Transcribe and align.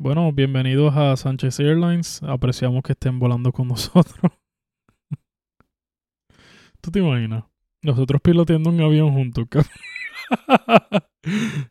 Bueno, 0.00 0.30
bienvenidos 0.32 0.96
a 0.96 1.16
Sánchez 1.16 1.58
Airlines. 1.58 2.22
Apreciamos 2.22 2.84
que 2.84 2.92
estén 2.92 3.18
volando 3.18 3.50
con 3.52 3.66
nosotros. 3.74 4.32
¿Tú 6.80 6.92
te 6.92 7.00
imaginas? 7.00 7.42
Nosotros 7.82 8.20
piloteando 8.22 8.70
un 8.70 8.80
avión 8.80 9.12
juntos. 9.12 9.46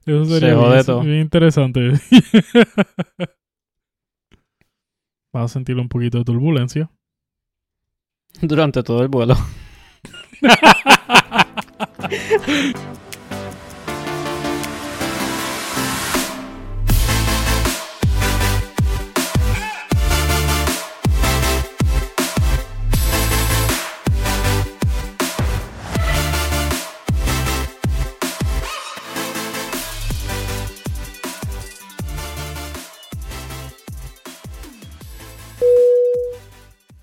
Eso 0.05 0.25
sería 0.25 0.49
Se 0.49 0.55
jode 0.55 0.73
bien, 0.73 0.85
todo. 0.85 1.01
bien 1.01 1.19
interesante. 1.21 1.93
Vas 5.33 5.43
a 5.45 5.47
sentir 5.47 5.77
un 5.77 5.87
poquito 5.87 6.17
de 6.17 6.25
turbulencia. 6.25 6.91
Durante 8.41 8.83
todo 8.83 9.03
el 9.03 9.07
vuelo. 9.07 9.35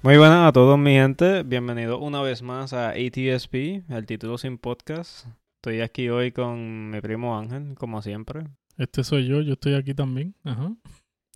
Muy 0.05 0.19
buenas 0.19 0.47
a 0.47 0.53
todos 0.53 0.79
mi 0.79 0.93
gente, 0.93 1.45
bienvenidos 1.45 1.99
una 1.99 2.21
vez 2.21 2.43
más 2.43 2.75
a 2.75 2.91
ATSP, 2.91 3.55
el 3.89 4.05
título 4.05 4.37
sin 4.37 4.59
podcast. 4.59 5.27
Estoy 5.57 5.81
aquí 5.81 6.11
hoy 6.11 6.31
con 6.31 6.91
mi 6.91 7.01
primo 7.01 7.39
Ángel, 7.39 7.75
como 7.75 8.03
siempre. 8.03 8.45
Este 8.77 9.03
soy 9.03 9.27
yo, 9.27 9.41
yo 9.41 9.55
estoy 9.55 9.73
aquí 9.73 9.95
también. 9.95 10.35
Ajá. 10.45 10.77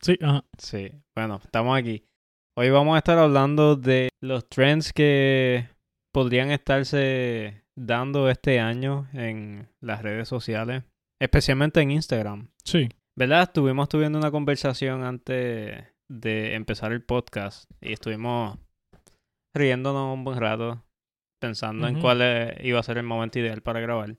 Sí, 0.03 0.19
ajá. 0.21 0.45
Sí, 0.59 0.93
bueno, 1.17 1.41
estamos 1.43 1.79
aquí. 1.79 2.05
Hoy 2.59 2.69
vamos 2.69 2.95
a 2.95 2.99
estar 2.99 3.17
hablando 3.17 3.75
de 3.75 4.11
los 4.21 4.47
trends 4.51 4.93
que 4.93 5.67
podrían 6.13 6.51
estarse 6.51 7.65
dando 7.75 8.29
este 8.29 8.61
año 8.61 9.09
en 9.15 9.71
las 9.81 10.03
redes 10.03 10.29
sociales, 10.29 10.85
especialmente 11.19 11.81
en 11.81 11.93
Instagram. 11.93 12.51
Sí. 12.65 12.91
¿Verdad? 13.17 13.45
Estuvimos 13.45 13.89
tuviendo 13.89 14.19
una 14.19 14.31
conversación 14.31 15.05
antes 15.05 15.87
de 16.09 16.55
empezar 16.55 16.93
el 16.93 17.03
podcast 17.03 17.71
y 17.81 17.93
estuvimos 17.93 18.59
riéndonos 19.55 20.15
un 20.15 20.25
buen 20.25 20.39
rato, 20.41 20.85
pensando 21.41 21.87
en 21.89 22.01
cuál 22.01 22.21
eh, 22.23 22.59
iba 22.63 22.79
a 22.81 22.83
ser 22.83 22.99
el 22.99 23.05
momento 23.05 23.39
ideal 23.39 23.63
para 23.63 23.81
grabar. 23.81 24.17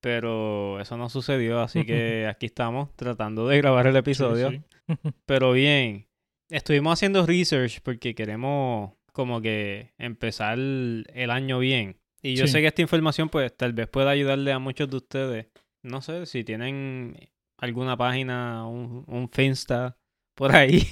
Pero 0.00 0.80
eso 0.80 0.96
no 0.96 1.08
sucedió, 1.08 1.60
así 1.60 1.84
que 1.86 2.26
aquí 2.28 2.46
estamos 2.46 2.94
tratando 2.96 3.46
de 3.46 3.58
grabar 3.58 3.86
el 3.86 3.92
Sí, 3.94 3.98
episodio. 4.00 4.50
sí. 4.50 4.62
Pero 5.26 5.52
bien, 5.52 6.08
estuvimos 6.50 6.94
haciendo 6.94 7.24
research 7.24 7.80
porque 7.82 8.14
queremos 8.14 8.92
como 9.12 9.40
que 9.40 9.92
empezar 9.98 10.58
el 10.58 11.30
año 11.30 11.58
bien. 11.60 11.98
Y 12.20 12.34
yo 12.34 12.46
Sí. 12.46 12.52
sé 12.52 12.60
que 12.60 12.66
esta 12.68 12.82
información 12.82 13.28
pues 13.28 13.56
tal 13.56 13.72
vez 13.74 13.88
pueda 13.88 14.10
ayudarle 14.10 14.52
a 14.52 14.58
muchos 14.58 14.90
de 14.90 14.96
ustedes. 14.96 15.46
No 15.84 16.02
sé 16.02 16.26
si 16.26 16.42
tienen 16.44 17.16
alguna 17.58 17.96
página, 17.96 18.66
un, 18.66 19.04
un 19.06 19.28
Finsta 19.30 19.96
por 20.34 20.54
ahí 20.54 20.82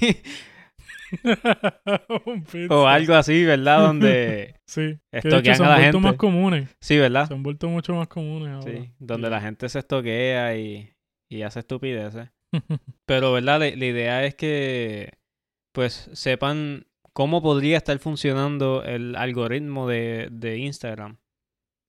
o 2.69 2.87
algo 2.87 3.13
así, 3.15 3.43
¿verdad? 3.45 3.79
Donde 3.81 4.55
Sí. 4.65 4.97
Que 5.11 5.17
estoquean 5.19 5.55
se 5.57 5.63
a 5.63 5.65
han 5.65 5.71
la 5.79 5.85
gente. 5.85 5.99
más 5.99 6.15
comunes. 6.15 6.69
sí, 6.79 6.97
¿verdad? 6.97 7.27
Se 7.27 7.33
han 7.33 7.43
vuelto 7.43 7.67
mucho 7.69 7.93
más 7.95 8.07
comunes 8.07 8.49
ahora. 8.53 8.71
Sí, 8.71 8.91
donde 8.99 9.27
Sí. 9.27 9.31
la 9.31 9.41
gente 9.41 9.69
se 9.69 9.79
estoquea 9.79 10.55
y, 10.57 10.93
y 11.29 11.41
hace 11.41 11.59
estupideces. 11.59 12.29
Pero, 13.05 13.33
¿verdad? 13.33 13.59
La, 13.59 13.69
la 13.75 13.85
idea 13.85 14.23
es 14.25 14.35
que, 14.35 15.13
pues, 15.73 16.09
sepan 16.13 16.85
cómo 17.13 17.41
podría 17.41 17.77
estar 17.77 17.97
funcionando 17.99 18.83
el 18.83 19.15
algoritmo 19.17 19.87
de, 19.87 20.29
de 20.31 20.57
Instagram, 20.59 21.17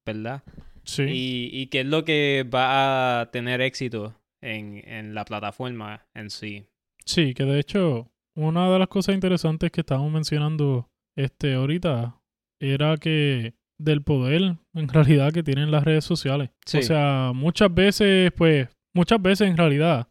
¿verdad? 0.04 0.42
sí. 0.84 1.04
Y, 1.04 1.50
y 1.52 1.66
qué 1.68 1.80
es 1.80 1.86
lo 1.86 2.04
que 2.04 2.44
va 2.52 3.20
a 3.20 3.30
tener 3.30 3.60
éxito 3.60 4.20
en, 4.40 4.82
en 4.88 5.14
la 5.14 5.24
plataforma 5.24 6.06
en 6.14 6.30
sí. 6.30 6.66
Sí, 7.06 7.34
que 7.34 7.44
de 7.44 7.60
hecho, 7.60 8.10
una 8.34 8.70
de 8.70 8.78
las 8.78 8.88
cosas 8.88 9.14
interesantes 9.14 9.70
que 9.70 9.80
estábamos 9.80 10.12
mencionando 10.12 10.90
este 11.16 11.54
ahorita 11.54 12.20
era 12.60 12.96
que 12.96 13.54
del 13.78 14.02
poder 14.02 14.56
en 14.74 14.88
realidad 14.88 15.32
que 15.32 15.42
tienen 15.42 15.70
las 15.70 15.84
redes 15.84 16.04
sociales. 16.04 16.50
Sí. 16.64 16.78
O 16.78 16.82
sea, 16.82 17.32
muchas 17.34 17.72
veces, 17.74 18.32
pues, 18.36 18.68
muchas 18.94 19.20
veces 19.20 19.48
en 19.48 19.56
realidad, 19.56 20.08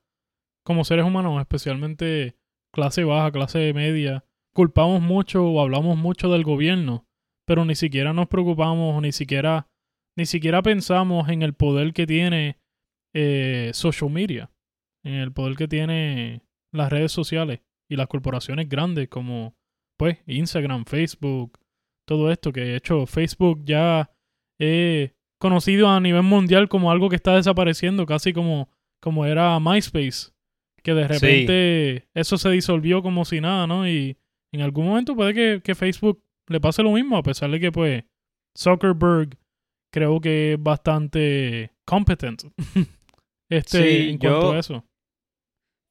como 0.65 0.83
seres 0.83 1.05
humanos, 1.05 1.39
especialmente 1.39 2.35
clase 2.73 3.03
baja, 3.03 3.31
clase 3.31 3.73
media, 3.73 4.25
culpamos 4.53 5.01
mucho 5.01 5.45
o 5.45 5.61
hablamos 5.61 5.97
mucho 5.97 6.29
del 6.31 6.43
gobierno, 6.43 7.07
pero 7.45 7.65
ni 7.65 7.75
siquiera 7.75 8.13
nos 8.13 8.27
preocupamos, 8.27 9.01
ni 9.01 9.11
siquiera, 9.11 9.67
ni 10.17 10.25
siquiera 10.25 10.61
pensamos 10.61 11.29
en 11.29 11.41
el 11.41 11.53
poder 11.53 11.93
que 11.93 12.05
tiene 12.05 12.59
eh, 13.13 13.71
social 13.73 14.09
media, 14.09 14.51
en 15.03 15.13
el 15.13 15.31
poder 15.31 15.55
que 15.55 15.67
tiene 15.67 16.43
las 16.73 16.89
redes 16.91 17.11
sociales 17.11 17.61
y 17.89 17.95
las 17.95 18.07
corporaciones 18.07 18.69
grandes 18.69 19.09
como 19.09 19.55
pues 19.97 20.17
Instagram, 20.25 20.85
Facebook, 20.85 21.59
todo 22.07 22.31
esto 22.31 22.51
que 22.51 22.61
de 22.61 22.75
hecho 22.77 23.05
Facebook 23.05 23.61
ya 23.65 24.09
es 24.59 25.11
conocido 25.39 25.89
a 25.89 25.99
nivel 25.99 26.23
mundial 26.23 26.69
como 26.69 26.91
algo 26.91 27.09
que 27.09 27.15
está 27.15 27.35
desapareciendo, 27.35 28.05
casi 28.05 28.33
como, 28.33 28.69
como 29.01 29.25
era 29.25 29.59
MySpace, 29.59 30.31
que 30.83 30.93
de 30.93 31.07
Sí. 31.07 31.13
repente 31.13 32.07
eso 32.15 32.37
se 32.37 32.49
disolvió 32.49 33.01
como 33.03 33.25
si 33.25 33.41
nada, 33.41 33.67
¿no? 33.67 33.87
Y 33.87 34.17
en 34.53 34.61
algún 34.61 34.85
momento 34.87 35.15
puede 35.15 35.33
que, 35.33 35.61
que 35.63 35.75
Facebook 35.75 36.23
le 36.49 36.59
pase 36.59 36.81
lo 36.83 36.91
mismo, 36.91 37.17
a 37.17 37.23
pesar 37.23 37.49
de 37.51 37.59
que 37.59 37.71
pues 37.71 38.03
Zuckerberg 38.57 39.37
creo 39.93 40.19
que 40.19 40.53
es 40.53 40.61
bastante 40.63 41.71
competent 41.85 42.43
este, 43.49 43.77
Sí, 44.03 44.09
en 44.11 44.17
cuanto 44.17 44.41
yo- 44.41 44.51
a 44.53 44.59
eso. 44.59 44.85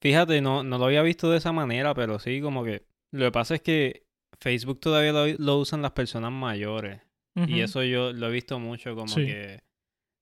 Fíjate, 0.02 0.40
no, 0.40 0.62
no 0.62 0.78
lo 0.78 0.86
había 0.86 1.02
visto 1.02 1.30
de 1.30 1.38
esa 1.38 1.52
manera, 1.52 1.94
pero 1.94 2.18
sí, 2.18 2.40
como 2.40 2.64
que 2.64 2.84
lo 3.12 3.26
que 3.26 3.32
pasa 3.32 3.54
es 3.56 3.62
que 3.62 4.04
Facebook 4.40 4.80
todavía 4.80 5.12
lo, 5.12 5.26
lo 5.26 5.58
usan 5.58 5.82
las 5.82 5.92
personas 5.92 6.32
mayores. 6.32 7.00
Y 7.36 7.60
eso 7.60 7.82
yo 7.84 8.12
lo 8.12 8.28
he 8.28 8.32
visto 8.32 8.58
mucho 8.58 8.94
como 8.94 9.08
Sí. 9.08 9.24
que, 9.26 9.60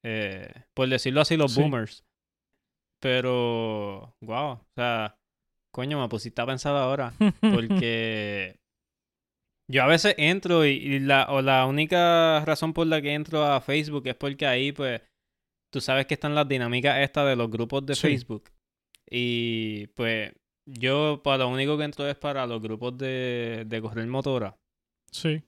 eh, 0.04 0.52
por 0.74 0.88
decirlo 0.88 1.20
así, 1.22 1.36
los 1.36 1.52
Sí. 1.54 1.60
boomers. 1.60 2.04
Pero, 3.00 4.14
wow, 4.20 4.52
o 4.52 4.66
sea, 4.74 5.16
coño, 5.72 6.00
me 6.00 6.08
pusiste 6.08 6.40
a 6.42 6.46
pensar 6.46 6.74
ahora. 6.76 7.12
Porque 7.40 8.56
yo 9.70 9.82
a 9.82 9.86
veces 9.86 10.14
entro 10.18 10.66
y, 10.66 10.70
y 10.70 10.98
la, 11.00 11.26
o 11.30 11.42
la 11.42 11.66
única 11.66 12.44
razón 12.44 12.72
por 12.72 12.86
la 12.86 13.00
que 13.00 13.14
entro 13.14 13.44
a 13.44 13.60
Facebook 13.60 14.06
es 14.06 14.14
porque 14.16 14.46
ahí, 14.46 14.72
pues, 14.72 15.00
tú 15.72 15.80
sabes 15.80 16.06
que 16.06 16.14
están 16.14 16.34
las 16.34 16.48
dinámicas 16.48 16.98
estas 16.98 17.26
de 17.28 17.36
los 17.36 17.50
grupos 17.50 17.86
de 17.86 17.94
Sí. 17.94 18.02
Facebook. 18.02 18.50
Y 19.10 19.86
pues, 19.88 20.32
yo 20.66 21.20
para 21.24 21.38
lo 21.44 21.48
único 21.48 21.78
que 21.78 21.84
entro 21.84 22.06
es 22.08 22.16
para 22.16 22.46
los 22.46 22.60
grupos 22.60 22.96
de, 22.98 23.64
de 23.66 23.80
correr 23.80 24.06
motora 24.06 24.56
sí. 25.10 25.42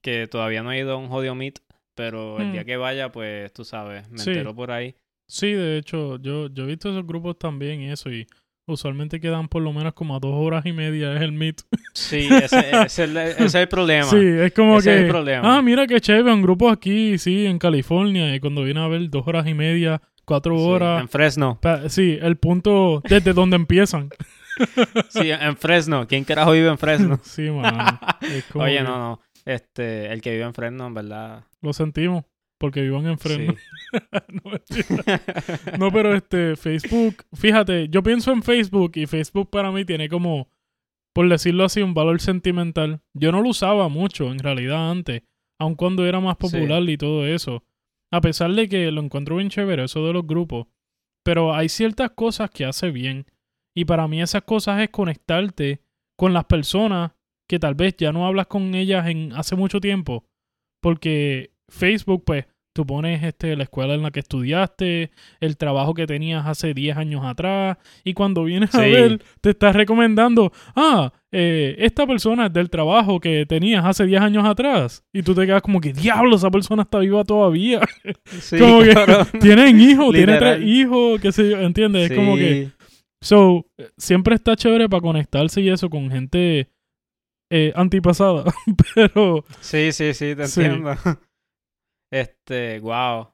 que 0.00 0.26
todavía 0.28 0.62
no 0.62 0.72
he 0.72 0.78
ido 0.78 0.92
a 0.92 0.96
un 0.96 1.08
jodido 1.08 1.34
meet, 1.34 1.58
pero 1.94 2.40
el 2.40 2.52
día 2.52 2.62
Hmm. 2.62 2.66
que 2.66 2.76
vaya, 2.76 3.12
pues 3.12 3.52
tú 3.52 3.64
sabes, 3.64 4.08
me 4.10 4.18
Sí. 4.18 4.30
entero 4.30 4.54
por 4.54 4.70
ahí. 4.70 4.94
Sí, 5.28 5.52
de 5.52 5.78
hecho, 5.78 6.18
yo, 6.18 6.48
yo 6.48 6.64
he 6.64 6.66
visto 6.66 6.90
esos 6.90 7.06
grupos 7.06 7.38
también 7.38 7.80
y 7.82 7.90
eso, 7.90 8.10
y 8.10 8.26
usualmente 8.68 9.20
quedan 9.20 9.48
por 9.48 9.62
lo 9.62 9.72
menos 9.72 9.92
como 9.94 10.14
a 10.14 10.20
dos 10.20 10.34
horas 10.34 10.64
y 10.66 10.72
media 10.72 11.14
es 11.14 11.22
el 11.22 11.32
meet. 11.32 11.62
Sí, 11.94 12.28
ese, 12.30 12.70
ese 12.70 12.82
es, 12.84 12.98
el, 13.00 13.16
ese 13.18 13.44
es 13.44 13.54
el 13.54 13.68
problema. 13.68 14.04
Sí, 14.08 14.16
es 14.18 14.52
como 14.54 14.78
Ese 14.78 14.88
que. 14.90 14.94
es 14.96 15.02
el 15.02 15.08
problema. 15.08 15.56
Ah, 15.58 15.60
mira 15.62 15.86
qué 15.86 16.00
chévere, 16.00 16.32
un 16.32 16.40
grupo 16.42 16.70
aquí, 16.70 17.18
sí, 17.18 17.44
en 17.46 17.58
California, 17.58 18.34
y 18.34 18.40
cuando 18.40 18.62
viene 18.64 18.80
a 18.80 18.88
ver 18.88 19.10
dos 19.10 19.26
horas 19.26 19.46
y 19.46 19.52
media, 19.54 20.00
cuatro 20.24 20.56
Sí, 20.56 20.64
horas. 20.64 21.00
en 21.02 21.08
Fresno. 21.08 21.58
pa- 21.60 21.88
Sí, 21.88 22.18
el 22.20 22.36
punto 22.36 23.02
desde 23.08 23.32
donde 23.34 23.56
empiezan. 23.56 24.10
Sí, 25.08 25.30
en 25.30 25.56
Fresno. 25.56 26.06
¿Quién 26.06 26.24
carajo 26.24 26.52
vive 26.52 26.68
en 26.68 26.78
Fresno? 26.78 27.18
Sí, 27.22 27.46
como 27.46 28.64
Oye, 28.64 28.78
que 28.78 28.82
no, 28.82 28.98
no. 28.98 29.20
Este, 29.44 30.12
el 30.12 30.20
que 30.20 30.30
vive 30.32 30.44
en 30.44 30.54
Fresno, 30.54 30.86
en 30.86 30.94
verdad. 30.94 31.44
Lo 31.62 31.72
sentimos, 31.72 32.24
porque 32.58 32.82
vivan 32.82 33.06
en 33.06 33.18
Fresno. 33.18 33.54
Sí. 34.70 34.82
no, 35.78 35.90
pero 35.90 36.14
este, 36.14 36.56
Facebook, 36.56 37.24
fíjate, 37.34 37.88
yo 37.88 38.02
pienso 38.02 38.32
en 38.32 38.42
Facebook 38.42 38.92
y 38.94 39.06
Facebook 39.06 39.50
para 39.50 39.70
mí 39.72 39.84
tiene 39.84 40.08
como, 40.08 40.48
por 41.12 41.28
decirlo 41.28 41.64
así, 41.64 41.82
un 41.82 41.94
valor 41.94 42.20
sentimental. 42.20 43.00
Yo 43.14 43.32
no 43.32 43.42
lo 43.42 43.48
usaba 43.48 43.88
mucho 43.88 44.30
en 44.30 44.38
realidad 44.38 44.90
antes, 44.90 45.22
aun 45.58 45.74
cuando 45.74 46.06
era 46.06 46.20
más 46.20 46.36
Sí. 46.40 46.48
popular 46.56 46.82
y 46.88 46.96
todo 46.96 47.26
eso. 47.26 47.64
A 48.12 48.20
pesar 48.20 48.52
de 48.52 48.68
que 48.68 48.90
lo 48.90 49.00
encuentro 49.00 49.36
bien 49.36 49.48
chévere, 49.48 49.84
eso 49.84 50.06
de 50.06 50.12
los 50.12 50.26
grupos. 50.26 50.66
Pero 51.24 51.54
hay 51.54 51.68
ciertas 51.68 52.10
cosas 52.10 52.50
que 52.50 52.64
hace 52.64 52.90
bien. 52.90 53.26
Y 53.74 53.86
para 53.86 54.06
mí 54.06 54.20
esas 54.20 54.42
cosas 54.42 54.80
es 54.80 54.90
conectarte 54.90 55.82
con 56.16 56.34
las 56.34 56.44
personas 56.44 57.12
que 57.48 57.58
tal 57.58 57.74
vez 57.74 57.96
ya 57.96 58.12
no 58.12 58.26
hablas 58.26 58.46
con 58.48 58.74
ellas 58.74 59.06
en 59.06 59.32
hace 59.32 59.56
mucho 59.56 59.80
tiempo. 59.80 60.26
Porque 60.82 61.54
Facebook, 61.68 62.24
pues, 62.24 62.46
tú 62.72 62.86
pones 62.86 63.22
este, 63.22 63.56
la 63.56 63.64
escuela 63.64 63.94
en 63.94 64.02
la 64.02 64.10
que 64.10 64.20
estudiaste, 64.20 65.10
el 65.40 65.56
trabajo 65.56 65.94
que 65.94 66.06
tenías 66.06 66.46
hace 66.46 66.74
10 66.74 66.96
años 66.96 67.24
atrás, 67.24 67.76
y 68.04 68.14
cuando 68.14 68.44
vienes 68.44 68.74
a 68.74 68.80
ver, 68.80 69.22
te 69.40 69.50
estás 69.50 69.76
recomendando, 69.76 70.52
ah, 70.74 71.12
eh, 71.30 71.76
esta 71.78 72.06
persona 72.06 72.46
es 72.46 72.52
del 72.52 72.70
trabajo 72.70 73.20
que 73.20 73.46
tenías 73.46 73.84
hace 73.84 74.06
10 74.06 74.22
años 74.22 74.44
atrás, 74.44 75.04
y 75.12 75.22
tú 75.22 75.34
te 75.34 75.46
quedas 75.46 75.62
como 75.62 75.80
que, 75.80 75.92
diablo, 75.92 76.36
esa 76.36 76.50
persona 76.50 76.82
está 76.82 76.98
viva 76.98 77.24
todavía. 77.24 77.80
Sí, 78.40 78.58
como 78.58 78.80
que. 78.80 78.94
Tienen 79.40 79.80
hijos, 79.80 80.12
tiene 80.12 80.32
Literal. 80.32 80.56
tres 80.56 80.68
hijos, 80.68 81.20
qué 81.20 81.32
sé 81.32 81.50
yo, 81.50 81.60
¿entiendes? 81.60 82.10
Es 82.10 82.16
como 82.16 82.36
que... 82.36 82.70
So, 83.20 83.66
siempre 83.96 84.34
está 84.34 84.56
chévere 84.56 84.88
para 84.88 85.00
conectarse 85.00 85.60
y 85.60 85.68
eso 85.68 85.88
con 85.88 86.10
gente 86.10 86.70
eh, 87.50 87.72
antipasada, 87.76 88.44
pero 88.94 89.44
Sí, 89.60 89.92
sí, 89.92 90.12
sí, 90.14 90.34
te 90.34 90.44
entiendo. 90.44 90.94
Este, 92.12 92.78
wow. 92.80 93.28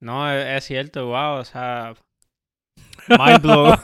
No, 0.00 0.30
es, 0.30 0.46
es 0.58 0.64
cierto, 0.64 1.06
wow, 1.06 1.40
o 1.40 1.44
sea. 1.44 1.94
Mind 3.08 3.42
blow. 3.42 3.74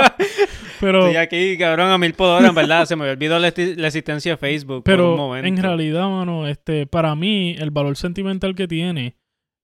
pero 0.80 1.06
Estoy 1.06 1.16
aquí, 1.16 1.58
cabrón, 1.58 1.90
a 1.90 1.98
mil 1.98 2.14
por 2.14 2.28
hora, 2.28 2.48
en 2.48 2.54
verdad. 2.54 2.86
Se 2.86 2.96
me 2.96 3.08
olvidó 3.08 3.38
la, 3.38 3.48
existencia 3.48 4.32
de 4.32 4.36
Facebook 4.38 4.84
por 4.84 4.92
un 4.94 4.96
pero 4.96 5.16
momento. 5.16 5.48
en 5.48 5.56
realidad, 5.62 6.08
mano, 6.08 6.46
este 6.46 6.86
para 6.86 7.14
mí 7.14 7.54
el 7.58 7.70
valor 7.70 7.96
sentimental 7.96 8.54
que 8.54 8.66
tiene 8.66 9.16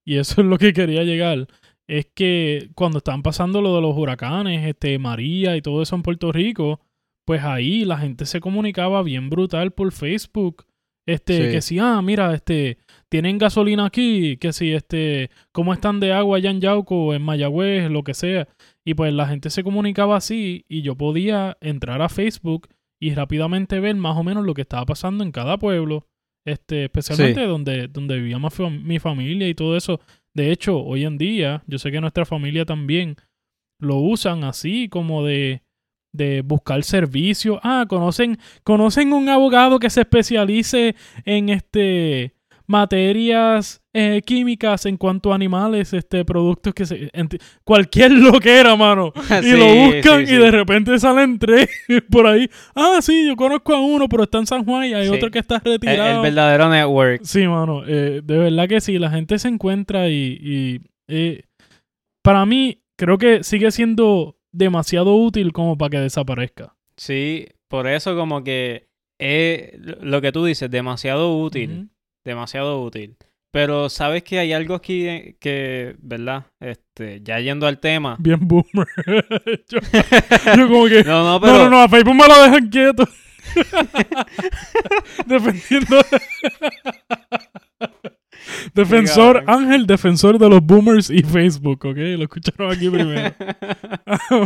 y 0.04 0.18
eso 0.18 0.40
es 0.40 0.46
lo 0.46 0.58
que 0.58 0.72
quería 0.72 1.02
llegar 1.02 1.46
es 1.88 2.06
que 2.14 2.70
cuando 2.74 2.98
estaban 2.98 3.22
pasando 3.22 3.60
lo 3.62 3.74
de 3.76 3.82
los 3.82 3.96
huracanes, 3.96 4.66
este 4.66 4.98
María 4.98 5.56
y 5.56 5.62
todo 5.62 5.82
eso 5.82 5.94
en 5.94 6.02
Puerto 6.02 6.32
Rico, 6.32 6.80
pues 7.24 7.42
ahí 7.42 7.84
la 7.84 7.98
gente 7.98 8.26
se 8.26 8.40
comunicaba 8.40 9.02
bien 9.02 9.30
brutal 9.30 9.72
por 9.72 9.92
Facebook. 9.92 10.64
Este, 11.06 11.46
Sí. 11.46 11.52
que 11.52 11.60
si, 11.62 11.78
ah, 11.78 12.00
mira, 12.02 12.34
este, 12.34 12.78
tienen 13.08 13.38
gasolina 13.38 13.86
aquí, 13.86 14.36
que 14.36 14.52
si, 14.52 14.72
este, 14.72 15.30
cómo 15.52 15.72
están 15.72 16.00
de 16.00 16.12
agua 16.12 16.38
allá 16.38 16.50
en 16.50 16.60
Yauco, 16.60 17.14
en 17.14 17.22
Mayagüez, 17.22 17.90
lo 17.90 18.02
que 18.02 18.14
sea. 18.14 18.48
Y 18.84 18.94
pues 18.94 19.12
la 19.12 19.26
gente 19.26 19.50
se 19.50 19.62
comunicaba 19.62 20.16
así 20.16 20.64
y 20.68 20.82
yo 20.82 20.96
podía 20.96 21.56
entrar 21.60 22.02
a 22.02 22.08
Facebook 22.08 22.68
y 23.00 23.14
rápidamente 23.14 23.78
ver 23.80 23.94
más 23.96 24.16
o 24.16 24.24
menos 24.24 24.44
lo 24.44 24.54
que 24.54 24.62
estaba 24.62 24.86
pasando 24.86 25.22
en 25.24 25.32
cada 25.32 25.58
pueblo. 25.58 26.06
Este, 26.44 26.84
especialmente 26.84 27.40
donde, 27.48 27.88
donde 27.88 28.16
vivía 28.18 28.38
fam- 28.38 28.80
mi 28.82 28.98
familia 29.00 29.48
y 29.48 29.54
todo 29.54 29.76
eso. 29.76 30.00
De 30.32 30.52
hecho, 30.52 30.78
hoy 30.80 31.04
en 31.04 31.18
día, 31.18 31.64
yo 31.66 31.78
sé 31.78 31.90
que 31.90 32.00
nuestra 32.00 32.24
familia 32.24 32.64
también 32.64 33.16
lo 33.80 33.96
usan 33.96 34.44
así 34.44 34.88
como 34.88 35.24
de, 35.24 35.62
de 36.14 36.42
buscar 36.42 36.84
servicio. 36.84 37.58
Ah, 37.64 37.86
conocen, 37.88 38.38
conocen 38.62 39.12
un 39.12 39.28
abogado 39.28 39.80
que 39.80 39.90
se 39.90 40.02
especialice 40.02 40.94
en 41.24 41.48
este 41.48 42.35
materias 42.66 43.82
eh, 43.92 44.22
químicas 44.24 44.86
en 44.86 44.96
cuanto 44.96 45.32
a 45.32 45.34
animales, 45.34 45.92
este 45.92 46.24
productos 46.24 46.74
que 46.74 46.84
se 46.84 47.10
cualquier 47.64 48.12
lo 48.12 48.40
que 48.40 48.58
era, 48.58 48.76
mano. 48.76 49.12
Y 49.42 49.52
lo 49.52 49.66
buscan 49.66 50.26
sí, 50.26 50.34
y 50.34 50.36
de 50.36 50.50
repente 50.50 50.98
salen 50.98 51.38
tres 51.38 51.68
por 52.10 52.26
ahí. 52.26 52.48
Ah, 52.74 52.98
sí, 53.00 53.26
yo 53.26 53.36
conozco 53.36 53.74
a 53.74 53.80
uno, 53.80 54.08
pero 54.08 54.24
está 54.24 54.38
en 54.38 54.46
San 54.46 54.64
Juan 54.64 54.86
y 54.86 54.94
hay 54.94 55.08
otro 55.08 55.30
que 55.30 55.38
está 55.38 55.58
retirado. 55.58 56.16
el 56.16 56.22
verdadero 56.22 56.68
network. 56.68 57.22
Sí, 57.24 57.46
mano, 57.46 57.82
eh, 57.86 58.20
de 58.22 58.38
verdad 58.38 58.68
que 58.68 58.80
sí, 58.80 58.98
la 58.98 59.10
gente 59.10 59.38
se 59.38 59.48
encuentra 59.48 60.08
y, 60.08 60.38
y, 60.40 60.80
eh, 61.08 61.44
para 62.22 62.44
mí 62.44 62.82
creo 62.96 63.18
que 63.18 63.44
sigue 63.44 63.70
siendo 63.70 64.36
demasiado 64.52 65.14
útil 65.14 65.52
como 65.52 65.78
para 65.78 65.90
que 65.90 65.98
desaparezca. 66.00 66.74
Sí, 66.96 67.46
por 67.68 67.86
eso 67.86 68.16
como 68.16 68.42
que 68.42 68.88
es 69.18 69.72
lo 70.00 70.20
que 70.20 70.32
tú 70.32 70.44
dices, 70.44 70.70
demasiado 70.70 71.38
útil. 71.38 71.88
Demasiado 72.26 72.82
útil. 72.82 73.16
Pero 73.50 73.88
sabes 73.88 74.22
que 74.22 74.38
hay 74.38 74.52
algo 74.52 74.74
aquí 74.74 75.08
eh, 75.08 75.36
que, 75.40 75.96
¿verdad? 76.00 76.44
Este, 76.60 77.22
ya 77.22 77.40
yendo 77.40 77.66
al 77.66 77.78
tema. 77.78 78.16
Bien 78.20 78.38
boomer. 78.40 78.86
yo, 79.68 79.78
yo 80.56 80.68
como 80.68 80.86
que... 80.86 81.02
No, 81.04 81.24
no, 81.24 81.32
No, 81.32 81.40
pero 81.40 81.58
no, 81.60 81.70
no, 81.70 81.82
a 81.82 81.88
Facebook 81.88 82.16
me 82.16 82.28
lo 82.28 82.42
dejan 82.42 82.68
quieto. 82.68 83.08
Defendiendo... 85.26 85.96
defensor. 88.74 89.44
Ángel, 89.46 89.86
defensor 89.86 90.38
de 90.38 90.50
los 90.50 90.60
boomers 90.62 91.08
y 91.08 91.22
Facebook, 91.22 91.86
¿ok? 91.86 91.96
Lo 91.96 92.24
escucharon 92.24 92.72
aquí 92.72 92.90
primero. 92.90 93.34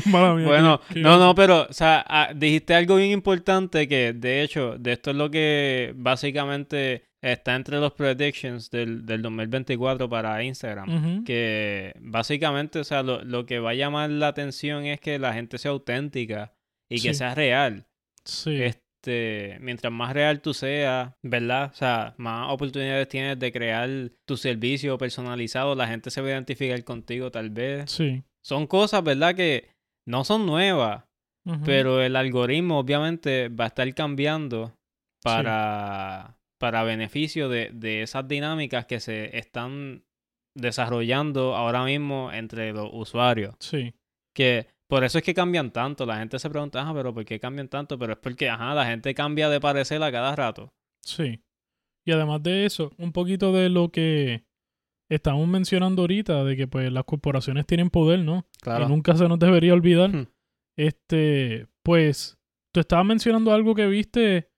Mala 0.05 0.35
mía, 0.35 0.47
bueno, 0.47 0.81
no, 0.95 1.19
no, 1.19 1.35
pero, 1.35 1.67
o 1.69 1.73
sea, 1.73 2.05
ah, 2.07 2.31
dijiste 2.35 2.75
algo 2.75 2.97
bien 2.97 3.11
importante 3.11 3.89
que, 3.89 4.13
de 4.13 4.43
hecho, 4.43 4.77
de 4.79 4.93
esto 4.93 5.11
es 5.11 5.17
lo 5.17 5.31
que 5.31 5.93
básicamente 5.97 7.10
está 7.23 7.55
entre 7.55 7.79
los 7.79 7.93
predictions 7.93 8.71
del, 8.71 9.05
del 9.05 9.23
2024 9.23 10.09
para 10.09 10.43
Instagram. 10.43 11.25
Que 11.25 11.95
básicamente, 12.01 12.79
o 12.79 12.85
sea, 12.85 13.03
lo, 13.03 13.23
lo 13.23 13.47
que 13.47 13.59
va 13.59 13.71
a 13.71 13.75
llamar 13.75 14.11
la 14.11 14.29
atención 14.29 14.85
es 14.85 15.01
que 15.01 15.19
la 15.19 15.33
gente 15.33 15.59
sea 15.59 15.73
auténtica 15.73 16.53
y 16.89 17.01
que 17.01 17.15
sea 17.15 17.35
real. 17.35 17.87
Sí. 18.25 18.63
Este, 18.63 19.59
mientras 19.61 19.93
más 19.93 20.13
real 20.13 20.41
tú 20.41 20.53
seas, 20.53 21.13
¿verdad? 21.23 21.71
O 21.73 21.77
sea, 21.77 22.15
más 22.19 22.51
oportunidades 22.51 23.09
tienes 23.09 23.39
de 23.39 23.53
crear 23.53 23.89
tu 24.27 24.37
servicio 24.37 24.99
personalizado, 24.99 25.75
la 25.75 25.87
gente 25.87 26.11
se 26.11 26.21
va 26.21 26.29
a 26.29 26.33
identificar 26.33 26.83
contigo 26.85 27.31
tal 27.31 27.51
vez. 27.51 27.91
Sí. 27.91 28.23
Son 28.43 28.67
cosas, 28.67 29.03
¿verdad? 29.03 29.35
Que 29.35 29.71
no 30.07 30.25
son 30.25 30.47
nuevas, 30.47 31.05
pero 31.65 32.01
el 32.01 32.15
algoritmo 32.15 32.79
obviamente 32.79 33.49
va 33.49 33.65
a 33.65 33.69
estar 33.69 33.93
cambiando 33.95 34.75
para, 35.23 36.37
para 36.61 36.85
beneficio 36.85 37.49
de, 37.49 37.71
de 37.73 38.03
esas 38.03 38.29
dinámicas 38.29 38.85
que 38.85 39.01
se 39.01 39.37
están 39.37 40.05
desarrollando 40.55 41.57
ahora 41.57 41.85
mismo 41.85 42.31
entre 42.33 42.73
los 42.73 42.91
usuarios. 42.93 43.55
Sí. 43.61 43.95
Que 44.35 44.67
por 44.87 45.03
eso 45.03 45.17
es 45.19 45.25
que 45.25 45.33
cambian 45.33 45.73
tanto. 45.73 46.05
La 46.05 46.19
gente 46.19 46.39
se 46.39 46.51
pregunta, 46.51 46.87
ah, 46.87 46.93
pero 46.93 47.15
¿por 47.15 47.25
qué 47.25 47.41
cambian 47.41 47.69
tanto? 47.69 47.99
Pero 47.99 48.13
es 48.13 48.19
porque, 48.19 48.51
ajá, 48.51 48.75
la 48.75 48.85
gente 48.85 49.15
cambia 49.15 49.49
de 49.49 49.59
parecer 49.59 50.03
a 50.03 50.13
cada 50.13 50.37
rato. 50.37 50.75
Sí. 51.01 51.41
Y 52.07 52.13
además 52.13 52.43
de 52.43 52.67
eso, 52.67 52.93
un 52.99 53.13
poquito 53.13 53.55
de 53.55 53.71
lo 53.71 53.91
que 53.91 54.45
estamos 55.09 55.49
mencionando 55.49 56.03
ahorita, 56.03 56.45
de 56.45 56.57
que 56.57 56.69
pues 56.69 56.93
las 56.93 57.05
corporaciones 57.05 57.67
tienen 57.67 57.89
poder, 57.89 58.21
¿no? 58.21 58.47
Claro. 58.61 58.85
Que 58.85 58.91
nunca 58.91 59.17
se 59.17 59.29
nos 59.29 59.39
debería 59.39 59.73
olvidar. 59.73 60.11
Hmm. 60.11 60.27
Este, 60.77 61.69
pues, 61.83 62.39
tú 62.75 62.81
estabas 62.81 63.07
mencionando 63.07 63.53
algo 63.53 63.75
que 63.75 63.87
viste 63.87 64.50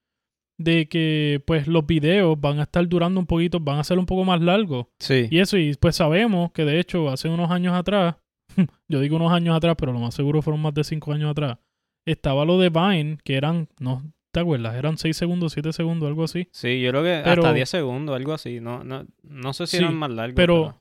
de 0.62 0.88
que 0.88 1.42
pues 1.46 1.66
los 1.66 1.86
videos 1.86 2.40
van 2.40 2.58
a 2.58 2.62
estar 2.62 2.86
durando 2.88 3.20
un 3.20 3.26
poquito, 3.26 3.60
van 3.60 3.78
a 3.78 3.84
ser 3.84 3.98
un 3.98 4.06
poco 4.06 4.24
más 4.24 4.40
largos. 4.40 4.86
Sí. 5.00 5.28
Y 5.30 5.38
eso, 5.40 5.56
y 5.58 5.74
pues 5.74 5.96
sabemos 5.96 6.52
que 6.52 6.64
de 6.64 6.78
hecho 6.80 7.08
hace 7.08 7.28
unos 7.28 7.50
años 7.50 7.74
atrás, 7.74 8.16
yo 8.88 9.00
digo 9.00 9.16
unos 9.16 9.32
años 9.32 9.56
atrás, 9.56 9.76
pero 9.78 9.92
lo 9.92 9.98
más 10.00 10.14
seguro 10.14 10.42
fueron 10.42 10.60
más 10.62 10.74
de 10.74 10.84
cinco 10.84 11.12
años 11.12 11.30
atrás, 11.30 11.58
estaba 12.06 12.44
lo 12.44 12.58
de 12.58 12.70
Vine, 12.70 13.18
que 13.24 13.34
eran, 13.36 13.68
no, 13.78 14.02
¿te 14.34 14.40
acuerdas? 14.40 14.74
Eran 14.74 14.96
6 14.98 15.16
segundos, 15.16 15.52
7 15.52 15.72
segundos, 15.72 16.08
algo 16.08 16.24
así. 16.24 16.48
Sí, 16.52 16.80
yo 16.80 16.90
creo 16.90 17.02
que 17.02 17.20
Pero- 17.22 17.42
hasta 17.42 17.52
10 17.52 17.68
segundos, 17.68 18.16
algo 18.16 18.32
así. 18.32 18.60
No, 18.60 18.82
no, 18.82 19.04
no 19.22 19.52
sé 19.52 19.66
si 19.66 19.76
Sí, 19.76 19.82
eran 19.82 19.94
más 19.96 20.10
largos. 20.10 20.34
pero- 20.36 20.78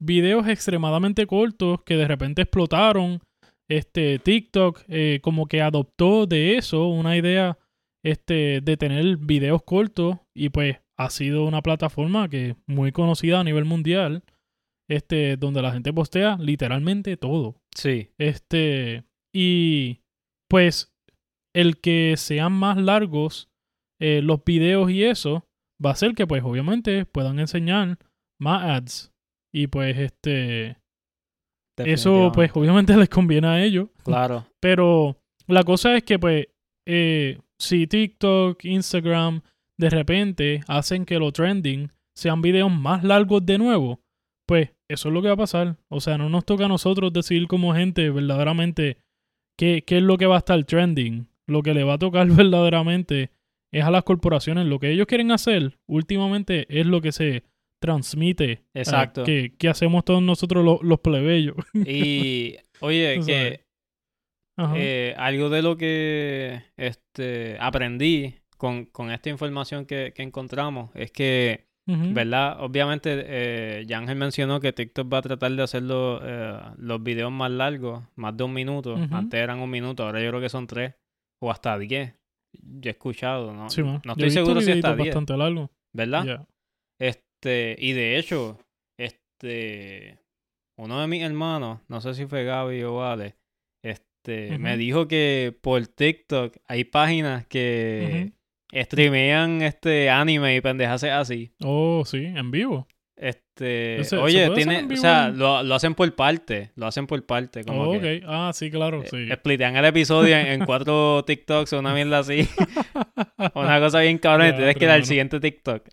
Videos 0.00 0.46
extremadamente 0.46 1.26
cortos 1.26 1.82
que 1.82 1.96
de 1.96 2.06
repente 2.06 2.42
explotaron. 2.42 3.20
Este 3.68 4.18
TikTok 4.20 4.82
eh, 4.88 5.18
como 5.22 5.46
que 5.46 5.60
adoptó 5.60 6.26
de 6.26 6.56
eso 6.56 6.86
una 6.86 7.16
idea 7.16 7.58
este, 8.10 8.60
de 8.60 8.76
tener 8.76 9.16
videos 9.18 9.62
cortos 9.62 10.18
y 10.34 10.48
pues 10.48 10.78
ha 10.96 11.10
sido 11.10 11.44
una 11.44 11.62
plataforma 11.62 12.28
que 12.28 12.56
muy 12.66 12.92
conocida 12.92 13.40
a 13.40 13.44
nivel 13.44 13.64
mundial, 13.64 14.24
este, 14.88 15.36
donde 15.36 15.62
la 15.62 15.72
gente 15.72 15.92
postea 15.92 16.36
literalmente 16.38 17.16
todo. 17.16 17.56
Sí. 17.74 18.10
Este, 18.18 19.04
y 19.34 20.00
pues 20.48 20.94
el 21.54 21.80
que 21.80 22.14
sean 22.16 22.52
más 22.52 22.76
largos 22.78 23.50
eh, 24.00 24.22
los 24.22 24.44
videos 24.44 24.90
y 24.90 25.04
eso, 25.04 25.44
va 25.84 25.90
a 25.90 25.96
ser 25.96 26.14
que 26.14 26.26
pues 26.26 26.42
obviamente 26.44 27.04
puedan 27.04 27.38
enseñar 27.38 27.98
más 28.40 28.64
ads. 28.64 29.12
Y 29.52 29.66
pues 29.66 29.98
este, 29.98 30.78
eso 31.76 32.32
pues 32.34 32.52
obviamente 32.54 32.96
les 32.96 33.08
conviene 33.08 33.48
a 33.48 33.62
ellos. 33.62 33.88
Claro. 34.04 34.46
Pero 34.60 35.20
la 35.46 35.62
cosa 35.62 35.96
es 35.96 36.04
que, 36.04 36.18
pues, 36.18 36.46
eh, 36.86 37.38
si 37.58 37.86
TikTok, 37.86 38.64
Instagram, 38.64 39.42
de 39.76 39.90
repente 39.90 40.60
hacen 40.68 41.04
que 41.04 41.18
los 41.18 41.32
trending 41.32 41.90
sean 42.14 42.42
videos 42.42 42.70
más 42.72 43.04
largos 43.04 43.44
de 43.46 43.58
nuevo, 43.58 44.00
pues 44.46 44.70
eso 44.88 45.08
es 45.08 45.14
lo 45.14 45.20
que 45.22 45.28
va 45.28 45.34
a 45.34 45.38
pasar. 45.38 45.76
O 45.88 46.00
sea, 46.00 46.18
no 46.18 46.28
nos 46.28 46.44
toca 46.44 46.64
a 46.64 46.68
nosotros 46.68 47.12
decidir 47.12 47.46
como 47.46 47.74
gente 47.74 48.10
verdaderamente 48.10 48.98
qué, 49.56 49.84
qué 49.86 49.98
es 49.98 50.02
lo 50.02 50.16
que 50.18 50.26
va 50.26 50.36
a 50.36 50.38
estar 50.38 50.62
trending. 50.64 51.28
Lo 51.46 51.62
que 51.62 51.74
le 51.74 51.84
va 51.84 51.94
a 51.94 51.98
tocar 51.98 52.26
verdaderamente 52.30 53.30
es 53.72 53.84
a 53.84 53.90
las 53.90 54.02
corporaciones. 54.04 54.66
Lo 54.66 54.78
que 54.78 54.90
ellos 54.90 55.06
quieren 55.06 55.30
hacer 55.30 55.78
últimamente 55.86 56.66
es 56.80 56.86
lo 56.86 57.00
que 57.00 57.12
se 57.12 57.44
transmite. 57.80 58.50
eh, 58.52 58.62
Exacto. 58.74 59.24
que, 59.24 59.54
que 59.56 59.68
hacemos 59.68 60.04
todos 60.04 60.22
nosotros 60.22 60.64
lo- 60.64 60.80
los 60.82 61.00
plebeyos. 61.00 61.56
Y, 61.74 62.56
oye, 62.80 63.20
que. 63.26 63.60
Eh, 64.74 65.14
algo 65.16 65.50
de 65.50 65.62
lo 65.62 65.76
que 65.76 66.62
este, 66.76 67.56
aprendí 67.60 68.34
con, 68.56 68.86
con 68.86 69.10
esta 69.10 69.30
información 69.30 69.86
que, 69.86 70.12
que 70.14 70.22
encontramos 70.22 70.90
es 70.94 71.10
que. 71.10 71.66
¿verdad? 71.90 72.60
Obviamente, 72.60 73.24
eh, 73.26 73.86
mencionó 74.14 74.60
que 74.60 74.74
TikTok 74.74 75.10
va 75.10 75.18
a 75.18 75.22
tratar 75.22 75.52
de 75.52 75.62
hacer 75.62 75.84
los, 75.84 76.20
eh, 76.22 76.60
los 76.76 77.02
videos 77.02 77.32
más 77.32 77.50
largos, 77.50 78.04
más 78.14 78.36
de 78.36 78.44
un 78.44 78.52
minuto. 78.52 78.94
Antes 79.10 79.40
eran 79.40 79.60
un 79.60 79.70
minuto, 79.70 80.04
ahora 80.04 80.20
yo 80.20 80.28
creo 80.28 80.42
que 80.42 80.50
son 80.50 80.66
tres 80.66 80.96
o 81.40 81.50
hasta 81.50 81.78
diez. 81.78 82.14
Yo 82.52 82.90
he 82.90 82.92
escuchado, 82.92 83.54
¿no? 83.54 83.70
Sí, 83.70 83.82
no 83.82 84.00
estoy 84.04 84.30
seguro 84.30 84.60
si 84.60 84.72
está 84.72 84.94
diez, 84.94 85.08
bastante 85.08 85.34
largo. 85.34 85.70
¿verdad? 85.94 86.24
Ya. 86.24 86.46
Este, 87.00 87.76
y 87.78 87.92
de 87.92 88.18
hecho, 88.18 88.58
este, 88.98 90.18
uno 90.76 91.00
de 91.00 91.06
mis 91.06 91.22
hermanos, 91.22 91.80
no 91.88 92.00
sé 92.00 92.14
si 92.14 92.26
fue 92.26 92.44
Gaby 92.44 92.82
o 92.82 92.96
Vale, 92.96 93.36
este, 94.28 94.58
me 94.58 94.76
dijo 94.76 95.08
que 95.08 95.56
por 95.60 95.86
TikTok 95.86 96.56
hay 96.66 96.84
páginas 96.84 97.46
que 97.46 98.30
Ujú. 98.72 98.82
streamean 98.84 99.62
este 99.62 100.10
anime 100.10 100.56
y 100.56 100.60
pendejas 100.60 101.02
así. 101.04 101.52
Oh, 101.64 102.04
sí, 102.04 102.24
en 102.24 102.50
vivo. 102.50 102.86
Este, 103.16 104.00
Ese- 104.00 104.10
¿se 104.10 104.16
oye, 104.16 104.48
tiene, 104.50 104.78
en 104.78 104.92
o 104.92 104.96
sea, 104.96 105.28
lo, 105.30 105.62
lo 105.64 105.74
hacen 105.74 105.94
por 105.96 106.14
parte, 106.14 106.70
lo 106.76 106.86
hacen 106.86 107.08
por 107.08 107.24
parte, 107.26 107.64
como 107.64 107.82
Oh, 107.90 108.00
que. 108.00 108.22
Ah, 108.24 108.52
sí, 108.54 108.70
claro, 108.70 109.02
eh, 109.02 109.06
sí. 109.10 109.28
splitean 109.34 109.74
el 109.74 109.84
episodio 109.86 110.36
en, 110.36 110.46
en 110.46 110.64
cuatro 110.64 111.24
TikToks 111.26 111.72
o 111.72 111.80
una 111.80 111.92
mierda 111.94 112.20
así, 112.20 112.48
una 113.54 113.80
cosa 113.80 114.00
bien 114.02 114.18
cabrón, 114.18 114.54
tienes 114.54 114.76
que 114.76 114.84
ir 114.84 114.90
al 114.90 114.96
hermano. 114.96 115.06
siguiente 115.06 115.40
TikTok. 115.40 115.88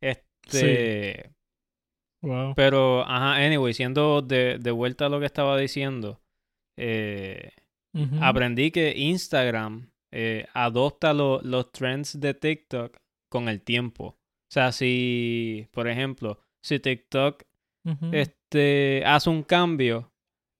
Este, 0.00 1.30
Wow. 2.22 2.52
pero, 2.54 3.02
ajá, 3.08 3.36
anyway, 3.36 3.72
siendo 3.72 4.20
de, 4.20 4.58
de 4.58 4.70
vuelta 4.70 5.06
a 5.06 5.08
lo 5.08 5.20
que 5.20 5.26
estaba 5.26 5.56
diciendo, 5.58 6.20
eh, 6.78 7.50
Aprendí 8.20 8.70
que 8.70 8.94
Instagram 8.96 9.90
eh, 10.12 10.46
adopta 10.54 11.12
lo- 11.12 11.40
los 11.42 11.70
trends 11.72 12.18
de 12.20 12.34
TikTok 12.34 12.96
con 13.30 13.48
el 13.48 13.62
tiempo. 13.62 14.04
O 14.06 14.52
sea, 14.52 14.72
si, 14.72 15.68
por 15.72 15.86
ejemplo, 15.88 16.40
si 16.64 16.78
TikTok 16.80 17.42
este, 18.12 19.02
hace 19.06 19.30
un 19.30 19.42
cambio, 19.42 20.12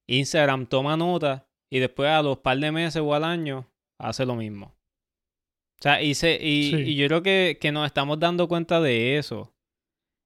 Instagram 0.09 0.67
toma 0.67 0.97
nota 0.97 1.47
y 1.73 1.79
después 1.81 2.09
a 2.09 2.23
los 2.23 2.39
par 2.39 2.59
de 2.59 2.73
meses 2.73 3.03
o 3.05 3.13
al 3.15 3.25
año 3.25 3.67
hace 4.01 4.25
lo 4.27 4.35
mismo. 4.37 4.67
O 5.79 5.83
sea, 5.83 6.03
y, 6.03 6.15
se, 6.15 6.35
y, 6.41 6.71
Sí. 6.71 6.77
y 6.93 6.97
yo 6.97 7.07
creo 7.09 7.23
que, 7.23 7.59
que 7.61 7.73
nos 7.73 7.87
estamos 7.87 8.19
dando 8.19 8.49
cuenta 8.49 8.81
de 8.81 9.17
eso. 9.19 9.53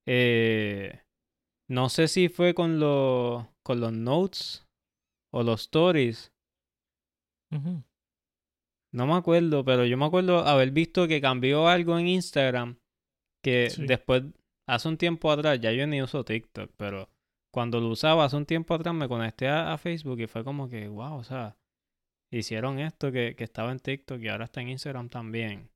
Eh, 0.06 1.00
no 1.70 1.88
sé 1.88 2.08
si 2.08 2.28
fue 2.28 2.54
con, 2.54 2.78
los 2.78 3.46
con 3.64 3.80
los 3.80 3.92
notes 3.92 4.66
o 5.32 5.42
los 5.42 5.62
stories. 5.62 6.32
No 8.92 9.06
me 9.06 9.14
acuerdo, 9.14 9.64
pero 9.64 9.84
yo 9.84 9.96
me 9.96 10.04
acuerdo 10.04 10.38
haber 10.46 10.70
visto 10.70 11.08
que 11.08 11.20
cambió 11.20 11.66
algo 11.68 11.98
en 11.98 12.06
Instagram 12.08 12.76
que 13.42 13.70
Sí. 13.70 13.84
después, 13.86 14.22
hace 14.68 14.88
un 14.88 14.96
tiempo 14.96 15.30
atrás, 15.30 15.60
ya 15.60 15.72
yo 15.72 15.86
ni 15.86 16.00
uso 16.00 16.24
TikTok, 16.24 16.70
pero 16.76 17.08
cuando 17.52 17.80
lo 17.80 17.88
usaba 17.88 18.24
hace 18.24 18.36
un 18.36 18.46
tiempo 18.46 18.74
atrás 18.74 18.94
me 18.94 19.08
conecté 19.08 19.48
a, 19.48 19.72
a 19.72 19.78
Facebook 19.78 20.20
y 20.20 20.26
fue 20.26 20.44
como 20.44 20.68
que, 20.68 20.88
wow, 20.88 21.14
o 21.16 21.24
sea, 21.24 21.56
hicieron 22.32 22.78
esto 22.78 23.12
que, 23.12 23.34
que 23.36 23.44
estaba 23.44 23.70
en 23.72 23.78
TikTok 23.80 24.20
y 24.20 24.28
ahora 24.28 24.44
está 24.44 24.60
en 24.60 24.70
Instagram 24.70 25.08
también. 25.08 25.68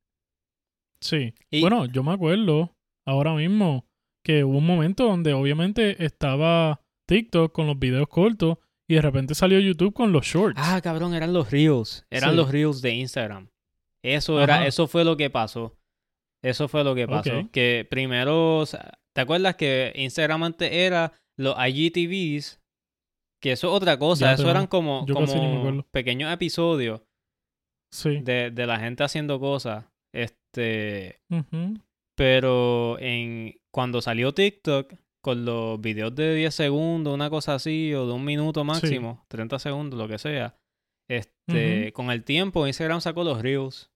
Sí. 1.01 1.35
Y- 1.51 1.61
Bueno, 1.61 1.87
yo 1.87 2.03
me 2.03 2.13
acuerdo 2.13 2.73
ahora 3.07 3.35
mismo 3.35 3.85
que 4.25 4.45
hubo 4.45 4.59
un 4.59 4.67
momento 4.67 5.05
donde 5.05 5.33
obviamente 5.33 6.05
estaba 6.05 6.81
TikTok 7.09 7.53
con 7.53 7.67
los 7.67 7.79
videos 7.79 8.09
cortos 8.09 8.59
y 8.89 8.95
de 8.95 9.03
repente 9.03 9.35
salió 9.35 9.61
YouTube 9.61 9.93
con 9.95 10.13
los 10.13 10.25
shorts. 10.27 10.61
Ah, 10.63 10.81
cabrón, 10.83 11.15
eran 11.15 11.33
los 11.33 11.51
Reels, 11.51 12.07
eran 12.11 12.31
Sí. 12.31 12.37
los 12.37 12.51
Reels 12.51 12.81
de 12.83 12.91
Instagram. 12.95 13.49
Eso 14.03 14.41
era, 14.41 14.67
eso 14.67 14.87
fue 14.87 15.05
lo 15.05 15.17
que 15.17 15.29
pasó. 15.31 15.77
Eso 16.43 16.69
fue 16.69 16.85
lo 16.85 16.95
que 16.95 17.07
pasó. 17.09 17.49
Que 17.53 17.87
primero, 17.91 18.65
¿te 19.15 19.21
acuerdas 19.21 19.57
que 19.57 19.93
Instagram 19.97 20.45
antes 20.45 20.71
era 20.73 21.13
los 21.37 21.57
IGTVs? 21.59 22.61
Que 23.43 23.53
eso 23.53 23.69
es 23.69 23.73
otra 23.75 23.99
cosa, 23.99 24.27
Ya 24.27 24.33
eso 24.35 24.51
eran 24.51 24.67
como, 24.67 25.05
pequeños 25.93 26.33
episodios 26.33 27.03
sí. 27.93 28.21
de, 28.23 28.51
de 28.51 28.67
la 28.67 28.79
gente 28.81 29.05
haciendo 29.05 29.39
cosas. 29.41 29.85
Este, 30.15 31.21
pero 32.17 32.99
en 33.01 33.55
cuando 33.73 34.01
salió 34.01 34.33
TikTok 34.33 34.93
con 35.21 35.45
los 35.45 35.81
videos 35.81 36.15
de 36.15 36.35
10 36.35 36.55
segundos, 36.55 37.15
una 37.15 37.31
cosa 37.31 37.55
así, 37.55 37.93
o 37.95 38.07
de 38.07 38.13
un 38.13 38.25
minuto 38.25 38.65
máximo, 38.65 39.25
30 39.29 39.59
segundos, 39.59 39.99
lo 39.99 40.09
que 40.09 40.19
sea, 40.19 40.57
este, 41.11 41.93
con 41.93 42.11
el 42.11 42.25
tiempo 42.25 42.67
Instagram 42.67 43.01
sacó 43.01 43.25
los 43.25 43.41
Reels. 43.43 43.91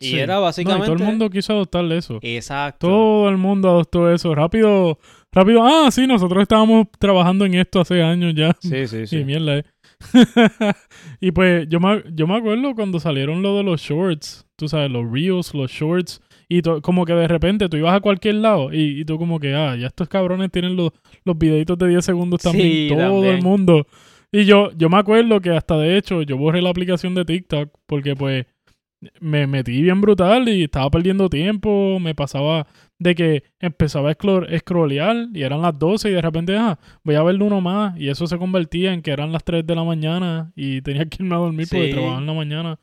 Y 0.00 0.10
Sí. 0.10 0.18
era 0.20 0.34
No, 0.34 0.40
y 0.40 0.44
básicamente... 0.44 0.86
todo 0.86 0.96
el 0.96 1.02
mundo 1.02 1.28
quiso 1.28 1.52
adoptarle 1.54 1.98
eso. 1.98 2.18
Exacto. 2.22 2.86
Todo 2.86 3.28
el 3.28 3.36
mundo 3.36 3.68
adoptó 3.68 4.12
eso. 4.12 4.32
Rápido, 4.32 4.98
rápido. 5.32 5.64
Ah, 5.66 5.90
sí, 5.90 6.06
nosotros 6.06 6.40
estábamos 6.42 6.86
trabajando 7.00 7.44
en 7.46 7.54
esto 7.54 7.80
hace 7.80 8.00
años 8.00 8.32
ya. 8.36 8.56
Sí, 8.60 8.86
sí, 8.86 8.98
Y 9.02 9.06
sí. 9.08 9.24
mierda, 9.24 9.58
eh. 9.58 9.64
y 11.20 11.32
pues 11.32 11.68
yo 11.68 11.80
me, 11.80 12.04
yo 12.14 12.28
me 12.28 12.36
acuerdo 12.36 12.74
cuando 12.76 13.00
salieron 13.00 13.42
lo 13.42 13.56
de 13.56 13.64
los 13.64 13.80
shorts, 13.80 14.46
tú 14.56 14.68
sabes, 14.68 14.88
los 14.90 15.10
reels, 15.10 15.52
los 15.54 15.70
shorts, 15.72 16.20
y 16.48 16.62
como 16.82 17.04
que 17.04 17.12
de 17.12 17.28
repente 17.28 17.68
tú 17.68 17.76
ibas 17.76 17.94
a 17.94 18.00
cualquier 18.00 18.36
lado 18.36 18.72
y, 18.72 19.00
y 19.00 19.04
tú 19.04 19.18
como 19.18 19.38
que, 19.38 19.54
ah, 19.54 19.76
ya 19.76 19.88
estos 19.88 20.08
cabrones 20.08 20.50
tienen 20.50 20.76
los, 20.76 20.92
los 21.24 21.36
videitos 21.36 21.76
de 21.78 21.88
10 21.88 22.04
segundos 22.04 22.40
también, 22.42 22.66
Sí, 22.68 22.88
todo 22.88 22.98
también. 23.00 23.34
el 23.36 23.42
mundo. 23.42 23.86
Y 24.32 24.44
yo, 24.44 24.70
yo 24.76 24.88
me 24.88 24.96
acuerdo 24.98 25.40
que 25.40 25.50
hasta 25.50 25.76
de 25.78 25.96
hecho 25.98 26.22
yo 26.22 26.36
borré 26.36 26.60
la 26.62 26.70
aplicación 26.70 27.14
de 27.14 27.24
TikTok 27.24 27.70
porque 27.86 28.14
pues 28.16 28.46
me 29.20 29.46
metí 29.46 29.80
bien 29.80 30.00
brutal 30.00 30.48
y 30.48 30.64
estaba 30.64 30.90
perdiendo 30.90 31.28
tiempo, 31.30 31.98
me 32.00 32.14
pasaba 32.16 32.66
de 32.98 33.14
que 33.14 33.42
empezaba 33.60 34.10
a 34.10 34.14
scroll- 34.16 34.58
scrollear 34.58 35.28
y 35.32 35.42
eran 35.42 35.62
las 35.62 35.78
12 35.78 36.10
y 36.10 36.12
de 36.14 36.20
repente, 36.22 36.56
ah, 36.56 36.78
voy 37.04 37.14
a 37.14 37.22
verlo 37.22 37.44
uno 37.44 37.60
más 37.60 37.96
y 38.00 38.08
eso 38.08 38.26
se 38.26 38.38
convertía 38.38 38.92
en 38.92 39.02
que 39.02 39.12
eran 39.12 39.30
las 39.32 39.44
3 39.44 39.64
de 39.66 39.74
la 39.76 39.84
mañana 39.84 40.50
y 40.56 40.82
tenía 40.82 41.04
que 41.06 41.22
irme 41.22 41.34
a 41.36 41.38
dormir 41.38 41.68
porque 41.70 41.86
Sí. 41.86 41.92
trabajaba 41.92 42.18
en 42.20 42.26
la 42.26 42.32
mañana. 42.34 42.80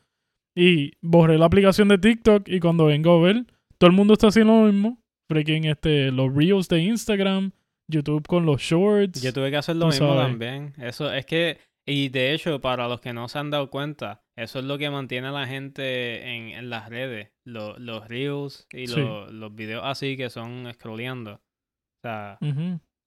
Y 0.54 0.92
borré 1.02 1.36
la 1.36 1.44
aplicación 1.46 1.88
de 1.88 1.98
TikTok 1.98 2.48
y 2.48 2.60
cuando 2.60 2.86
vengo 2.86 3.18
a 3.18 3.22
ver, 3.22 3.44
todo 3.78 3.88
el 3.90 3.96
mundo 3.96 4.14
está 4.14 4.28
haciendo 4.28 4.60
lo 4.66 4.72
mismo. 4.72 5.02
Freaking 5.30 5.64
este, 5.64 6.12
los 6.12 6.32
reels 6.34 6.68
de 6.68 6.80
Instagram, 6.82 7.50
YouTube 7.90 8.26
con 8.26 8.46
los 8.46 8.60
shorts. 8.62 9.20
Yo 9.22 9.32
tuve 9.32 9.50
que 9.50 9.56
hacer 9.56 9.76
lo 9.76 9.86
mismo 9.86 10.08
sabes. 10.14 10.26
también. 10.28 10.72
Eso 10.78 11.12
es 11.12 11.26
que, 11.26 11.58
y 11.86 12.08
de 12.10 12.32
hecho, 12.32 12.60
para 12.60 12.86
los 12.88 13.00
que 13.00 13.12
no 13.12 13.28
se 13.28 13.38
han 13.38 13.50
dado 13.50 13.68
cuenta, 13.70 14.22
eso 14.36 14.60
es 14.60 14.64
lo 14.64 14.78
que 14.78 14.88
mantiene 14.90 15.26
a 15.28 15.32
la 15.32 15.46
gente 15.46 16.34
en, 16.36 16.50
en 16.50 16.70
las 16.70 16.88
redes. 16.90 17.32
Lo- 17.44 17.76
los 17.78 18.06
reels 18.08 18.66
y 18.72 18.86
Sí. 18.86 19.00
lo- 19.00 19.30
los 19.32 19.54
videos 19.54 19.82
así 19.84 20.16
que 20.16 20.30
son 20.30 20.68
scrolleando. 20.72 21.34
O 21.34 22.08
sea, 22.08 22.38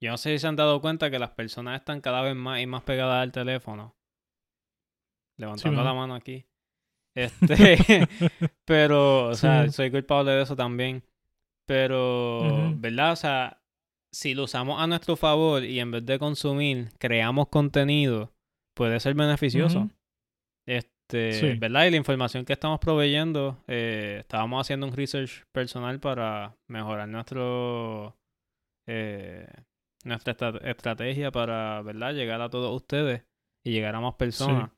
yo 0.02 0.12
no 0.12 0.18
sé 0.18 0.32
si 0.34 0.40
se 0.40 0.48
han 0.48 0.56
dado 0.58 0.82
cuenta 0.82 1.10
que 1.10 1.20
las 1.20 1.32
personas 1.32 1.80
están 1.80 2.02
cada 2.02 2.22
vez 2.22 2.36
más 2.36 2.60
y 2.62 2.66
más 2.66 2.84
pegadas 2.84 3.22
al 3.24 3.32
teléfono. 3.32 3.96
Levantando 5.38 5.84
la 5.84 5.94
mano 5.94 6.16
aquí. 6.16 6.46
Este, 7.24 8.08
pero, 8.66 9.28
o 9.28 9.34
sea, 9.36 9.66
Sí. 9.66 9.72
soy 9.74 9.92
culpable 9.92 10.32
de 10.32 10.44
eso 10.44 10.56
también. 10.56 11.04
Pero. 11.66 12.74
¿verdad? 12.78 13.12
O 13.12 13.16
sea, 13.16 13.62
si 14.12 14.34
lo 14.34 14.44
usamos 14.46 14.82
a 14.82 14.88
nuestro 14.88 15.16
favor 15.16 15.64
y 15.64 15.80
en 15.80 15.92
vez 15.92 16.06
de 16.06 16.18
consumir, 16.18 16.90
creamos 16.98 17.48
contenido, 17.50 18.32
puede 18.76 19.00
ser 19.00 19.14
beneficioso. 19.14 19.90
Este, 20.68 21.34
Sí. 21.34 21.54
¿verdad? 21.60 21.86
Y 21.86 21.92
la 21.92 21.98
información 21.98 22.46
que 22.46 22.54
estamos 22.54 22.80
proveyendo, 22.80 23.64
eh, 23.68 24.18
estábamos 24.22 24.62
haciendo 24.62 24.88
un 24.88 24.94
research 24.96 25.44
personal 25.52 26.00
para 26.00 26.56
mejorar 26.68 27.08
nuestro 27.08 28.16
eh, 28.88 29.48
nuestra 30.04 30.34
estra- 30.34 30.62
estrategia 30.70 31.30
para, 31.32 31.82
¿verdad? 31.84 32.14
Llegar 32.14 32.42
a 32.42 32.50
todos 32.50 32.76
ustedes 32.76 33.24
y 33.64 33.72
llegar 33.72 33.94
a 33.96 34.00
más 34.00 34.16
personas. 34.16 34.72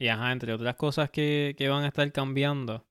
Y 0.00 0.08
ajá, 0.08 0.32
entre 0.32 0.52
otras 0.52 0.74
cosas 0.76 1.10
que, 1.10 1.54
que 1.56 1.68
van 1.68 1.84
a 1.84 1.88
estar 1.88 2.10
cambiando, 2.12 2.84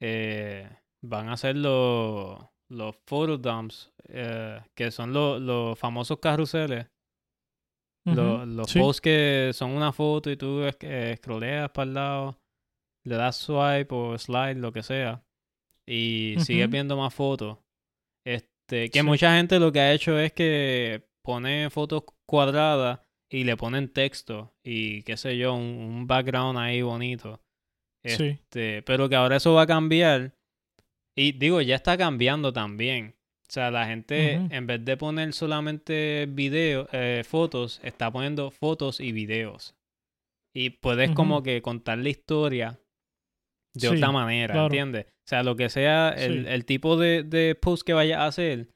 eh, 0.00 0.68
van 1.02 1.28
a 1.28 1.36
ser 1.36 1.56
los, 1.56 2.38
los 2.70 2.96
photodumps, 3.06 3.92
eh, 4.08 4.60
que 4.74 4.90
son 4.90 5.12
los, 5.12 5.40
los 5.40 5.78
famosos 5.78 6.18
carruseles. 6.18 6.86
Los, 8.06 8.48
los 8.48 8.70
Sí. 8.70 8.78
posts 8.80 9.00
que 9.02 9.50
son 9.52 9.70
una 9.72 9.92
foto 9.92 10.30
y 10.30 10.36
tú 10.36 10.62
eh, 10.64 11.14
scrolleas 11.18 11.70
para 11.70 11.84
el 11.88 11.94
lado, 11.94 12.38
le 13.04 13.14
das 13.16 13.36
swipe 13.36 13.94
o 13.94 14.18
slide, 14.18 14.56
lo 14.56 14.72
que 14.72 14.82
sea, 14.82 15.22
y 15.86 16.34
sigues 16.40 16.68
viendo 16.70 16.96
más 16.96 17.12
fotos. 17.14 17.58
Este, 18.26 18.90
que 18.90 19.00
Sí. 19.00 19.06
mucha 19.06 19.36
gente 19.36 19.60
lo 19.60 19.70
que 19.70 19.80
ha 19.80 19.92
hecho 19.92 20.18
es 20.18 20.32
que 20.32 21.06
pone 21.22 21.68
fotos 21.70 22.04
cuadradas 22.26 23.00
y 23.30 23.44
le 23.44 23.56
ponen 23.56 23.92
texto 23.92 24.52
y 24.64 25.02
qué 25.02 25.16
sé 25.16 25.36
yo, 25.38 25.54
un, 25.54 25.62
un 25.62 26.06
background 26.06 26.58
ahí 26.58 26.82
bonito. 26.82 27.40
Sí. 28.04 28.24
Este, 28.28 28.82
pero 28.82 29.08
que 29.08 29.16
ahora 29.16 29.36
eso 29.36 29.54
va 29.54 29.62
a 29.62 29.66
cambiar. 29.66 30.34
Y 31.16 31.32
digo, 31.32 31.60
ya 31.60 31.76
está 31.76 31.96
cambiando 31.96 32.52
también. 32.52 33.14
O 33.48 33.52
sea, 33.52 33.70
la 33.70 33.86
gente, 33.86 34.34
en 34.34 34.66
vez 34.66 34.84
de 34.84 34.96
poner 34.96 35.32
solamente 35.32 36.26
video, 36.28 36.88
eh, 36.92 37.24
fotos, 37.26 37.80
está 37.82 38.10
poniendo 38.10 38.50
fotos 38.50 39.00
y 39.00 39.12
videos. 39.12 39.74
Y 40.54 40.70
puedes 40.70 41.10
como 41.12 41.42
que 41.42 41.60
contar 41.60 41.98
la 41.98 42.08
historia 42.08 42.80
de 43.74 43.80
Sí, 43.80 43.86
otra 43.88 44.12
manera, 44.12 44.52
claro. 44.54 44.66
¿entiendes? 44.66 45.06
O 45.06 45.28
sea, 45.28 45.42
lo 45.42 45.56
que 45.56 45.68
sea, 45.68 46.10
el, 46.10 46.44
Sí. 46.44 46.50
el 46.52 46.64
tipo 46.64 46.96
de, 46.96 47.22
de 47.24 47.54
post 47.54 47.84
que 47.84 47.92
vayas 47.92 48.18
a 48.20 48.26
hacer, 48.26 48.70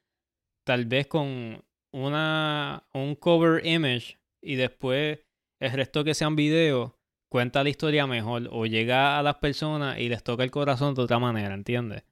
tal 0.66 0.86
vez 0.86 1.06
con 1.06 1.64
una 1.92 2.84
un 2.92 3.14
cover 3.14 3.64
image 3.64 4.18
y 4.44 4.56
después 4.56 5.20
el 5.60 5.72
resto 5.72 6.04
que 6.04 6.14
sean 6.14 6.36
videos, 6.36 6.92
cuenta 7.30 7.62
la 7.64 7.70
historia 7.70 8.06
mejor 8.06 8.48
o 8.52 8.66
llega 8.66 9.18
a 9.18 9.22
las 9.22 9.36
personas 9.36 9.98
y 9.98 10.08
les 10.08 10.22
toca 10.22 10.44
el 10.44 10.50
corazón 10.50 10.94
de 10.94 11.02
otra 11.02 11.18
manera, 11.18 11.54
¿entiendes? 11.54 12.04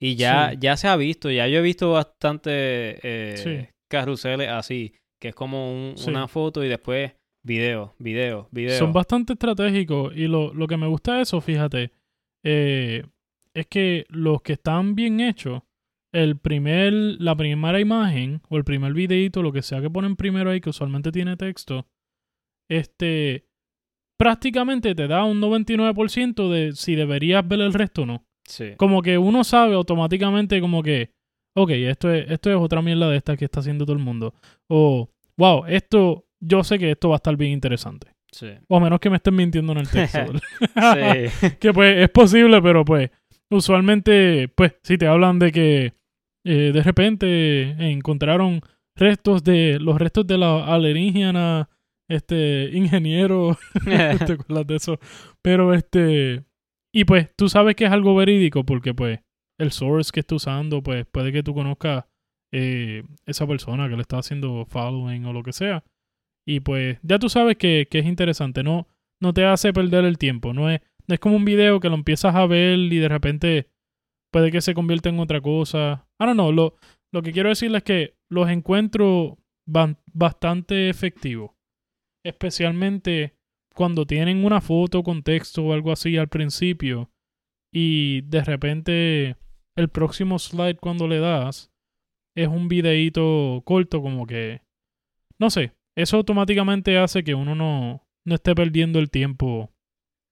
Y 0.00 0.16
ya, 0.16 0.50
Sí. 0.52 0.56
ya 0.60 0.76
se 0.76 0.88
ha 0.88 0.96
visto, 0.96 1.30
ya 1.30 1.46
yo 1.48 1.58
he 1.58 1.62
visto 1.62 1.92
bastante 1.92 2.50
eh, 3.02 3.36
Sí. 3.36 3.74
carruseles 3.90 4.48
así, 4.48 4.94
que 5.20 5.28
es 5.28 5.34
como 5.34 5.72
un- 5.72 5.96
Sí. 5.96 6.10
una 6.10 6.28
foto 6.28 6.62
y 6.64 6.68
después 6.68 7.12
video, 7.44 7.94
video, 7.98 8.48
video. 8.50 8.78
Son 8.78 8.92
bastante 8.92 9.32
estratégicos 9.32 10.14
y 10.16 10.26
lo, 10.26 10.52
lo 10.52 10.66
que 10.66 10.76
me 10.76 10.86
gusta 10.86 11.14
de 11.16 11.22
eso, 11.22 11.40
fíjate, 11.40 11.90
eh, 12.44 13.04
es 13.54 13.66
que 13.66 14.04
los 14.10 14.42
que 14.42 14.52
están 14.54 14.94
bien 14.94 15.20
hechos, 15.20 15.62
el 16.22 16.38
primer, 16.38 16.92
la 16.92 17.36
primera 17.36 17.80
imagen 17.80 18.40
o 18.48 18.56
el 18.56 18.64
primer 18.64 18.92
videito, 18.92 19.42
lo 19.42 19.52
que 19.52 19.62
sea 19.62 19.80
que 19.80 19.90
ponen 19.90 20.16
primero 20.16 20.50
ahí, 20.50 20.60
que 20.60 20.70
usualmente 20.70 21.12
tiene 21.12 21.36
texto, 21.36 21.86
este, 22.68 23.46
prácticamente 24.18 24.94
te 24.94 25.08
da 25.08 25.24
un 25.24 25.40
99% 25.40 26.50
de 26.50 26.72
si 26.74 26.94
deberías 26.94 27.46
ver 27.46 27.60
el 27.60 27.72
resto 27.72 28.02
o 28.02 28.06
no. 28.06 28.26
Sí. 28.44 28.72
Como 28.76 29.02
que 29.02 29.18
uno 29.18 29.44
sabe 29.44 29.74
automáticamente 29.74 30.60
como 30.60 30.82
que, 30.82 31.12
ok, 31.54 31.70
esto 31.70 32.12
es, 32.12 32.30
esto 32.30 32.50
es 32.50 32.56
otra 32.56 32.82
mierda 32.82 33.08
de 33.08 33.16
esta 33.16 33.36
que 33.36 33.44
está 33.44 33.60
haciendo 33.60 33.84
todo 33.84 33.96
el 33.96 34.02
mundo. 34.02 34.34
O, 34.68 35.10
wow, 35.36 35.64
esto, 35.66 36.26
yo 36.40 36.64
sé 36.64 36.78
que 36.78 36.90
esto 36.90 37.10
va 37.10 37.16
a 37.16 37.18
estar 37.18 37.36
bien 37.36 37.52
interesante. 37.52 38.08
Sí. 38.32 38.48
O 38.68 38.76
a 38.76 38.80
menos 38.80 39.00
que 39.00 39.10
me 39.10 39.16
estén 39.16 39.36
mintiendo 39.36 39.72
en 39.72 39.78
el 39.78 39.88
texto. 39.88 40.18
Sí. 40.74 41.56
que 41.60 41.72
pues 41.72 41.98
es 41.98 42.10
posible, 42.10 42.60
pero 42.60 42.84
pues 42.84 43.10
usualmente, 43.50 44.48
pues 44.48 44.74
si 44.82 44.98
te 44.98 45.06
hablan 45.06 45.38
de 45.38 45.52
que 45.52 45.97
eh, 46.50 46.72
de 46.72 46.82
repente 46.82 47.90
encontraron 47.90 48.62
restos 48.96 49.44
de 49.44 49.78
los 49.78 49.98
restos 49.98 50.26
de 50.26 50.38
la 50.38 50.64
alienígena, 50.64 51.68
este 52.08 52.70
ingeniero, 52.72 53.58
¿te 53.84 54.32
acuerdas 54.32 54.66
de 54.66 54.76
eso? 54.76 54.98
Pero 55.42 55.74
este 55.74 56.44
y 56.90 57.04
pues 57.04 57.36
tú 57.36 57.50
sabes 57.50 57.76
que 57.76 57.84
es 57.84 57.90
algo 57.90 58.14
verídico 58.14 58.64
porque 58.64 58.94
pues 58.94 59.20
el 59.58 59.72
source 59.72 60.10
que 60.10 60.20
está 60.20 60.36
usando, 60.36 60.82
pues 60.82 61.04
puede 61.04 61.32
que 61.32 61.42
tú 61.42 61.52
conozcas 61.52 62.06
eh, 62.50 63.02
esa 63.26 63.46
persona 63.46 63.86
que 63.90 63.96
le 63.96 64.00
está 64.00 64.16
haciendo 64.16 64.64
following 64.64 65.26
o 65.26 65.34
lo 65.34 65.42
que 65.42 65.52
sea. 65.52 65.84
Y 66.46 66.60
pues 66.60 66.98
ya 67.02 67.18
tú 67.18 67.28
sabes 67.28 67.58
que, 67.58 67.88
que 67.90 67.98
es 67.98 68.06
interesante, 68.06 68.62
no, 68.62 68.88
no 69.20 69.34
te 69.34 69.44
hace 69.44 69.74
perder 69.74 70.06
el 70.06 70.16
tiempo, 70.16 70.54
no 70.54 70.70
es, 70.70 70.80
no 71.06 71.12
es 71.12 71.20
como 71.20 71.36
un 71.36 71.44
video 71.44 71.78
que 71.78 71.90
lo 71.90 71.94
empiezas 71.94 72.34
a 72.34 72.46
ver 72.46 72.78
y 72.78 72.96
de 72.96 73.08
repente 73.08 73.68
puede 74.30 74.50
que 74.50 74.60
se 74.60 74.74
convierta 74.74 75.08
en 75.08 75.20
otra 75.20 75.40
cosa. 75.40 76.06
I 76.20 76.24
don't 76.26 76.34
know, 76.34 76.52
lo, 76.52 76.76
lo 77.12 77.22
que 77.22 77.32
quiero 77.32 77.48
decirles 77.48 77.78
es 77.80 77.84
que 77.84 78.18
los 78.30 78.48
encuentro 78.50 79.38
ban- 79.66 79.98
bastante 80.12 80.90
efectivos, 80.90 81.52
especialmente 82.24 83.36
cuando 83.74 84.06
tienen 84.06 84.44
una 84.44 84.60
foto 84.60 85.02
con 85.02 85.22
texto 85.22 85.64
o 85.64 85.72
algo 85.72 85.92
así 85.92 86.16
al 86.16 86.28
principio 86.28 87.10
y 87.72 88.22
de 88.22 88.42
repente 88.42 89.36
el 89.76 89.88
próximo 89.88 90.38
slide 90.38 90.78
cuando 90.78 91.06
le 91.06 91.20
das 91.20 91.70
es 92.36 92.48
un 92.48 92.68
videíto 92.68 93.62
corto 93.64 94.02
como 94.02 94.26
que 94.26 94.62
no 95.38 95.50
sé, 95.50 95.72
eso 95.96 96.16
automáticamente 96.16 96.98
hace 96.98 97.22
que 97.22 97.34
uno 97.34 97.54
no, 97.54 98.06
no 98.24 98.34
esté 98.34 98.54
perdiendo 98.54 98.98
el 98.98 99.10
tiempo 99.10 99.72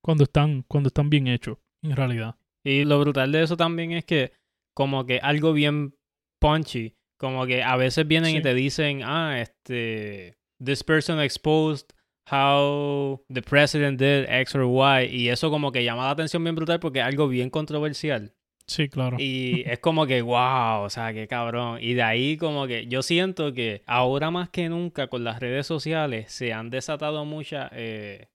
cuando 0.03 0.25
están 0.25 0.63
cuando 0.63 0.89
están 0.89 1.11
bien 1.11 1.29
hechos 1.29 1.59
en 1.83 1.95
realidad. 1.95 2.37
Y 2.67 2.85
lo 2.85 2.99
brutal 2.99 3.31
de 3.31 3.43
eso 3.43 3.57
también 3.57 3.93
es 3.93 4.05
que 4.05 4.33
como 4.75 5.07
que 5.07 5.19
algo 5.23 5.53
bien 5.53 5.95
punchy, 6.41 6.97
como 7.19 7.47
que 7.47 7.63
a 7.63 7.77
veces 7.77 8.07
vienen 8.07 8.33
Sí. 8.33 8.39
y 8.39 8.43
te 8.43 8.55
dicen, 8.55 9.03
ah, 9.05 9.41
este, 9.41 10.37
this 10.63 10.83
person 10.83 11.21
exposed 11.21 11.87
how 12.31 13.23
the 13.33 13.41
president 13.41 14.01
did 14.01 14.25
X 14.29 14.55
or 14.57 14.65
Y, 14.65 15.07
y 15.15 15.29
eso 15.29 15.49
como 15.51 15.71
que 15.71 15.85
llama 15.85 16.05
la 16.07 16.11
atención 16.11 16.43
bien 16.43 16.57
brutal 16.57 16.81
porque 16.81 16.99
es 16.99 17.05
algo 17.05 17.29
bien 17.29 17.51
controversial. 17.51 18.33
Sí, 18.67 18.89
claro. 18.89 19.17
Y 19.21 19.63
es 19.67 19.79
como 19.79 20.07
que, 20.09 20.23
wow, 20.23 20.81
o 20.83 20.91
sea, 20.91 21.15
qué 21.15 21.29
cabrón. 21.29 21.79
Y 21.81 21.95
de 21.95 22.03
ahí 22.03 22.37
como 22.37 22.67
que 22.67 22.89
yo 22.89 23.03
siento 23.03 23.53
que 23.53 23.83
ahora 23.87 24.33
más 24.33 24.49
que 24.51 24.69
nunca 24.69 25.07
con 25.07 25.23
las 25.23 25.39
redes 25.39 25.69
sociales 25.69 26.33
se 26.33 26.53
han 26.53 26.71
desatado 26.71 27.25
muchas 27.25 27.71
eh, 27.73 28.27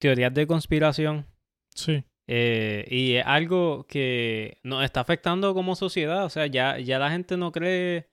teorías 0.00 0.34
de 0.34 0.48
conspiración. 0.48 1.26
Sí, 1.72 2.02
Eh, 2.32 2.86
y 2.88 3.14
es 3.14 3.26
algo 3.26 3.86
que 3.88 4.58
nos 4.62 4.84
está 4.84 5.00
afectando 5.00 5.52
como 5.52 5.74
sociedad. 5.74 6.24
O 6.24 6.28
sea, 6.30 6.46
ya, 6.46 6.78
ya 6.78 7.00
la 7.00 7.10
gente 7.10 7.36
no 7.36 7.50
cree 7.50 8.08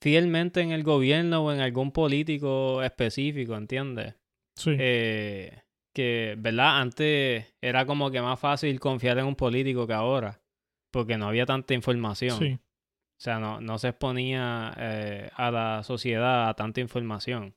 fielmente 0.00 0.60
en 0.60 0.70
el 0.70 0.84
gobierno 0.84 1.44
o 1.44 1.52
en 1.52 1.58
algún 1.58 1.90
político 1.90 2.84
específico, 2.84 3.56
¿entiendes? 3.56 4.14
sí, 4.54 4.76
Eh, 4.78 5.60
que, 5.92 6.36
¿verdad? 6.38 6.80
Antes 6.80 7.52
era 7.60 7.84
como 7.84 8.12
que 8.12 8.22
más 8.22 8.38
fácil 8.38 8.78
confiar 8.78 9.18
en 9.18 9.26
un 9.26 9.34
político 9.34 9.88
que 9.88 9.92
ahora, 9.94 10.40
porque 10.92 11.18
no 11.18 11.26
había 11.26 11.44
tanta 11.44 11.74
información. 11.74 12.38
sí, 12.38 12.52
O 12.52 13.20
sea, 13.20 13.40
no, 13.40 13.60
no 13.60 13.78
se 13.80 13.88
exponía 13.88 14.72
eh, 14.78 15.30
a 15.34 15.50
la 15.50 15.82
sociedad 15.82 16.48
a 16.48 16.54
tanta 16.54 16.80
información. 16.80 17.56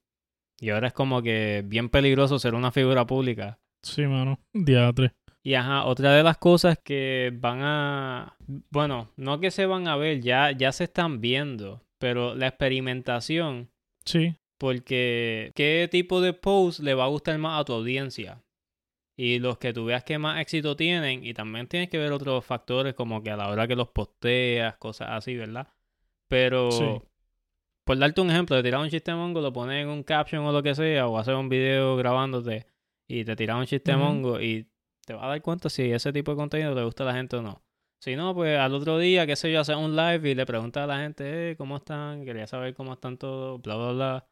Y 0.59 0.71
ahora 0.71 0.87
es 0.87 0.93
como 0.93 1.21
que 1.21 1.61
bien 1.63 1.89
peligroso 1.89 2.39
ser 2.39 2.55
una 2.55 2.71
figura 2.71 3.05
pública. 3.05 3.59
sí, 3.83 4.07
mano. 4.07 4.39
Diatre. 4.51 5.13
Y 5.43 5.56
ajá, 5.56 5.86
otra 5.86 6.13
de 6.13 6.23
las 6.23 6.38
cosas 6.38 6.77
que 6.84 7.32
van 7.34 7.62
a, 7.63 8.36
bueno, 8.69 9.10
no 9.15 9.39
que 9.39 9.49
se 9.49 9.65
van 9.65 9.88
a 9.88 9.95
ver, 9.95 10.21
ya, 10.21 10.51
ya 10.51 10.71
se 10.71 10.84
están 10.84 11.19
viendo, 11.19 11.82
pero 11.99 12.36
la 12.36 12.47
experimentación, 12.47 13.69
Sí, 14.06 14.36
porque 14.60 15.51
qué 15.56 15.88
tipo 15.91 16.21
de 16.21 16.34
post 16.34 16.80
le 16.80 16.93
va 16.93 17.06
a 17.06 17.10
gustar 17.10 17.38
más 17.39 17.60
a 17.60 17.65
tu 17.65 17.73
audiencia. 17.73 18.43
Y 19.17 19.39
los 19.39 19.58
que 19.58 19.73
tú 19.73 19.86
veas 19.86 20.04
que 20.04 20.17
más 20.17 20.39
éxito 20.39 20.75
tienen, 20.75 21.23
y 21.25 21.34
también 21.34 21.67
tienes 21.67 21.89
que 21.89 21.97
ver 21.97 22.12
otros 22.12 22.45
factores 22.45 22.93
como 22.93 23.21
que 23.21 23.32
a 23.32 23.38
la 23.38 23.49
hora 23.49 23.67
que 23.67 23.75
los 23.75 23.89
posteas, 23.89 24.77
cosas 24.77 25.10
así, 25.12 25.36
¿verdad? 25.36 25.67
Pero, 26.27 26.71
Sí. 26.71 27.01
por 27.86 27.97
darte 27.97 28.21
un 28.21 28.30
ejemplo, 28.32 28.56
de 28.56 28.63
tirar 28.63 28.80
un 28.82 28.89
chiste 28.89 29.13
mongo, 29.13 29.41
lo 29.41 29.51
pones 29.54 29.84
en 29.84 29.89
un 29.89 30.04
caption 30.04 30.45
o 30.45 30.51
lo 30.51 30.63
que 30.63 30.75
sea, 30.75 31.08
o 31.08 31.17
hacer 31.17 31.36
un 31.36 31.49
video 31.49 31.95
grabándote 31.97 32.67
y 33.08 33.25
te 33.25 33.36
tiras 33.36 33.58
un 33.58 33.65
chiste 33.65 33.91
Ujú. 33.91 34.01
mongo 34.04 34.41
y 34.41 34.67
te 35.05 35.13
vas 35.13 35.23
a 35.23 35.27
dar 35.27 35.41
cuenta 35.41 35.69
si 35.69 35.91
ese 35.91 36.11
tipo 36.13 36.31
de 36.31 36.37
contenido 36.37 36.73
le 36.75 36.83
gusta 36.83 37.03
a 37.03 37.07
la 37.07 37.13
gente 37.13 37.35
o 37.37 37.41
no. 37.41 37.63
Si 38.03 38.15
no, 38.15 38.33
pues 38.33 38.57
al 38.57 38.73
otro 38.73 38.97
día, 38.97 39.27
qué 39.27 39.35
sé 39.35 39.51
yo, 39.51 39.59
hacer 39.61 39.75
un 39.75 39.95
live 39.95 40.31
y 40.31 40.35
le 40.35 40.45
preguntas 40.45 40.83
a 40.83 40.87
la 40.87 40.99
gente, 41.01 41.51
eh, 41.51 41.55
¿cómo 41.55 41.77
están? 41.77 42.25
Quería 42.25 42.47
saber 42.47 42.73
cómo 42.73 42.93
están 42.93 43.17
todos, 43.17 43.61
bla, 43.61 43.75
bla, 43.75 43.91
bla. 43.93 44.27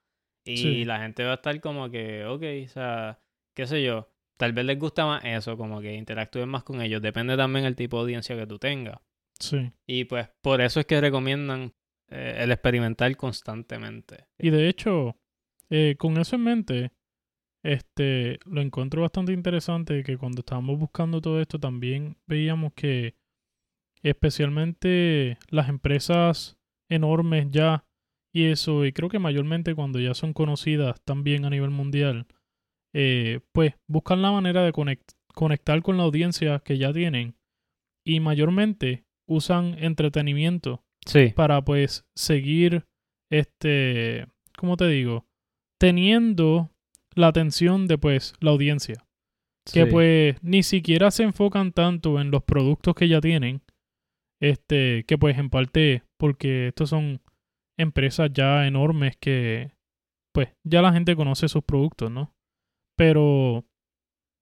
Y 0.45 0.57
Sí. 0.57 0.85
la 0.85 0.99
gente 1.01 1.23
va 1.23 1.31
a 1.31 1.35
estar 1.35 1.59
como 1.61 1.89
que, 1.91 2.25
ok, 2.25 2.43
o 2.65 2.67
sea, 2.69 3.19
qué 3.55 3.67
sé 3.67 3.83
yo, 3.83 4.09
tal 4.37 4.53
vez 4.53 4.65
les 4.65 4.79
gusta 4.79 5.05
más 5.05 5.23
eso, 5.23 5.55
como 5.55 5.81
que 5.81 5.93
interactúen 5.93 6.49
más 6.49 6.63
con 6.63 6.81
ellos. 6.81 7.01
Depende 7.01 7.37
también 7.37 7.65
el 7.65 7.75
tipo 7.75 7.97
de 7.97 8.01
audiencia 8.03 8.35
que 8.35 8.47
tú 8.47 8.57
tengas. 8.57 8.97
sí. 9.39 9.71
Y 9.85 10.05
pues 10.05 10.27
por 10.41 10.61
eso 10.61 10.79
es 10.79 10.85
que 10.87 10.99
recomiendan 10.99 11.71
eh, 12.09 12.37
el 12.39 12.51
experimentar 12.51 13.15
constantemente. 13.15 14.25
Y 14.39 14.49
de 14.49 14.67
hecho, 14.67 15.15
eh, 15.69 15.95
con 15.99 16.17
eso 16.17 16.35
en 16.37 16.43
mente, 16.43 16.91
este, 17.63 18.39
lo 18.45 18.61
encuentro 18.61 19.01
bastante 19.01 19.33
interesante 19.33 20.03
que 20.03 20.17
cuando 20.17 20.39
estábamos 20.39 20.79
buscando 20.79 21.19
todo 21.21 21.41
esto 21.41 21.59
también 21.59 22.17
veíamos 22.27 22.73
que 22.73 23.15
especialmente 24.03 25.37
las 25.49 25.69
empresas 25.69 26.57
enormes 26.89 27.47
ya 27.51 27.85
y 28.33 28.45
eso, 28.45 28.85
y 28.85 28.93
creo 28.93 29.09
que 29.09 29.19
mayormente 29.19 29.73
cuando 29.75 29.99
ya 29.99 30.13
son 30.13 30.33
conocidas 30.33 31.01
también 31.03 31.45
a 31.45 31.49
nivel 31.49 31.71
mundial, 31.71 32.27
eh, 32.93 33.39
pues 33.51 33.73
buscan 33.87 34.21
la 34.21 34.31
manera 34.31 34.63
de 34.63 34.71
conect- 34.71 35.15
conectar 35.33 35.81
con 35.81 35.97
la 35.97 36.03
audiencia 36.03 36.59
que 36.59 36.77
ya 36.77 36.93
tienen 36.93 37.35
y 38.05 38.19
mayormente 38.19 39.03
usan 39.27 39.75
entretenimiento 39.83 40.83
Sí. 41.05 41.29
para 41.35 41.63
pues 41.63 42.05
seguir 42.15 42.85
este, 43.31 44.25
¿cómo 44.57 44.77
te 44.77 44.87
digo? 44.87 45.25
Teniendo 45.79 46.71
la 47.19 47.27
atención 47.27 47.87
de 47.87 47.97
pues 47.97 48.33
la 48.39 48.51
audiencia, 48.51 49.05
que 49.71 49.85
pues 49.85 50.41
ni 50.41 50.63
siquiera 50.63 51.11
se 51.11 51.23
enfocan 51.23 51.73
tanto 51.73 52.19
en 52.19 52.31
los 52.31 52.43
productos 52.43 52.95
que 52.95 53.07
ya 53.07 53.19
tienen, 53.19 53.61
este, 54.41 55.03
que 55.05 55.17
pues 55.17 55.37
en 55.37 55.49
parte 55.49 56.03
porque 56.17 56.69
estos 56.69 56.89
son 56.89 57.21
empresas 57.77 58.31
ya 58.33 58.65
enormes 58.65 59.17
que 59.17 59.71
pues 60.33 60.49
ya 60.65 60.81
la 60.81 60.93
gente 60.93 61.15
conoce 61.15 61.49
sus 61.49 61.63
productos, 61.63 62.09
¿no? 62.09 62.33
Pero 62.97 63.65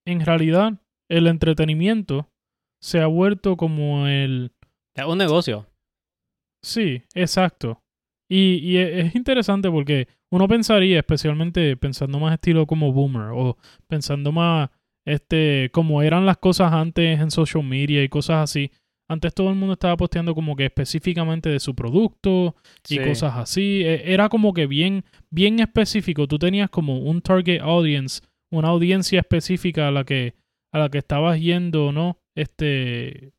en 0.05 0.23
realidad 0.23 0.79
el 1.09 1.27
entretenimiento 1.27 2.29
se 2.81 3.01
ha 3.01 3.07
vuelto 3.07 3.57
como 3.57 4.07
el 4.07 4.51
Es 4.95 5.05
un 5.05 5.17
negocio. 5.17 5.65
Sí, 6.63 7.03
exacto. 7.15 7.81
Y, 8.29 8.55
y 8.61 8.77
e- 8.77 9.01
es 9.01 9.15
interesante 9.15 9.69
porque 9.71 10.07
uno 10.31 10.47
pensaría, 10.47 10.99
especialmente 10.99 11.77
pensando 11.77 12.19
más 12.19 12.33
estilo 12.33 12.65
como 12.67 12.91
Boomer 12.91 13.29
o 13.33 13.57
pensando 13.87 14.31
más 14.31 14.69
este, 15.05 15.69
como 15.71 16.01
eran 16.01 16.25
las 16.25 16.37
cosas 16.37 16.73
antes 16.73 17.19
en 17.19 17.31
social 17.31 17.63
media 17.63 18.03
y 18.03 18.09
cosas 18.09 18.43
así. 18.43 18.69
Antes 19.09 19.33
todo 19.33 19.49
el 19.49 19.55
mundo 19.55 19.73
estaba 19.73 19.95
posteando 19.95 20.35
como 20.35 20.53
que 20.57 20.65
específicamente 20.65 21.47
de 21.49 21.61
su 21.61 21.73
producto 21.73 22.55
y 22.89 22.95
Sí. 22.95 22.99
cosas 22.99 23.35
así. 23.37 23.81
E- 23.85 24.11
Era 24.13 24.27
como 24.27 24.53
que 24.53 24.67
bien, 24.67 25.05
bien 25.29 25.59
específico. 25.61 26.27
Tú 26.27 26.37
tenías 26.37 26.69
como 26.69 26.99
un 26.99 27.21
target 27.21 27.61
audience, 27.61 28.21
una 28.51 28.67
audiencia 28.67 29.21
específica 29.21 29.87
a 29.87 29.91
la 29.91 30.03
que, 30.03 30.33
a 30.73 30.79
la 30.79 30.89
que 30.89 30.97
estabas 30.97 31.39
yendo, 31.39 31.93
¿no? 31.93 32.17
Este, 32.35 33.31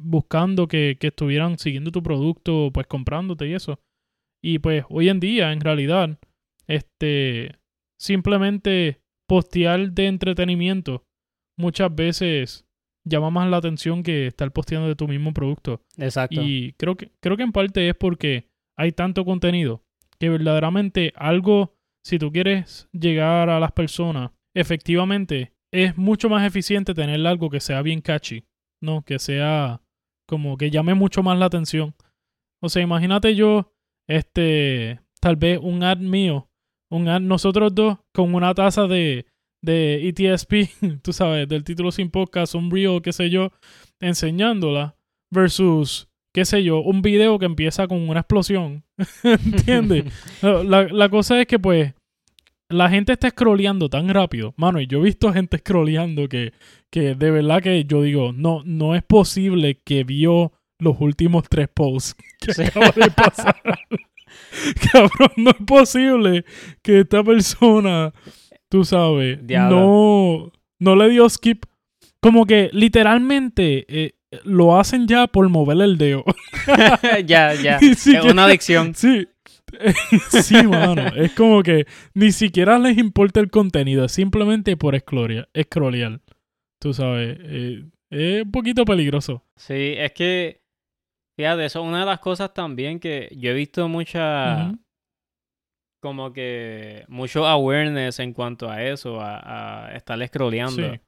buscando 0.00 0.68
que, 0.68 0.96
que 1.00 1.08
estuvieran 1.08 1.58
siguiendo 1.58 1.90
tu 1.90 2.02
producto, 2.04 2.70
pues 2.72 2.86
comprándote 2.86 3.48
y 3.48 3.54
eso. 3.54 3.80
Y 4.42 4.58
pues 4.58 4.84
hoy 4.88 5.08
en 5.08 5.20
día, 5.20 5.52
en 5.52 5.60
realidad, 5.60 6.18
este, 6.66 7.56
simplemente 7.98 9.02
postear 9.26 9.92
de 9.92 10.06
entretenimiento 10.06 11.04
muchas 11.58 11.94
veces 11.94 12.66
llama 13.04 13.30
más 13.30 13.48
la 13.48 13.58
atención 13.58 14.02
que 14.02 14.26
estar 14.26 14.50
posteando 14.52 14.88
de 14.88 14.96
tu 14.96 15.08
mismo 15.08 15.32
producto. 15.32 15.82
Exacto. 15.96 16.42
Y 16.42 16.74
creo 16.78 16.96
que, 16.96 17.12
creo 17.20 17.36
que 17.36 17.42
en 17.42 17.52
parte 17.52 17.88
es 17.88 17.94
porque 17.94 18.48
hay 18.76 18.92
tanto 18.92 19.24
contenido 19.24 19.84
que 20.18 20.28
verdaderamente 20.28 21.12
algo, 21.16 21.76
si 22.04 22.18
tú 22.18 22.30
quieres 22.32 22.88
llegar 22.92 23.50
a 23.50 23.60
las 23.60 23.72
personas, 23.72 24.32
efectivamente 24.54 25.54
es 25.72 25.96
mucho 25.96 26.28
más 26.28 26.46
eficiente 26.46 26.94
tener 26.94 27.24
algo 27.26 27.50
que 27.50 27.60
sea 27.60 27.82
bien 27.82 28.00
catchy, 28.00 28.44
¿no? 28.82 29.02
Que 29.02 29.18
sea 29.18 29.82
como 30.26 30.56
que 30.56 30.70
llame 30.70 30.94
mucho 30.94 31.22
más 31.22 31.38
la 31.38 31.46
atención. 31.46 31.94
O 32.60 32.68
sea, 32.68 32.82
imagínate 32.82 33.34
yo, 33.34 33.72
este, 34.10 35.00
tal 35.20 35.36
vez 35.36 35.58
un 35.62 35.84
ad 35.84 35.98
mío, 35.98 36.48
un 36.90 37.08
ad 37.08 37.20
nosotros 37.20 37.74
dos 37.74 37.98
con 38.12 38.34
una 38.34 38.52
taza 38.54 38.86
de, 38.86 39.26
de 39.62 40.08
ETSP, 40.08 40.52
tú 41.02 41.12
sabes, 41.12 41.48
del 41.48 41.64
título 41.64 41.92
sin 41.92 42.10
podcast, 42.10 42.54
un 42.54 42.70
reel, 42.70 43.00
qué 43.02 43.12
sé 43.12 43.30
yo, 43.30 43.52
enseñándola, 44.00 44.96
versus, 45.30 46.08
qué 46.34 46.44
sé 46.44 46.64
yo, 46.64 46.80
un 46.80 47.02
video 47.02 47.38
que 47.38 47.46
empieza 47.46 47.86
con 47.86 48.08
una 48.08 48.20
explosión. 48.20 48.84
¿Entiendes? 49.22 50.04
La, 50.42 50.84
la 50.84 51.08
cosa 51.08 51.40
es 51.40 51.46
que, 51.46 51.58
pues, 51.58 51.94
la 52.68 52.88
gente 52.88 53.12
está 53.12 53.30
scrolleando 53.30 53.88
tan 53.88 54.08
rápido. 54.08 54.54
Mano, 54.56 54.80
y 54.80 54.86
yo 54.86 54.98
he 54.98 55.02
visto 55.02 55.32
gente 55.32 55.58
scrolleando 55.58 56.28
que, 56.28 56.52
que 56.90 57.14
de 57.14 57.30
verdad 57.30 57.62
que 57.62 57.84
yo 57.84 58.02
digo, 58.02 58.32
no, 58.32 58.62
no 58.64 58.94
es 58.94 59.02
posible 59.02 59.80
que 59.84 60.04
vio 60.04 60.52
los 60.80 60.96
últimos 61.00 61.44
tres 61.48 61.68
posts 61.72 62.14
que 62.40 62.52
Sí. 62.54 62.62
acaba 62.62 62.90
de 62.90 63.10
pasar. 63.10 63.56
Cabrón, 64.92 65.30
no 65.36 65.50
es 65.50 65.56
posible 65.66 66.44
que 66.82 67.00
esta 67.00 67.22
persona, 67.22 68.12
tú 68.68 68.84
sabes, 68.84 69.44
Diablo. 69.46 69.76
no, 69.76 70.52
no 70.78 70.96
le 70.96 71.10
dio 71.10 71.28
skip. 71.28 71.64
Como 72.20 72.44
que 72.46 72.68
literalmente 72.72 73.86
eh, 73.88 74.12
lo 74.44 74.78
hacen 74.78 75.06
ya 75.08 75.26
por 75.26 75.48
mover 75.48 75.80
el 75.80 75.96
dedo. 75.98 76.24
ya, 77.26 77.54
ya. 77.54 77.78
Ni 77.82 77.88
Es 77.90 77.98
siquiera- 78.00 78.30
una 78.32 78.44
adicción. 78.44 78.94
Sí. 78.94 79.26
sí, 80.30 80.54
mano. 80.66 81.06
Es 81.16 81.32
como 81.32 81.62
que 81.62 81.86
ni 82.14 82.32
siquiera 82.32 82.78
les 82.78 82.98
importa 82.98 83.40
el 83.40 83.50
contenido, 83.50 84.04
es 84.04 84.12
simplemente 84.12 84.76
por 84.76 84.94
escrolear. 84.94 86.20
Tú 86.80 86.92
sabes, 86.92 87.38
eh, 87.40 87.84
es 88.10 88.42
un 88.44 88.50
poquito 88.50 88.84
peligroso. 88.84 89.44
Sí, 89.56 89.94
es 89.96 90.12
que, 90.12 90.60
fíjate, 91.40 91.64
eso 91.64 91.80
es 91.80 91.86
una 91.88 92.00
de 92.00 92.06
las 92.06 92.20
cosas 92.20 92.52
también 92.54 93.00
que 93.00 93.28
yo 93.36 93.50
he 93.50 93.54
visto 93.54 93.88
mucha, 93.88 94.68
Ujú. 94.68 94.78
como 96.02 96.32
que, 96.32 97.04
mucho 97.08 97.46
awareness 97.46 98.18
en 98.20 98.32
cuanto 98.32 98.70
a 98.70 98.82
eso, 98.82 99.20
a, 99.20 99.86
a 99.88 99.92
estar 99.96 100.24
scrolleando. 100.26 100.92
Sí. 100.94 101.00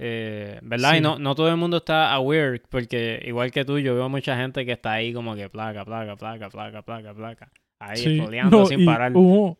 Eh, 0.00 0.60
¿Verdad? 0.62 0.92
Sí. 0.92 0.96
Y 0.98 1.00
no, 1.00 1.18
no 1.18 1.34
todo 1.34 1.48
el 1.48 1.56
mundo 1.56 1.78
está 1.78 2.12
aware, 2.14 2.62
porque 2.68 3.20
igual 3.26 3.50
que 3.50 3.64
tú, 3.64 3.78
yo 3.80 3.94
veo 3.96 4.08
mucha 4.08 4.36
gente 4.36 4.64
que 4.64 4.72
está 4.72 4.92
ahí 4.92 5.12
como 5.12 5.34
que 5.34 5.48
placa, 5.48 5.84
placa, 5.84 6.16
placa, 6.16 6.48
placa, 6.50 6.82
placa, 6.82 7.14
placa. 7.14 7.52
Ahí 7.80 7.96
Sí. 7.96 8.20
No, 8.50 8.66
sin 8.66 8.84
parar. 8.84 9.12
hubo- 9.16 9.58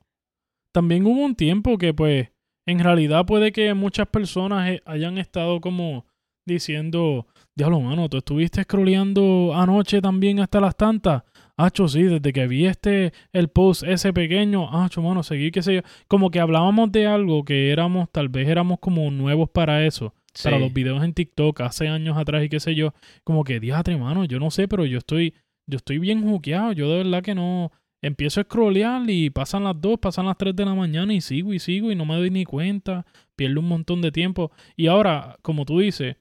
también 0.75 1.07
hubo 1.07 1.25
un 1.25 1.35
tiempo 1.35 1.77
que, 1.79 1.93
pues, 1.95 2.29
en 2.69 2.79
realidad 2.81 3.25
puede 3.27 3.51
que 3.53 3.75
muchas 3.75 4.07
personas 4.09 4.69
eh, 4.71 4.83
hayan 4.85 5.19
estado 5.19 5.61
como 5.61 6.07
diciendo, 6.47 7.27
diablo, 7.59 7.81
mano, 7.81 8.09
tú 8.09 8.19
estuviste 8.19 8.63
scrolleando 8.63 9.53
anoche 9.55 10.01
también 10.01 10.39
hasta 10.39 10.61
las 10.61 10.77
tantas. 10.77 11.25
Acho, 11.57 11.89
sí, 11.89 12.05
desde 12.05 12.33
que 12.33 12.47
vi 12.47 12.67
este, 12.67 13.13
el 13.33 13.49
post 13.49 13.83
ese 13.83 14.13
pequeño, 14.13 14.71
acho, 14.85 15.03
mano, 15.03 15.25
seguí, 15.25 15.51
qué 15.51 15.61
sé 15.61 15.75
yo. 15.75 15.81
Como 16.07 16.31
que 16.31 16.39
hablábamos 16.39 16.93
de 16.93 17.09
algo 17.09 17.45
que 17.45 17.73
éramos, 17.73 18.11
tal 18.13 18.29
vez 18.29 18.49
éramos 18.49 18.79
como 18.79 19.11
nuevos 19.11 19.51
para 19.51 19.85
eso. 19.85 20.15
Para 20.45 20.61
los 20.61 20.73
videos 20.73 21.03
en 21.03 21.15
TikTok 21.15 21.61
hace 21.63 21.89
años 21.89 22.17
atrás 22.17 22.45
y 22.45 22.49
qué 22.49 22.61
sé 22.61 22.77
yo. 22.77 22.95
Como 23.25 23.43
que, 23.43 23.59
diatre, 23.59 23.97
mano, 23.97 24.25
yo 24.25 24.39
no 24.39 24.53
sé, 24.53 24.69
pero 24.69 24.87
yo 24.87 24.99
estoy, 24.99 25.35
yo 25.67 25.79
estoy 25.79 25.99
bien 25.99 26.23
juqueado. 26.23 26.71
Yo 26.71 26.89
de 26.89 26.99
verdad 26.99 27.25
que 27.25 27.35
no, 27.35 27.73
empiezo 28.03 28.41
a 28.41 28.45
scrollear 28.45 29.03
y 29.11 29.31
pasan 29.31 29.65
las 29.65 29.81
2, 29.81 29.99
pasan 29.99 30.27
las 30.27 30.39
3 30.39 30.55
de 30.55 30.65
la 30.65 30.77
mañana 30.77 31.13
y 31.13 31.21
sigo 31.21 31.53
y 31.53 31.59
sigo 31.59 31.91
y 31.91 31.97
no 31.97 32.05
me 32.05 32.15
doy 32.15 32.31
ni 32.31 32.45
cuenta, 32.45 33.05
pierdo 33.35 33.59
un 33.59 33.67
montón 33.67 34.01
de 34.01 34.13
tiempo. 34.13 34.53
Y 34.77 34.87
ahora, 34.87 35.39
como 35.43 35.65
tú 35.65 35.81
dices, 35.81 36.19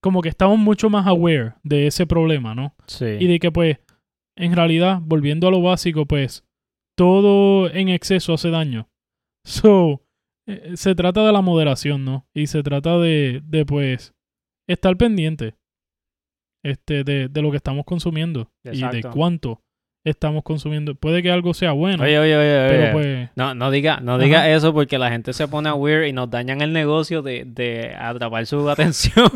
como 0.00 0.22
que 0.22 0.28
estamos 0.28 0.58
mucho 0.58 0.90
más 0.90 1.06
aware 1.06 1.54
de 1.62 1.86
ese 1.86 2.06
problema, 2.06 2.54
¿no? 2.54 2.74
Sí. 2.86 3.16
Y 3.18 3.26
de 3.26 3.38
que 3.38 3.50
pues, 3.50 3.78
en 4.36 4.54
realidad, 4.54 5.00
volviendo 5.02 5.48
a 5.48 5.50
lo 5.50 5.62
básico, 5.62 6.06
pues, 6.06 6.44
todo 6.96 7.70
en 7.70 7.88
exceso 7.88 8.34
hace 8.34 8.50
daño. 8.50 8.88
So, 9.44 10.02
eh, 10.46 10.72
se 10.74 10.94
trata 10.94 11.24
de 11.24 11.32
la 11.32 11.40
moderación, 11.40 12.04
¿no? 12.04 12.28
Y 12.34 12.48
se 12.48 12.62
trata 12.62 12.98
de, 12.98 13.40
de 13.44 13.64
pues, 13.64 14.14
estar 14.68 14.94
pendiente 14.98 15.54
este, 16.62 17.02
de, 17.02 17.28
de 17.28 17.42
lo 17.42 17.50
que 17.50 17.56
estamos 17.56 17.86
consumiendo 17.86 18.50
y 18.64 18.82
de 18.82 19.02
cuánto 19.10 19.62
estamos 20.08 20.42
consumiendo. 20.42 20.94
Puede 20.94 21.22
que 21.22 21.30
algo 21.30 21.54
sea 21.54 21.72
bueno, 21.72 22.02
Oye, 22.04 22.18
oye, 22.18 22.36
oye, 22.36 22.92
pues, 22.92 23.30
No, 23.36 23.54
no 23.54 23.70
diga, 23.70 24.00
no 24.00 24.14
Ajá. 24.14 24.22
diga 24.24 24.48
eso 24.50 24.72
porque 24.72 24.98
la 24.98 25.10
gente 25.10 25.32
se 25.32 25.46
pone 25.48 25.68
a 25.68 25.74
weird 25.74 26.06
y 26.06 26.12
nos 26.12 26.30
dañan 26.30 26.60
el 26.60 26.72
negocio 26.72 27.22
de, 27.22 27.44
de 27.46 27.94
atrapar 27.98 28.46
su 28.46 28.68
atención. 28.70 29.30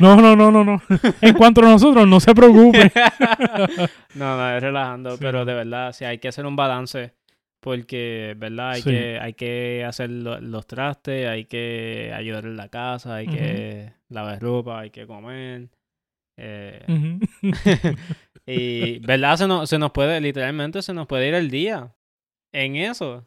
no, 0.00 0.16
no, 0.16 0.36
no, 0.36 0.50
no, 0.50 0.64
no. 0.64 0.82
En 1.20 1.34
cuanto 1.34 1.60
a 1.60 1.64
nosotros, 1.64 2.06
no 2.06 2.20
se 2.20 2.34
preocupe. 2.34 2.90
no, 4.14 4.36
no, 4.36 4.56
es 4.56 4.62
relajando, 4.62 5.12
Sí. 5.12 5.18
pero 5.20 5.44
de 5.44 5.54
verdad, 5.54 5.92
sí 5.92 6.04
hay 6.04 6.18
que 6.18 6.28
hacer 6.28 6.46
un 6.46 6.56
balance 6.56 7.12
porque, 7.60 8.34
¿verdad? 8.38 8.70
Hay 8.70 8.82
Sí. 8.82 8.90
que 8.90 9.18
hay 9.20 9.34
que 9.34 9.84
hacer 9.86 10.08
lo- 10.10 10.40
los 10.40 10.66
trastes, 10.66 11.28
hay 11.28 11.44
que 11.44 12.10
ayudar 12.14 12.44
en 12.46 12.56
la 12.56 12.68
casa, 12.68 13.16
hay 13.16 13.26
que 13.26 13.92
lavar 14.08 14.40
ropa, 14.40 14.80
hay 14.80 14.90
que 14.90 15.06
comer. 15.06 15.68
eh. 16.42 16.86
y, 18.52 18.98
¿verdad? 19.00 19.36
Se 19.36 19.46
nos, 19.46 19.68
se 19.68 19.78
nos 19.78 19.92
puede, 19.92 20.20
literalmente 20.20 20.82
se 20.82 20.94
nos 20.94 21.06
puede 21.06 21.28
ir 21.28 21.34
el 21.34 21.50
día 21.50 21.94
en 22.52 22.76
eso. 22.76 23.26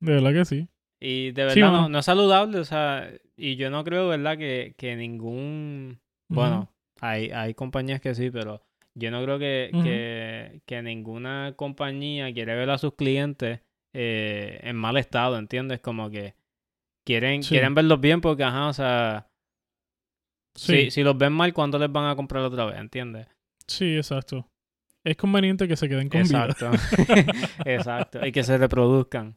De 0.00 0.12
verdad 0.12 0.32
que 0.32 0.44
sí. 0.44 0.68
Y 1.00 1.32
de 1.32 1.42
verdad 1.44 1.54
Sí, 1.54 1.60
no, 1.90 1.98
es 1.98 2.04
saludable, 2.04 2.58
o 2.58 2.64
sea, 2.64 3.10
y 3.36 3.56
yo 3.56 3.70
no 3.70 3.82
creo, 3.84 4.08
¿verdad? 4.08 4.38
Que, 4.38 4.74
que 4.76 4.94
ningún, 4.96 6.00
bueno, 6.28 6.72
hay, 7.00 7.30
hay 7.30 7.54
compañías 7.54 8.00
que 8.00 8.14
sí, 8.14 8.30
pero 8.30 8.62
yo 8.94 9.10
no 9.10 9.22
creo 9.22 9.38
que, 9.38 9.70
que, 9.82 10.60
que 10.64 10.82
ninguna 10.82 11.54
compañía 11.56 12.32
quiere 12.32 12.54
ver 12.54 12.70
a 12.70 12.78
sus 12.78 12.94
clientes 12.94 13.60
eh, 13.94 14.60
en 14.62 14.76
mal 14.76 14.96
estado, 14.96 15.38
¿entiendes? 15.38 15.80
Como 15.80 16.08
que 16.10 16.34
quieren, 17.04 17.42
Sí. 17.42 17.50
quieren 17.50 17.74
verlos 17.74 18.00
bien 18.00 18.20
porque, 18.20 18.44
ajá, 18.44 18.68
o 18.68 18.72
sea, 18.72 19.28
Sí, 20.54 20.84
si, 20.84 20.90
si 20.90 21.02
los 21.02 21.16
ven 21.16 21.32
mal, 21.32 21.52
¿cuándo 21.52 21.78
les 21.78 21.90
van 21.90 22.08
a 22.10 22.14
comprar 22.14 22.44
otra 22.44 22.66
vez? 22.66 22.78
¿Entiendes? 22.78 23.26
Sí, 23.72 23.96
exacto. 23.96 24.48
Es 25.04 25.16
conveniente 25.16 25.66
que 25.66 25.76
se 25.76 25.88
queden 25.88 26.08
con 26.08 26.22
vida. 26.22 26.46
Exacto. 26.46 26.70
Exacto. 27.64 28.26
Y 28.26 28.32
que 28.32 28.42
se 28.44 28.58
reproduzcan. 28.58 29.36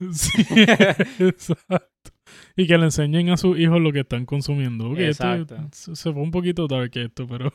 Sí, 0.12 0.30
exacto. 1.18 2.12
Y 2.56 2.68
que 2.68 2.78
le 2.78 2.84
enseñen 2.84 3.30
a 3.30 3.36
sus 3.36 3.58
hijos 3.58 3.80
lo 3.80 3.90
que 3.92 4.00
están 4.00 4.26
consumiendo. 4.26 4.90
Ok, 4.90 4.98
esto 4.98 5.32
Exacto. 5.32 5.56
se 5.72 5.96
se 5.96 6.12
fue 6.12 6.22
un 6.22 6.30
poquito 6.30 6.68
dark 6.68 6.92
esto, 6.94 7.26
pero... 7.26 7.52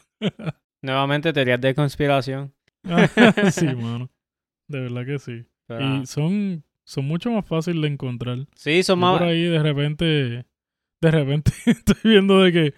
Nuevamente, 0.82 1.32
teorías 1.32 1.62
de 1.62 1.74
conspiración. 1.74 2.54
sí, 3.52 3.66
mano. 3.68 4.10
De 4.70 4.82
verdad 4.82 5.06
que 5.06 5.20
sí. 5.20 5.46
pero- 5.68 6.02
Y 6.02 6.06
son, 6.06 6.66
son 6.86 7.06
mucho 7.06 7.32
más 7.32 7.46
fáciles 7.46 7.82
de 7.82 7.88
encontrar. 7.88 8.40
sí, 8.56 8.84
son 8.84 9.00
Yo 9.00 9.06
más... 9.06 9.20
por 9.20 9.28
ahí 9.30 9.44
de 9.44 9.64
repente, 9.64 10.04
de 11.02 11.12
repente 11.12 11.52
estoy 11.66 11.96
viendo 12.12 12.42
de 12.42 12.52
que, 12.52 12.74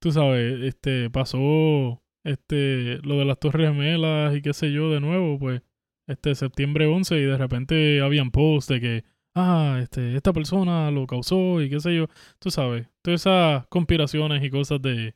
tú 0.00 0.12
sabes, 0.12 0.60
este, 0.62 1.10
pasó 1.10 2.00
este, 2.28 2.98
lo 3.02 3.18
de 3.18 3.24
las 3.24 3.38
Torres 3.38 3.68
Gemelas 3.68 4.36
y 4.36 4.42
qué 4.42 4.52
sé 4.52 4.72
yo 4.72 4.90
de 4.90 5.00
nuevo, 5.00 5.38
pues, 5.38 5.62
este, 6.06 6.34
septiembre 6.34 6.86
11 6.86 7.18
y 7.18 7.22
de 7.22 7.36
repente 7.36 8.00
habían 8.00 8.30
posts 8.30 8.68
de 8.72 8.80
que, 8.80 9.04
ah, 9.34 9.78
este, 9.82 10.14
esta 10.16 10.32
persona 10.32 10.90
lo 10.90 11.06
causó 11.06 11.60
y 11.60 11.68
qué 11.68 11.80
sé 11.80 11.96
yo, 11.96 12.06
tú 12.38 12.50
sabes, 12.50 12.88
todas 13.02 13.22
esas 13.22 13.66
conspiraciones 13.68 14.42
y 14.42 14.50
cosas 14.50 14.80
de, 14.80 15.14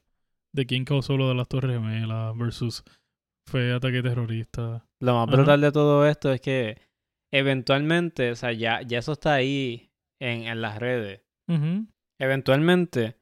de 0.53 0.67
quién 0.67 0.85
causó 0.85 1.17
lo 1.17 1.29
de 1.29 1.35
las 1.35 1.49
Torres 1.49 1.73
Gemelas 1.73 2.37
versus 2.37 2.85
fue 3.47 3.73
ataque 3.73 4.03
terrorista. 4.03 4.87
Lo 5.01 5.15
más 5.15 5.29
Ajá. 5.29 5.37
brutal 5.37 5.61
de 5.61 5.73
todo 5.73 6.07
esto 6.07 6.33
es 6.33 6.41
que 6.41 6.79
eventualmente, 7.33 8.31
o 8.31 8.37
sea, 8.37 8.53
ya, 8.53 8.83
ya 8.83 8.99
eso 8.99 9.13
está 9.13 9.35
ahí 9.35 9.91
en, 10.21 10.45
en 10.45 10.61
las 10.61 10.79
redes. 10.79 11.23
Eventualmente 12.19 13.17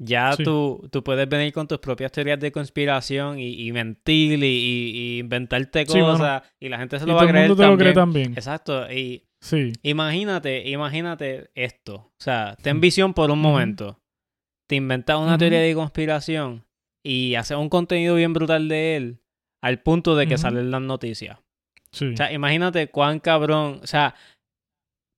ya 0.00 0.32
Sí. 0.34 0.44
tú, 0.44 0.88
tú 0.92 1.02
puedes 1.02 1.28
venir 1.28 1.52
con 1.52 1.66
tus 1.66 1.78
propias 1.78 2.12
teorías 2.12 2.38
de 2.38 2.52
conspiración 2.52 3.38
y, 3.38 3.66
y 3.66 3.72
mentir 3.72 4.42
y, 4.42 4.46
y- 4.46 4.90
y 4.96 5.18
inventarte 5.18 5.84
Sí, 5.86 5.98
cosas 5.98 6.42
y 6.60 6.68
la 6.68 6.78
gente 6.78 6.98
se 6.98 7.04
Y 7.04 7.08
lo 7.08 7.14
todo 7.14 7.16
va 7.16 7.22
a 7.22 7.24
el 7.26 7.30
creer 7.32 7.48
mundo 7.48 7.62
te 7.62 7.68
lo 7.68 7.76
cree 7.78 7.92
también. 7.92 8.24
también. 8.26 8.38
Exacto, 8.38 8.92
y 8.92 9.24
Sí. 9.40 9.72
imagínate, 9.82 10.68
imagínate 10.68 11.50
esto. 11.54 11.94
O 11.94 12.12
sea, 12.18 12.56
ten 12.62 12.80
visión 12.80 13.14
por 13.14 13.30
un 13.30 13.40
momento. 13.40 14.00
Te 14.68 14.76
inventas 14.76 15.18
una 15.18 15.38
teoría 15.38 15.60
de 15.60 15.74
conspiración 15.74 16.64
y 17.04 17.34
haces 17.36 17.56
un 17.56 17.68
contenido 17.68 18.14
bien 18.16 18.32
brutal 18.32 18.68
de 18.68 18.96
él 18.96 19.20
al 19.62 19.80
punto 19.82 20.14
de 20.16 20.26
que 20.26 20.38
salen 20.38 20.70
las 20.70 20.82
noticias. 20.82 21.38
Sí. 21.92 22.06
O 22.12 22.16
sea, 22.16 22.32
imagínate 22.32 22.88
cuán 22.88 23.18
cabrón. 23.18 23.80
O 23.82 23.86
sea, 23.86 24.14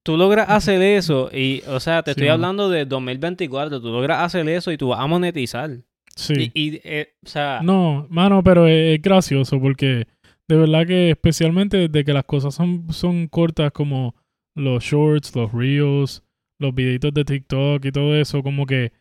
tú 0.02 0.16
logras 0.16 0.48
hacer 0.50 0.80
eso 0.82 1.30
y, 1.32 1.62
o 1.68 1.80
sea, 1.80 2.02
te 2.02 2.12
Sí, 2.14 2.20
estoy 2.20 2.28
hablando 2.28 2.68
de 2.70 2.84
2024. 2.86 3.80
Tú 3.80 3.88
logras 3.90 4.22
hacer 4.22 4.48
eso 4.48 4.72
y 4.72 4.78
tú 4.78 4.88
vas 4.88 5.00
a 5.00 5.06
monetizar. 5.06 5.70
sí. 6.16 6.50
Y, 6.54 6.76
y, 6.76 6.80
eh, 6.84 7.14
o 7.24 7.28
sea, 7.28 7.60
No, 7.62 8.06
mano, 8.10 8.42
pero 8.42 8.66
es, 8.66 8.96
es 8.96 9.02
gracioso 9.02 9.60
porque 9.60 10.06
de 10.48 10.56
verdad 10.56 10.86
que 10.86 11.10
especialmente 11.10 11.76
desde 11.88 12.04
que 12.04 12.12
las 12.12 12.24
cosas 12.24 12.54
son, 12.54 12.92
son 12.92 13.28
cortas 13.28 13.72
como 13.72 14.14
los 14.56 14.82
shorts, 14.84 15.34
los 15.36 15.52
reels, 15.52 16.22
los 16.58 16.74
videitos 16.74 17.14
de 17.14 17.24
TikTok 17.24 17.84
y 17.84 17.92
todo 17.92 18.16
eso, 18.16 18.42
como 18.42 18.66
que 18.66 18.92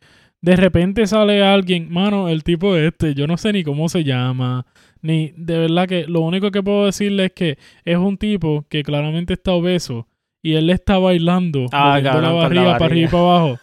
de 0.41 0.55
repente 0.55 1.05
sale 1.07 1.43
alguien, 1.43 1.91
mano, 1.91 2.29
el 2.29 2.43
tipo 2.43 2.75
este, 2.75 3.13
yo 3.13 3.27
no 3.27 3.35
sé 3.38 3.51
ni 3.51 3.63
cómo 3.63 3.89
se 3.89 4.03
llama, 4.03 4.65
ni 5.01 5.33
de 5.35 5.57
verdad 5.57 5.88
que 5.88 6.05
lo 6.07 6.21
único 6.21 6.51
que 6.51 6.63
puedo 6.63 6.85
decirle 6.85 7.25
es 7.25 7.31
que 7.33 7.57
es 7.83 7.97
un 7.97 8.17
tipo 8.17 8.65
que 8.69 8.83
claramente 8.83 9.33
está 9.33 9.51
obeso 9.53 10.07
y 10.41 10.54
él 10.54 10.67
le 10.67 10.73
está 10.73 10.97
bailando, 10.97 11.65
Ah, 11.71 11.99
cabrón, 12.04 12.23
la 12.23 12.32
barriga 12.32 12.78
para 12.78 12.86
arriba 12.86 13.08
y 13.08 13.12
para 13.12 13.23
abajo. 13.23 13.60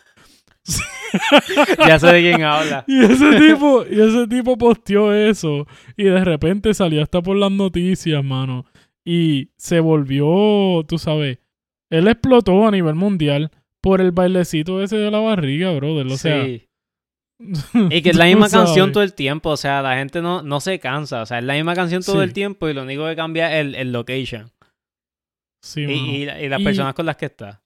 ya 1.87 1.99
sé 1.99 2.07
de 2.13 2.21
quién 2.23 2.43
habla. 2.43 2.85
Y 2.89 3.05
ese 3.05 3.39
tipo, 3.39 3.85
y 3.91 4.01
ese 4.01 4.27
tipo 4.29 4.57
posteó 4.59 5.13
eso. 5.13 5.67
Y 5.97 6.05
de 6.05 6.25
repente 6.25 6.75
salió 6.75 7.03
hasta 7.03 7.23
por 7.23 7.37
las 7.37 7.51
noticias, 7.53 8.23
mano. 8.25 8.67
Y 9.05 9.51
se 9.57 9.81
volvió, 9.81 10.85
tú 10.89 10.99
sabes, 10.99 11.39
él 11.91 12.09
explotó 12.09 12.67
a 12.67 12.71
nivel 12.73 12.95
mundial 12.97 13.51
por 13.81 14.01
el 14.01 14.11
bailecito 14.11 14.83
ese 14.83 14.97
de 14.97 15.11
la 15.11 15.21
barriga, 15.21 15.71
brother. 15.73 16.07
O 16.09 16.17
sea, 16.17 16.45
Sí. 16.45 16.63
Y 17.91 18.01
que 18.03 18.11
es 18.11 18.17
la 18.17 18.25
misma 18.25 18.49
canción 18.49 18.93
todo 18.93 19.03
el 19.03 19.13
tiempo. 19.13 19.51
O 19.51 19.57
sea, 19.57 19.83
la 19.83 19.97
gente 19.97 20.23
no, 20.23 20.43
no 20.43 20.59
se 20.61 20.79
cansa. 20.81 21.23
O 21.23 21.27
sea, 21.27 21.39
es 21.39 21.45
la 21.45 21.55
misma 21.55 21.75
canción 21.75 22.03
todo 22.03 22.17
Sí. 22.17 22.23
el 22.25 22.33
tiempo 22.33 22.69
y 22.69 22.73
lo 22.75 22.83
único 22.83 23.07
que 23.07 23.15
cambia 23.15 23.53
es 23.55 23.67
el, 23.67 23.75
el 23.75 23.93
location. 23.93 24.51
Sí, 25.67 25.83
Y, 25.83 26.25
las 26.25 26.61
Y- 26.61 26.65
personas 26.65 26.95
con 26.95 27.07
las 27.07 27.17
que 27.17 27.27
está. 27.27 27.63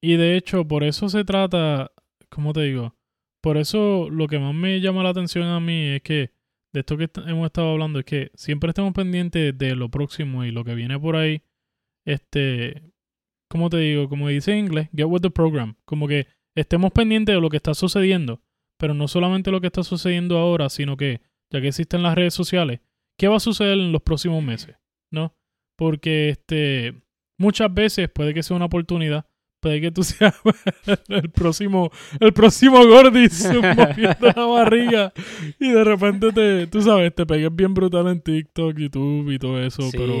Y 0.00 0.16
de 0.16 0.36
hecho, 0.36 0.66
por 0.66 0.84
eso 0.84 1.08
se 1.08 1.24
trata, 1.24 1.90
¿cómo 2.28 2.52
te 2.52 2.62
digo? 2.62 2.94
Por 3.42 3.56
eso 3.56 4.08
lo 4.10 4.26
que 4.28 4.38
más 4.38 4.54
me 4.54 4.80
llama 4.80 5.02
la 5.02 5.10
atención 5.10 5.44
a 5.44 5.60
mí 5.60 5.86
es 5.96 6.02
que, 6.02 6.30
de 6.72 6.80
esto 6.80 6.96
que 6.96 7.08
hemos 7.26 7.46
estado 7.46 7.70
hablando, 7.72 7.98
es 8.00 8.04
que 8.04 8.30
siempre 8.34 8.70
estemos 8.70 8.92
pendientes 8.92 9.56
de 9.56 9.74
lo 9.74 9.88
próximo 9.90 10.44
y 10.44 10.50
lo 10.50 10.64
que 10.64 10.74
viene 10.74 10.98
por 10.98 11.16
ahí. 11.16 11.42
Este, 12.04 12.82
¿cómo 13.48 13.70
te 13.70 13.78
digo? 13.78 14.08
Como 14.08 14.28
dice 14.28 14.52
en 14.52 14.66
inglés, 14.66 14.88
get 14.94 15.06
with 15.06 15.20
the 15.22 15.30
program. 15.30 15.76
Como 15.84 16.06
que 16.08 16.26
estemos 16.54 16.92
pendientes 16.92 17.34
de 17.34 17.40
lo 17.40 17.48
que 17.48 17.56
está 17.56 17.74
sucediendo, 17.74 18.42
pero 18.78 18.94
no 18.94 19.08
solamente 19.08 19.50
lo 19.50 19.60
que 19.60 19.68
está 19.68 19.82
sucediendo 19.82 20.38
ahora, 20.38 20.68
sino 20.68 20.96
que, 20.96 21.20
ya 21.50 21.60
que 21.60 21.68
existen 21.68 22.02
las 22.02 22.14
redes 22.14 22.34
sociales, 22.34 22.80
¿qué 23.18 23.28
va 23.28 23.36
a 23.36 23.40
suceder 23.40 23.78
en 23.78 23.92
los 23.92 24.02
próximos 24.02 24.42
meses? 24.42 24.76
¿No? 25.10 25.34
Porque 25.76 26.30
este, 26.30 26.94
muchas 27.38 27.72
veces 27.72 28.08
puede 28.08 28.34
que 28.34 28.42
sea 28.42 28.56
una 28.56 28.66
oportunidad 28.66 29.26
puede 29.60 29.80
que 29.80 29.90
tú 29.90 30.02
seas 30.04 30.34
el 31.08 31.30
próximo, 31.30 31.90
el 32.20 32.32
próximo 32.32 32.86
Gordis 32.86 33.48
moviendo 33.76 34.32
la 34.34 34.46
barriga 34.46 35.12
y 35.58 35.70
de 35.70 35.84
repente 35.84 36.32
te, 36.32 36.66
tú 36.66 36.82
sabes, 36.82 37.14
te 37.14 37.26
pegues 37.26 37.54
bien 37.54 37.74
brutal 37.74 38.06
en 38.08 38.20
TikTok, 38.20 38.76
YouTube 38.76 39.30
y 39.32 39.38
todo 39.38 39.60
eso, 39.60 39.82
sí. 39.82 39.96
pero 39.96 40.14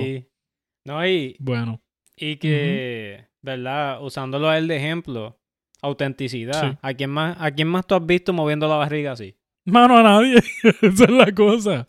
No, 0.84 1.06
y, 1.06 1.36
bueno, 1.38 1.80
y 2.16 2.36
que, 2.36 3.28
¿verdad? 3.42 4.02
Usándolo 4.02 4.48
a 4.48 4.58
él 4.58 4.68
de 4.68 4.76
ejemplo, 4.76 5.38
autenticidad. 5.80 6.72
Sí. 6.72 6.78
¿A, 6.82 6.94
quién 6.94 7.10
más, 7.10 7.36
¿A 7.38 7.50
quién 7.52 7.68
más 7.68 7.86
tú 7.86 7.94
has 7.94 8.04
visto 8.04 8.32
moviendo 8.32 8.68
la 8.68 8.76
barriga 8.76 9.12
así? 9.12 9.36
mano 9.66 9.98
a 9.98 10.02
nadie, 10.02 10.36
esa 10.82 11.04
es 11.04 11.10
la 11.10 11.32
cosa, 11.32 11.88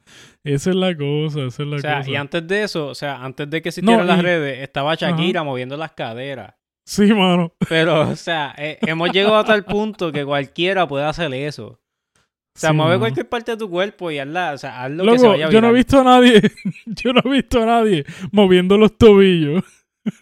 esa 0.54 0.70
es 0.72 0.76
la 0.76 0.96
cosa, 0.96 1.46
esa 1.46 1.64
es 1.64 1.70
la 1.70 1.76
O 1.76 1.80
sea, 1.80 1.98
cosa. 2.00 2.10
y 2.12 2.16
antes 2.16 2.48
de 2.48 2.64
eso, 2.64 2.88
o 2.88 2.96
sea, 2.96 3.24
antes 3.24 3.50
de 3.50 3.62
que 3.62 3.70
existieran 3.70 4.08
las 4.08 4.20
y- 4.20 4.22
redes, 4.22 4.60
estaba 4.60 4.96
Shakira 4.96 5.44
moviendo 5.44 5.78
las 5.78 5.92
caderas. 5.94 6.54
Sí, 6.86 7.14
mano. 7.14 7.52
Pero, 7.68 8.10
o 8.10 8.16
sea, 8.16 8.54
eh, 8.58 8.78
hemos 8.82 9.12
llegado 9.12 9.36
a 9.38 9.44
tal 9.44 9.66
punto 9.66 10.12
que 10.12 10.24
cualquiera 10.24 10.88
puede 10.88 11.06
hacer 11.06 11.34
eso. 11.34 11.68
O 11.68 12.60
sea, 12.60 12.70
Sí, 12.72 12.76
mueve 12.76 12.92
mano. 12.94 13.00
cualquier 13.02 13.30
parte 13.30 13.52
de 13.52 13.58
tu 13.58 13.70
cuerpo 13.70 14.10
y 14.10 14.18
hazla, 14.20 14.54
o 14.54 14.58
sea, 14.58 14.84
haz 14.84 14.92
lo 14.92 15.12
que 15.12 15.20
se 15.20 15.28
vaya 15.28 15.48
a 15.48 15.50
yo 15.52 15.62
no 15.62 15.70
he 15.70 15.74
visto 15.74 16.00
a 16.00 16.04
nadie, 16.04 16.42
yo 16.86 17.14
no 17.14 17.22
he 17.26 17.30
visto 17.30 17.62
a 17.62 17.66
nadie 17.66 18.04
moviendo 18.32 18.78
los 18.78 18.98
tobillos. 18.98 19.64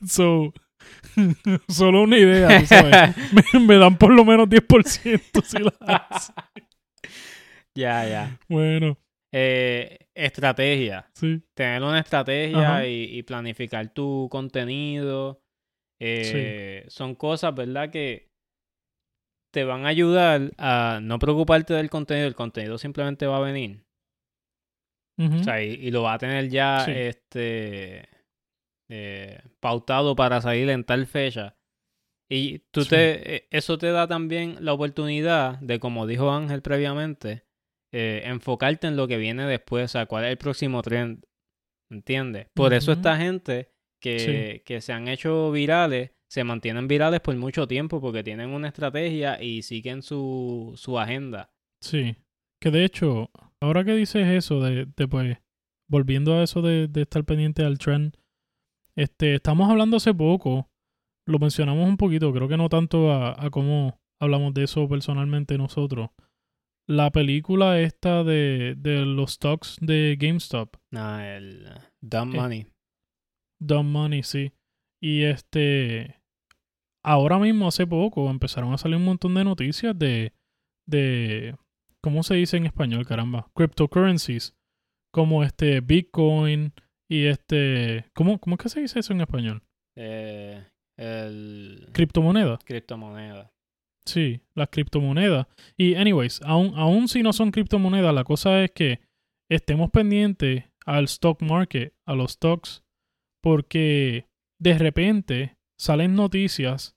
So, 0.08 0.52
solo 1.70 2.02
una 2.02 2.18
idea, 2.18 2.60
tú 2.60 2.66
sabes. 2.66 3.16
Me, 3.54 3.60
me 3.60 3.78
dan 3.78 3.96
por 3.98 4.12
lo 4.12 4.26
menos 4.26 4.50
10% 4.50 5.44
si 5.44 5.60
la. 5.60 5.72
Ya, 7.76 8.08
ya. 8.08 8.40
Bueno, 8.50 8.98
Eh, 9.38 9.98
estrategia. 10.14 11.10
sí. 11.14 11.42
Tener 11.54 11.82
una 11.84 12.00
estrategia 12.00 12.88
y, 12.88 13.18
y 13.18 13.24
planificar 13.24 13.94
tu 13.94 14.30
contenido. 14.32 15.42
eh, 16.00 16.86
Son 16.88 17.16
cosas, 17.16 17.54
¿verdad? 17.54 17.90
Que 17.90 18.30
te 19.54 19.64
van 19.66 19.86
a 19.86 19.90
ayudar 19.90 20.52
a 20.58 21.00
no 21.02 21.20
preocuparte 21.20 21.74
del 21.74 21.90
contenido. 21.90 22.28
El 22.28 22.36
contenido 22.36 22.78
simplemente 22.78 23.26
va 23.28 23.38
a 23.38 23.42
venir. 23.42 23.84
O 25.40 25.44
sea, 25.44 25.62
y, 25.64 25.72
y 25.74 25.92
lo 25.92 26.04
va 26.04 26.14
a 26.14 26.18
tener 26.18 26.50
ya 26.50 26.84
Sí. 26.86 26.92
este 26.92 28.10
eh, 28.90 29.42
pautado 29.62 30.16
para 30.16 30.42
salir 30.42 30.70
en 30.70 30.84
tal 30.84 31.08
fecha. 31.08 31.58
Y 32.30 32.60
tú 32.72 32.84
te, 32.86 33.48
eso 33.56 33.78
te 33.78 33.92
da 33.92 34.08
también 34.08 34.58
la 34.60 34.74
oportunidad 34.74 35.58
de, 35.60 35.80
como 35.80 36.06
dijo 36.08 36.32
Ángel 36.32 36.62
previamente, 36.62 37.45
eh, 37.98 38.24
enfocarte 38.26 38.88
en 38.88 38.98
lo 38.98 39.08
que 39.08 39.16
viene 39.16 39.46
después, 39.46 39.86
o 39.86 39.88
sea, 39.88 40.06
cuál 40.06 40.26
es 40.26 40.32
el 40.32 40.38
próximo 40.38 40.82
trend. 40.82 41.24
¿Entiendes? 41.90 42.48
Por 42.54 42.74
eso 42.74 42.92
esta 42.92 43.16
gente 43.16 43.70
que, 44.02 44.64
que 44.66 44.82
se 44.82 44.92
han 44.92 45.08
hecho 45.08 45.50
virales, 45.52 46.12
se 46.30 46.44
mantienen 46.44 46.90
virales 46.90 47.22
por 47.22 47.34
mucho 47.38 47.70
tiempo 47.70 48.02
porque 48.02 48.22
tienen 48.22 48.50
una 48.50 48.68
estrategia 48.68 49.42
y 49.42 49.62
siguen 49.62 50.02
su, 50.02 50.74
su 50.76 51.00
agenda. 51.00 51.54
Sí. 51.80 52.18
Que 52.60 52.70
de 52.70 52.84
hecho, 52.84 53.32
ahora 53.62 53.86
que 53.86 53.96
dices 53.96 54.28
eso, 54.28 54.60
de, 54.60 54.88
de 54.98 55.08
pues, 55.08 55.38
volviendo 55.88 56.34
a 56.34 56.44
eso 56.44 56.62
de, 56.62 56.90
de 56.90 57.04
estar 57.04 57.24
pendiente 57.24 57.64
al 57.64 57.78
trend, 57.78 58.18
este, 58.98 59.36
estamos 59.36 59.70
hablando 59.70 59.96
hace 59.96 60.14
poco, 60.14 60.70
lo 61.26 61.40
mencionamos 61.40 61.88
un 61.88 61.96
poquito, 61.96 62.34
creo 62.34 62.50
que 62.50 62.58
no 62.58 62.68
tanto 62.68 63.14
a, 63.14 63.42
a 63.42 63.50
cómo 63.52 64.02
hablamos 64.20 64.54
de 64.54 64.66
eso 64.66 64.90
personalmente 64.90 65.58
nosotros. 65.58 66.10
La 66.88 67.12
película 67.12 67.80
esta 67.80 68.24
de, 68.24 68.76
de 68.78 69.06
los 69.06 69.34
stocks 69.34 69.78
de 69.82 70.18
GameStop, 70.20 70.76
Ah, 70.94 71.26
el 71.28 71.68
dumb 72.02 72.34
Eh, 72.34 72.38
money. 72.38 72.68
Dumb 73.60 73.86
Money, 73.90 74.22
sí. 74.24 74.52
Y 75.02 75.24
este, 75.24 76.22
ahora 77.04 77.40
mismo, 77.40 77.68
hace 77.68 77.88
poco, 77.88 78.30
empezaron 78.30 78.74
a 78.74 78.78
salir 78.78 78.98
un 78.98 79.06
montón 79.06 79.34
de 79.34 79.44
noticias 79.44 79.98
de, 79.98 80.34
de, 80.88 81.56
¿cómo 82.04 82.22
se 82.22 82.36
dice 82.36 82.58
en 82.58 82.66
español, 82.68 83.06
caramba? 83.08 83.50
Cryptocurrencies, 83.56 84.56
como 85.12 85.44
este 85.44 85.80
Bitcoin 85.82 86.74
y 87.10 87.26
este, 87.26 88.06
¿cómo, 88.14 88.40
cómo 88.40 88.56
es 88.58 88.62
que 88.64 88.70
se 88.70 88.82
dice 88.82 89.00
eso 89.00 89.14
en 89.14 89.22
español? 89.22 89.64
Eh, 89.98 90.64
el 90.98 91.90
Criptomonedas. 91.94 92.60
criptomoneda. 92.66 93.52
Sí, 94.06 94.42
las 94.54 94.70
criptomonedas. 94.70 95.48
Y, 95.78 95.96
anyways, 95.96 96.42
aún, 96.44 96.74
aún 96.76 97.08
si 97.08 97.24
no 97.24 97.34
son 97.34 97.52
criptomonedas, 97.52 98.14
la 98.14 98.24
cosa 98.24 98.64
es 98.64 98.72
que 98.72 99.00
estemos 99.50 99.90
pendientes 99.90 100.66
al 100.86 101.06
stock 101.06 101.42
market, 101.42 101.94
a 102.06 102.14
los 102.14 102.34
stocks, 102.34 102.84
porque 103.42 104.28
de 104.60 104.78
repente 104.78 105.58
salen 105.78 106.16
noticias 106.16 106.96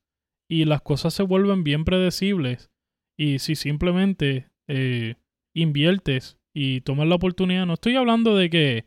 y 0.51 0.65
las 0.65 0.83
cosas 0.83 1.15
se 1.15 1.23
vuelven 1.23 1.65
bien 1.65 1.85
predecibles. 1.85 2.71
Y 3.19 3.39
si 3.39 3.57
simplemente 3.57 4.51
eh, 4.69 5.17
inviertes 5.55 6.39
y 6.55 6.83
tomas 6.83 7.09
la 7.09 7.17
oportunidad, 7.17 7.67
no 7.67 7.75
estoy 7.75 7.97
hablando 7.97 8.37
de 8.37 8.51
que, 8.51 8.87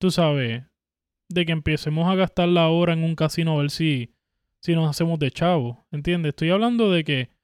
tú 0.00 0.10
sabes, 0.10 0.64
de 1.30 1.46
que 1.46 1.52
empecemos 1.52 2.08
a 2.08 2.14
gastar 2.14 2.48
la 2.48 2.68
hora 2.68 2.94
en 2.94 3.04
un 3.04 3.14
casino 3.14 3.52
a 3.52 3.62
ver 3.62 3.70
si, 3.70 4.14
si 4.62 4.74
nos 4.74 4.88
hacemos 4.88 5.18
de 5.18 5.30
chavo, 5.30 5.86
¿entiendes? 5.90 6.30
Estoy 6.30 6.50
hablando 6.50 6.90
de 6.90 7.04
que 7.04 7.37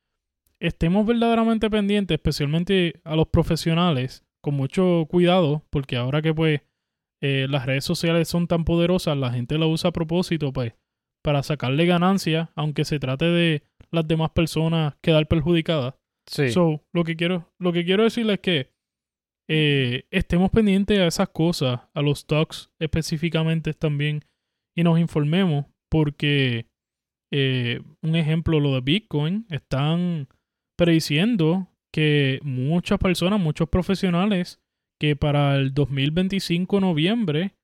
estemos 0.66 1.04
verdaderamente 1.06 1.68
pendientes, 1.68 2.14
especialmente 2.14 3.00
a 3.04 3.16
los 3.16 3.28
profesionales, 3.28 4.24
con 4.42 4.54
mucho 4.54 5.06
cuidado, 5.08 5.62
porque 5.70 5.96
ahora 5.96 6.22
que 6.22 6.32
pues 6.32 6.62
eh, 7.22 7.46
las 7.48 7.66
redes 7.66 7.84
sociales 7.84 8.28
son 8.28 8.46
tan 8.46 8.64
poderosas, 8.64 9.16
la 9.16 9.30
gente 9.30 9.58
la 9.58 9.66
usa 9.66 9.90
a 9.90 9.92
propósito, 9.92 10.52
pues, 10.52 10.74
para 11.22 11.42
sacarle 11.42 11.86
ganancia, 11.86 12.50
aunque 12.54 12.84
se 12.84 12.98
trate 12.98 13.26
de 13.26 13.62
las 13.90 14.08
demás 14.08 14.30
personas 14.30 14.94
quedar 15.02 15.28
perjudicadas. 15.28 15.94
Sí. 16.26 16.50
So, 16.50 16.82
lo 16.92 17.04
que 17.04 17.16
quiero, 17.16 17.52
lo 17.58 17.72
que 17.72 17.84
quiero 17.84 18.02
decirles 18.02 18.34
es 18.34 18.40
que 18.40 18.70
eh, 19.48 20.06
estemos 20.10 20.50
pendientes 20.50 20.98
a 20.98 21.06
esas 21.06 21.28
cosas, 21.28 21.80
a 21.92 22.00
los 22.00 22.20
stocks 22.20 22.70
específicamente 22.78 23.74
también, 23.74 24.24
y 24.74 24.82
nos 24.82 24.98
informemos, 24.98 25.66
porque 25.90 26.66
eh, 27.30 27.80
un 28.02 28.16
ejemplo, 28.16 28.60
lo 28.60 28.74
de 28.74 28.80
Bitcoin, 28.80 29.46
están 29.50 30.28
prediciendo 30.76 31.68
que 31.92 32.40
muchas 32.42 32.98
personas, 32.98 33.40
muchos 33.40 33.68
profesionales, 33.68 34.60
que 35.00 35.16
para 35.16 35.56
el 35.56 35.74
2025 35.74 36.80
noviembre, 36.80 37.54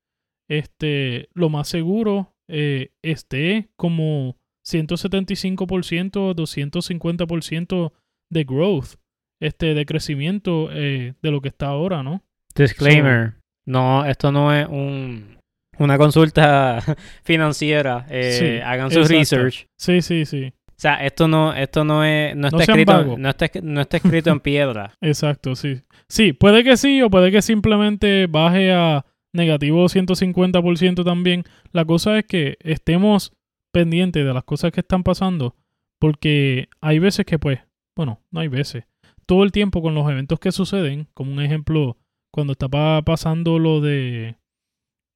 este, 0.48 1.28
lo 1.34 1.48
más 1.48 1.68
seguro 1.68 2.34
eh, 2.48 2.90
esté 3.02 3.70
como 3.76 4.36
175%, 4.66 6.34
250% 6.34 7.92
de 8.30 8.44
growth, 8.44 8.94
este, 9.40 9.74
de 9.74 9.86
crecimiento 9.86 10.68
eh, 10.72 11.14
de 11.22 11.30
lo 11.30 11.40
que 11.40 11.48
está 11.48 11.66
ahora, 11.68 12.02
¿no? 12.02 12.22
Disclaimer. 12.54 13.34
no, 13.64 14.04
esto 14.04 14.32
no 14.32 14.52
es 14.54 14.66
un, 14.68 15.38
una 15.78 15.96
consulta 15.98 16.80
financiera. 17.24 18.06
Eh, 18.10 18.32
Sí, 18.32 18.60
hagan 18.64 18.90
su 18.90 18.98
exacto. 19.00 19.18
research. 19.18 19.66
Sí, 19.78 20.02
sí, 20.02 20.26
sí. 20.26 20.52
O 20.80 20.82
sea, 20.82 20.94
esto 21.04 21.28
no, 21.28 21.52
esto 21.52 21.84
no 21.84 22.02
es, 22.04 22.34
no 22.34 22.48
está 22.48 22.62
escrito, 22.62 23.18
no 23.18 23.28
está, 23.28 23.50
no 23.62 23.82
está 23.82 23.98
escrito 23.98 24.30
en 24.30 24.40
piedra. 24.40 24.94
Exacto, 25.02 25.54
sí. 25.54 25.82
Sí, 26.08 26.32
puede 26.32 26.64
que 26.64 26.78
sí 26.78 27.02
o 27.02 27.10
puede 27.10 27.30
que 27.30 27.42
simplemente 27.42 28.26
baje 28.26 28.72
a 28.72 29.04
negativo 29.34 29.84
150% 29.84 31.04
también. 31.04 31.44
La 31.72 31.84
cosa 31.84 32.18
es 32.18 32.24
que 32.24 32.56
estemos 32.60 33.34
pendientes 33.72 34.24
de 34.24 34.32
las 34.32 34.42
cosas 34.44 34.72
que 34.72 34.80
están 34.80 35.02
pasando 35.02 35.54
porque 35.98 36.70
hay 36.80 36.98
veces 36.98 37.26
que 37.26 37.38
pues, 37.38 37.60
bueno, 37.94 38.22
no 38.30 38.40
hay 38.40 38.48
veces. 38.48 38.84
Todo 39.26 39.44
el 39.44 39.52
tiempo 39.52 39.82
con 39.82 39.94
los 39.94 40.10
eventos 40.10 40.40
que 40.40 40.50
suceden, 40.50 41.08
como 41.12 41.30
un 41.30 41.42
ejemplo, 41.42 41.98
cuando 42.32 42.52
estaba 42.54 43.02
pasando 43.02 43.58
lo 43.58 43.82
de 43.82 44.36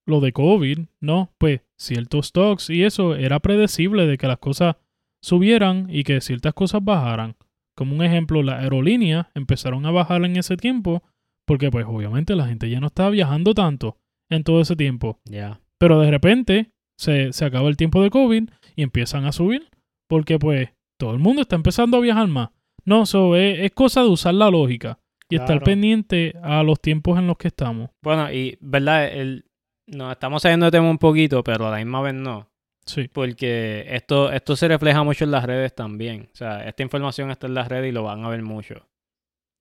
lo 0.05 0.21
de 0.21 0.31
COVID, 0.35 0.81
¿no? 1.01 1.33
Pues 1.39 1.63
ciertos 1.79 2.27
stocks 2.27 2.69
y 2.69 2.85
eso 2.85 3.17
era 3.17 3.41
predecible 3.41 4.07
de 4.07 4.19
que 4.19 4.27
las 4.27 4.37
cosas 4.37 4.77
subieran 5.25 5.87
y 5.89 6.05
que 6.05 6.21
ciertas 6.21 6.53
cosas 6.53 6.85
bajaran. 6.85 7.37
Como 7.75 7.97
un 7.97 8.05
ejemplo, 8.05 8.43
las 8.43 8.63
aerolíneas 8.63 9.27
empezaron 9.35 9.87
a 9.87 9.91
bajar 9.91 10.23
en 10.25 10.37
ese 10.37 10.57
tiempo 10.57 11.03
porque 11.47 11.71
pues 11.71 11.87
obviamente 11.89 12.37
la 12.37 12.47
gente 12.47 12.69
ya 12.69 12.79
no 12.79 12.89
estaba 12.89 13.09
viajando 13.09 13.55
tanto 13.55 13.97
en 14.31 14.45
todo 14.45 14.61
ese 14.61 14.77
tiempo. 14.77 15.19
Ya. 15.25 15.61
Pero 15.79 16.01
de 16.01 16.11
repente 16.11 16.73
se, 16.99 17.33
se 17.33 17.45
acaba 17.45 17.69
el 17.71 17.79
tiempo 17.79 18.03
de 18.03 18.11
COVID 18.11 18.51
y 18.77 18.83
empiezan 18.83 19.25
a 19.25 19.33
subir 19.33 19.71
porque 20.09 20.39
pues 20.39 20.69
todo 20.99 21.13
el 21.13 21.19
mundo 21.19 21.43
está 21.43 21.57
empezando 21.57 21.97
a 21.97 22.01
viajar 22.01 22.29
más. 22.29 22.51
No, 22.85 23.07
so, 23.07 23.35
es, 23.35 23.61
es 23.61 23.73
cosa 23.73 24.03
de 24.03 24.09
usar 24.09 24.35
la 24.35 24.51
lógica 24.51 24.99
y 25.31 25.37
estar 25.37 25.63
pendiente 25.63 26.35
a 26.43 26.63
los 26.63 26.81
tiempos 26.81 27.19
en 27.19 27.27
los 27.27 27.39
que 27.39 27.49
estamos. 27.49 27.89
Bueno, 28.03 28.31
y 28.31 28.59
verdad, 28.61 29.07
el, 29.07 29.47
nos 29.87 30.13
estamos 30.13 30.43
saliendo 30.43 30.67
de 30.67 30.73
tema 30.73 30.91
un 30.91 30.99
poquito, 30.99 31.43
pero 31.43 31.67
a 31.67 31.71
la 31.71 31.79
misma 31.79 32.03
vez 32.03 32.15
no. 32.15 32.51
Sí, 32.87 33.09
Porque 33.13 33.87
esto, 33.89 34.31
esto 34.31 34.57
se 34.57 34.69
refleja 34.69 35.03
mucho 35.03 35.25
en 35.25 35.31
las 35.31 35.45
redes 35.45 35.75
también. 35.75 36.29
O 36.33 36.37
sea, 36.37 36.67
esta 36.69 36.83
información 36.83 37.31
está 37.31 37.47
en 37.47 37.55
las 37.55 37.69
redes 37.69 37.89
y 37.89 37.93
lo 37.93 38.03
van 38.03 38.25
a 38.25 38.29
ver 38.29 38.43
mucho. 38.43 38.87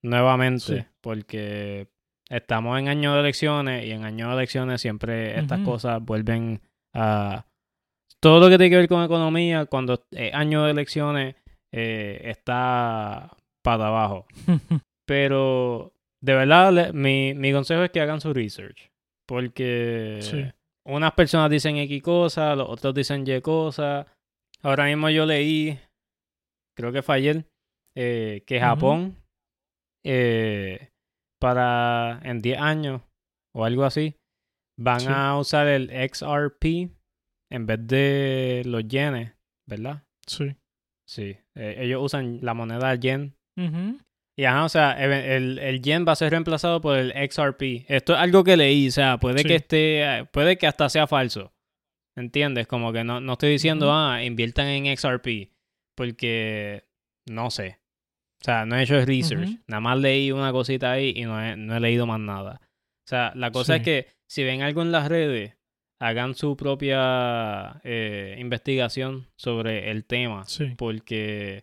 Nuevamente, 0.04 0.60
Sí. 0.82 0.86
porque 1.02 1.88
estamos 2.30 2.78
en 2.80 2.90
año 2.90 3.14
de 3.14 3.20
elecciones 3.22 3.86
y 3.86 3.92
en 3.92 4.04
año 4.04 4.28
de 4.30 4.34
elecciones 4.34 4.82
siempre 4.82 5.40
estas 5.40 5.60
cosas 5.62 6.02
vuelven 6.04 6.62
a... 6.94 7.46
Todo 8.20 8.40
lo 8.40 8.50
que 8.50 8.58
tiene 8.58 8.70
que 8.70 8.78
ver 8.78 8.88
con 8.88 9.04
economía, 9.04 9.66
cuando 9.66 10.02
es 10.12 10.34
año 10.34 10.64
de 10.64 10.72
elecciones, 10.72 11.36
eh, 11.74 12.22
está 12.26 13.36
para 13.62 13.88
abajo. 13.88 14.26
Pero 15.08 15.94
de 16.22 16.34
verdad, 16.36 16.94
mi, 16.94 17.34
mi 17.34 17.52
consejo 17.52 17.84
es 17.84 17.92
que 17.92 18.00
hagan 18.02 18.22
su 18.22 18.34
research. 18.34 18.90
Porque 19.28 20.20
Sí. 20.22 20.44
Unas 20.86 21.14
personas 21.14 21.50
dicen 21.50 21.78
X 21.78 22.02
cosas, 22.02 22.58
los 22.58 22.70
otros 22.70 22.94
dicen 22.94 23.26
Y 23.28 23.42
cosas. 23.42 24.06
Ahora 24.62 24.86
mismo 24.86 25.10
yo 25.10 25.26
leí, 25.26 25.80
creo 26.78 26.92
que 26.92 27.02
fue 27.02 27.16
ayer, 27.16 27.46
eh, 27.96 28.44
que. 28.46 28.60
Japón, 28.60 29.18
eh, 30.06 30.90
para 31.40 32.20
en 32.24 32.42
10 32.42 32.58
años 32.60 33.02
o 33.56 33.66
algo 33.66 33.84
así, 33.84 34.16
van 34.80 35.02
Sí. 35.02 35.08
a 35.10 35.38
usar 35.38 35.68
el 35.68 35.90
XRP 35.92 36.90
en 37.52 37.66
vez 37.66 37.80
de 37.88 38.64
los 38.66 38.88
yenes, 38.88 39.34
¿verdad? 39.68 40.04
sí. 40.28 40.56
Sí, 41.06 41.36
eh, 41.56 41.76
ellos 41.80 42.02
usan 42.02 42.40
la 42.42 42.54
moneda 42.54 42.96
yen 42.96 43.36
Ujú. 43.58 44.00
Y 44.36 44.46
ajá, 44.46 44.66
o 44.66 44.70
sea, 44.70 44.92
el, 44.94 45.60
el, 45.60 45.82
yen 45.82 46.06
va 46.08 46.14
a 46.14 46.16
ser 46.16 46.32
reemplazado 46.32 46.82
por 46.82 46.98
el 46.98 47.12
XRP. 47.30 47.86
Esto 47.88 48.14
es 48.14 48.20
algo 48.20 48.44
que 48.44 48.58
leí, 48.58 48.88
o 48.88 48.92
sea, 48.92 49.18
puede 49.20 49.40
Sí. 49.40 49.48
que 49.48 49.56
esté, 49.56 50.28
puede 50.32 50.58
que 50.58 50.68
hasta 50.68 50.90
sea 50.90 51.08
falso. 51.08 51.54
¿Entiendes? 52.16 52.68
Como 52.68 52.94
que 52.94 53.04
no, 53.04 53.20
no 53.22 53.34
estoy 53.34 53.50
diciendo, 53.52 53.92
ah, 53.92 54.24
inviertan 54.24 54.68
en 54.68 54.96
XRP, 54.98 55.50
porque 55.96 56.84
no 57.28 57.50
sé. 57.52 57.80
O 58.42 58.46
sea, 58.46 58.66
no 58.66 58.76
he 58.76 58.84
hecho 58.84 59.04
research. 59.06 59.50
Nada 59.68 59.82
más 59.82 59.98
leí 60.00 60.32
una 60.32 60.52
cosita 60.52 60.92
ahí 60.92 61.14
y 61.16 61.24
no 61.24 61.42
he, 61.44 61.56
no 61.56 61.76
he 61.76 61.80
leído 61.80 62.06
más 62.06 62.20
nada. 62.20 62.60
O 63.06 63.08
sea, 63.10 63.32
la 63.36 63.52
cosa 63.52 63.78
es 63.78 63.82
que 63.84 64.08
si 64.28 64.44
ven 64.44 64.62
algo 64.62 64.82
en 64.82 64.92
las 64.92 65.08
redes, 65.08 65.56
hagan 66.00 66.36
su 66.36 66.58
propia 66.58 67.80
eh, 67.84 68.36
investigación 68.40 69.28
sobre 69.38 69.90
el 69.92 70.06
tema, 70.06 70.44
Sí. 70.46 70.74
porque. 70.78 71.62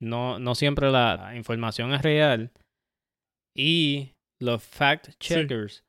No, 0.00 0.38
no 0.38 0.54
siempre 0.54 0.90
la 0.90 1.32
información 1.36 1.92
es 1.94 2.02
real. 2.02 2.50
Y 3.56 4.12
los 4.40 4.62
fact 4.62 5.10
checkers, 5.18 5.84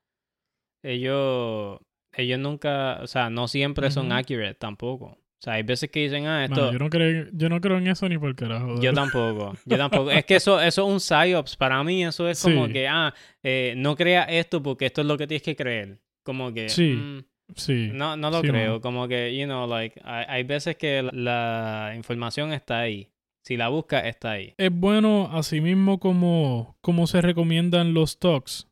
ellos, 0.83 1.79
ellos 2.15 2.39
nunca, 2.39 2.99
o 3.01 3.07
sea, 3.07 3.29
no 3.29 3.47
siempre 3.47 3.91
son 3.91 4.11
accurate 4.11 4.55
tampoco. 4.55 5.05
O 5.39 5.43
sea, 5.43 5.53
hay 5.53 5.63
veces 5.63 5.91
que 5.91 5.99
dicen, 5.99 6.25
ah, 6.25 6.43
esto, 6.45 6.71
yo, 6.71 6.79
no 6.79 6.89
creo, 6.89 7.27
yo 7.31 7.47
no 7.49 7.61
creo 7.61 7.77
en 7.77 7.87
eso 7.87 8.09
ni 8.09 8.17
por 8.17 8.35
carajo. 8.35 8.79
yo 8.81 8.91
tampoco, 8.93 9.53
yo 9.65 9.77
tampoco. 9.77 10.09
Es 10.09 10.25
que 10.25 10.37
eso, 10.37 10.59
eso 10.59 10.87
es 10.87 10.93
un 10.93 10.99
psyops. 10.99 11.55
Para 11.57 11.83
mí 11.83 12.03
eso 12.05 12.27
es 12.27 12.41
como 12.41 12.65
Sí. 12.67 12.73
que, 12.73 12.87
ah, 12.87 13.13
eh, 13.43 13.73
no 13.77 13.95
crea 13.95 14.23
esto 14.23 14.63
porque 14.63 14.87
esto 14.87 15.01
es 15.01 15.07
lo 15.07 15.17
que 15.17 15.27
tienes 15.27 15.43
que 15.43 15.55
creer. 15.55 15.99
Como 16.23 16.51
que, 16.53 16.69
Sí. 16.69 16.93
mm, 16.93 17.19
Sí. 17.55 17.89
no, 17.93 18.17
no 18.17 18.31
lo 18.31 18.41
Sí, 18.41 18.47
creo. 18.47 18.81
Como 18.81 19.07
que, 19.07 19.37
you 19.37 19.45
know, 19.45 19.67
like, 19.67 19.99
hay, 20.03 20.25
hay 20.27 20.43
veces 20.43 20.75
que 20.75 21.03
la, 21.03 21.11
la 21.13 21.93
información 21.95 22.51
está 22.51 22.79
ahí. 22.79 23.09
Si 23.47 23.55
la 23.55 23.69
buscas, 23.69 24.03
está 24.05 24.31
ahí. 24.31 24.53
es 24.57 24.71
bueno, 24.73 25.29
asimismo 25.31 26.01
como, 26.01 26.75
como 26.81 27.07
se 27.07 27.21
recomiendan 27.21 27.93
los 27.93 28.11
stocks, 28.11 28.67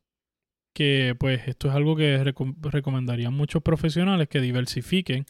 que 0.74 1.16
pues 1.18 1.48
esto 1.48 1.68
es 1.68 1.74
algo 1.74 1.96
que 1.96 2.22
recom- 2.22 2.56
recomendarían 2.60 3.32
muchos 3.32 3.62
profesionales 3.62 4.28
que 4.28 4.42
diversifiquen. 4.42 5.24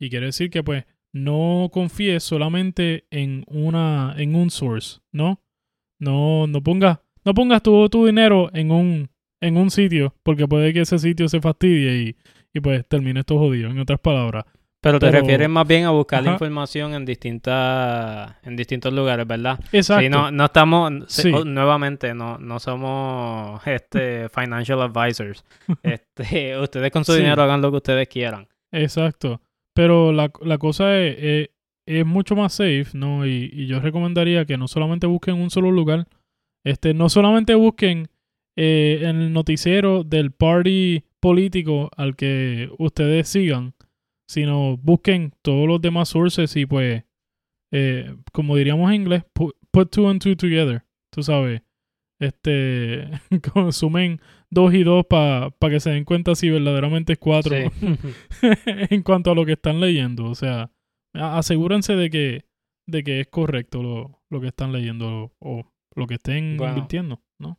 Y 0.00 0.08
quiere 0.08 0.26
decir 0.26 0.48
que 0.48 0.62
pues 0.62 0.84
no 1.12 1.68
confíes 1.70 2.22
solamente 2.22 3.04
en 3.10 3.44
una, 3.48 4.14
en 4.16 4.34
un 4.34 4.48
source, 4.48 5.00
¿no? 5.12 5.42
No, 6.00 6.46
no 6.46 6.62
pongas, 6.62 7.00
no 7.22 7.34
pongas 7.34 7.62
todo 7.62 7.90
tu 7.90 8.06
dinero 8.06 8.48
en 8.54 8.70
un, 8.70 9.10
en 9.42 9.58
un 9.58 9.70
sitio, 9.70 10.14
porque 10.22 10.48
puede 10.48 10.72
que 10.72 10.80
ese 10.80 10.98
sitio 10.98 11.28
se 11.28 11.42
fastidie 11.42 11.98
y, 12.02 12.16
y 12.54 12.60
pues 12.60 12.86
termine 12.88 13.20
esto 13.20 13.38
jodido, 13.38 13.70
en 13.70 13.78
otras 13.78 14.00
palabras. 14.00 14.46
Pero 14.86 14.98
te 15.00 15.06
Pero- 15.06 15.20
refieres 15.20 15.48
más 15.48 15.66
bien 15.66 15.84
a 15.84 15.90
buscar 15.90 16.22
la 16.22 16.30
Ajá. 16.30 16.34
información 16.36 16.94
en 16.94 17.04
distintas 17.04 18.34
en 18.42 18.56
distintos 18.56 18.92
lugares, 18.92 19.26
¿verdad? 19.26 19.58
Exacto. 19.72 20.02
Sí, 20.02 20.08
no, 20.08 20.30
no 20.30 20.44
estamos, 20.44 20.92
Sí. 21.08 21.32
oh, 21.34 21.44
nuevamente, 21.44 22.14
no, 22.14 22.38
no 22.38 22.58
somos 22.58 23.66
este 23.66 24.28
financial 24.28 24.80
advisors. 24.82 25.44
Este, 25.82 26.56
ustedes 26.58 26.90
con 26.90 27.04
su 27.04 27.12
Sí. 27.12 27.18
dinero 27.18 27.42
hagan 27.42 27.60
lo 27.62 27.70
que 27.70 27.76
ustedes 27.78 28.08
quieran. 28.08 28.46
Exacto. 28.72 29.40
Pero 29.74 30.12
la, 30.12 30.30
la 30.42 30.58
cosa 30.58 30.98
es, 30.98 31.16
es, 31.18 31.50
es 31.86 32.06
mucho 32.06 32.34
más 32.36 32.54
safe, 32.54 32.86
¿no? 32.94 33.26
Y, 33.26 33.50
y 33.52 33.66
yo 33.66 33.80
recomendaría 33.80 34.44
que 34.44 34.56
no 34.56 34.68
solamente 34.68 35.06
busquen 35.06 35.34
un 35.36 35.50
solo 35.50 35.70
lugar, 35.70 36.06
este, 36.64 36.94
no 36.94 37.08
solamente 37.08 37.54
busquen 37.54 38.08
eh, 38.56 39.00
en 39.02 39.20
el 39.20 39.32
noticiero 39.32 40.02
del 40.02 40.32
party 40.32 41.04
político 41.20 41.90
al 41.96 42.16
que 42.16 42.70
ustedes 42.78 43.28
sigan, 43.28 43.74
sino 44.28 44.76
busquen 44.76 45.32
todos 45.42 45.66
los 45.68 45.80
demás 45.80 46.08
sources 46.08 46.54
y 46.56 46.66
pues, 46.66 47.04
eh, 47.72 48.14
como 48.32 48.56
diríamos 48.56 48.90
en 48.90 49.02
inglés, 49.02 49.24
put, 49.32 49.56
put 49.70 49.90
two 49.90 50.08
and 50.08 50.20
two 50.22 50.36
together, 50.36 50.84
tú 51.10 51.22
sabes. 51.22 51.62
Este, 52.18 53.10
consumen 53.52 54.20
dos 54.50 54.72
y 54.72 54.84
dos 54.84 55.04
para 55.06 55.52
que 55.68 55.80
se 55.80 55.90
den 55.90 56.04
cuenta 56.04 56.34
si 56.34 56.48
verdaderamente 56.48 57.12
es 57.12 57.18
cuatro 57.18 57.54
Sí. 57.54 57.86
en 58.90 59.02
cuanto 59.02 59.30
a 59.30 59.34
lo 59.34 59.44
que 59.44 59.52
están 59.52 59.80
leyendo. 59.80 60.24
O 60.24 60.34
sea, 60.34 60.70
asegúrense 61.14 61.94
de 61.94 62.10
que, 62.10 62.44
de 62.86 63.04
que 63.04 63.20
es 63.20 63.26
correcto 63.28 63.82
lo, 63.82 64.22
lo 64.30 64.40
que 64.40 64.48
están 64.48 64.72
leyendo 64.72 65.34
o, 65.38 65.70
lo 65.94 66.06
que 66.06 66.14
estén 66.14 66.56
Bueno. 66.56 66.74
invirtiendo, 66.74 67.22
¿no? 67.38 67.58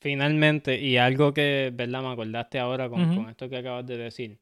Finalmente, 0.00 0.80
y 0.80 0.96
algo 0.98 1.32
que, 1.32 1.72
¿verdad? 1.74 2.02
Me 2.02 2.08
acordaste 2.08 2.58
ahora 2.58 2.88
con, 2.88 3.16
con 3.16 3.28
esto 3.28 3.48
que 3.48 3.56
acabas 3.56 3.86
de 3.86 3.96
decir. 3.96 4.40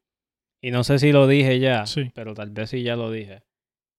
Y 0.65 0.71
no 0.71 0.83
sé 0.85 0.99
si 0.99 1.12
lo 1.12 1.27
dije 1.27 1.59
ya, 1.59 1.85
Sí. 1.87 2.11
pero 2.15 2.33
tal 2.35 2.51
vez 2.51 2.71
sí 2.71 2.83
ya 2.83 2.97
lo 2.97 3.11
dije. 3.11 3.43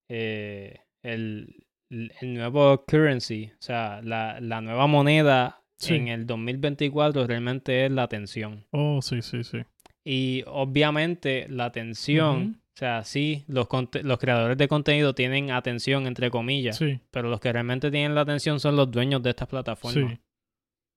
Eh, 0.09 0.79
el, 1.03 1.63
el 1.89 2.33
nuevo 2.33 2.83
currency, 2.85 3.51
o 3.53 3.61
sea, 3.61 4.01
la, 4.03 4.39
la 4.41 4.61
nueva 4.61 4.87
moneda 4.87 5.61
Sí. 5.77 5.95
en 5.95 6.07
el 6.07 6.25
2024 6.25 7.27
realmente 7.27 7.85
es 7.85 7.91
la 7.91 8.03
atención. 8.03 8.65
Oh, 8.71 9.01
sí, 9.01 9.21
sí, 9.21 9.43
sí. 9.43 9.59
Y 10.05 10.43
obviamente 10.47 11.47
la 11.49 11.65
atención, 11.65 12.61
o 12.75 12.77
sea, 12.77 13.03
sí, 13.03 13.43
los, 13.47 13.67
los 14.03 14.17
creadores 14.19 14.57
de 14.57 14.67
contenido 14.67 15.13
tienen 15.13 15.51
atención, 15.51 16.07
entre 16.07 16.31
comillas, 16.31 16.77
Sí, 16.77 16.99
pero 17.11 17.29
los 17.29 17.39
que 17.41 17.51
realmente 17.51 17.91
tienen 17.91 18.15
la 18.15 18.21
atención 18.21 18.59
son 18.59 18.75
los 18.75 18.89
dueños 18.89 19.21
de 19.21 19.31
estas 19.31 19.47
plataformas. 19.49 20.13
sí, 20.13 20.19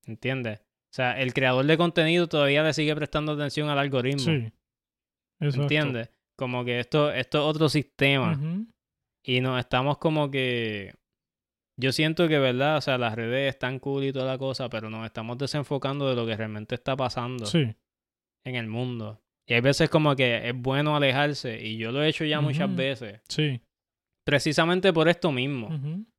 ¿Entiendes? 0.07 0.61
O 0.61 0.95
sea, 0.95 1.21
el 1.21 1.35
creador 1.35 1.67
de 1.67 1.77
contenido 1.77 2.27
todavía 2.29 2.63
le 2.63 2.73
sigue 2.73 2.95
prestando 2.97 3.33
atención 3.33 3.69
al 3.69 3.79
algoritmo. 3.79 4.21
sí. 4.21 4.51
Exacto. 5.41 5.63
¿Entiendes? 5.63 6.11
Como 6.37 6.65
que 6.65 6.81
esto, 6.81 7.11
esto 7.13 7.39
es 7.39 7.45
otro 7.45 7.69
sistema. 7.69 8.39
Y 9.25 9.41
nos 9.41 9.59
estamos 9.59 9.99
como 9.99 10.31
que. 10.31 10.95
Yo 11.81 11.93
siento 11.93 12.27
que, 12.27 12.39
¿verdad? 12.39 12.79
O 12.79 12.81
sea, 12.81 12.99
las 12.99 13.15
redes 13.15 13.55
están 13.55 13.79
cool 13.79 14.05
y 14.05 14.13
toda 14.13 14.27
la 14.27 14.39
cosa, 14.39 14.69
pero 14.69 14.91
nos 14.91 15.07
estamos 15.07 15.39
desenfocando 15.39 16.09
de 16.09 16.17
lo 16.17 16.27
que 16.27 16.37
realmente 16.37 16.75
está 16.75 16.97
pasando 16.97 17.47
Sí, 17.47 17.73
en 18.45 18.55
el 18.57 18.67
mundo. 18.67 19.23
Y 19.47 19.55
hay 19.55 19.61
veces 19.61 19.89
como 19.89 20.17
que 20.17 20.49
es 20.49 20.55
bueno 20.57 20.97
alejarse, 20.97 21.65
y 21.65 21.77
yo 21.79 21.93
lo 21.93 22.03
he 22.03 22.09
hecho 22.09 22.25
ya 22.25 22.41
muchas 22.41 22.75
veces, 22.75 23.21
sí. 23.29 23.61
precisamente 24.25 24.93
por 24.93 25.09
esto 25.09 25.31
mismo. 25.31 25.71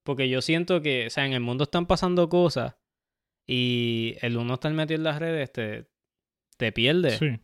Porque 0.04 0.30
yo 0.30 0.42
siento 0.42 0.82
que, 0.82 1.08
o 1.08 1.10
sea, 1.10 1.26
en 1.26 1.34
el 1.34 1.42
mundo 1.42 1.66
están 1.66 1.86
pasando 1.86 2.30
cosas 2.30 2.78
y 3.46 4.16
el 4.22 4.38
uno 4.38 4.54
estar 4.56 4.72
metido 4.74 4.98
en 4.98 5.04
las 5.04 5.20
redes 5.20 5.52
te, 5.52 5.90
te 6.58 6.72
pierde. 6.72 7.12
Sí, 7.12 7.40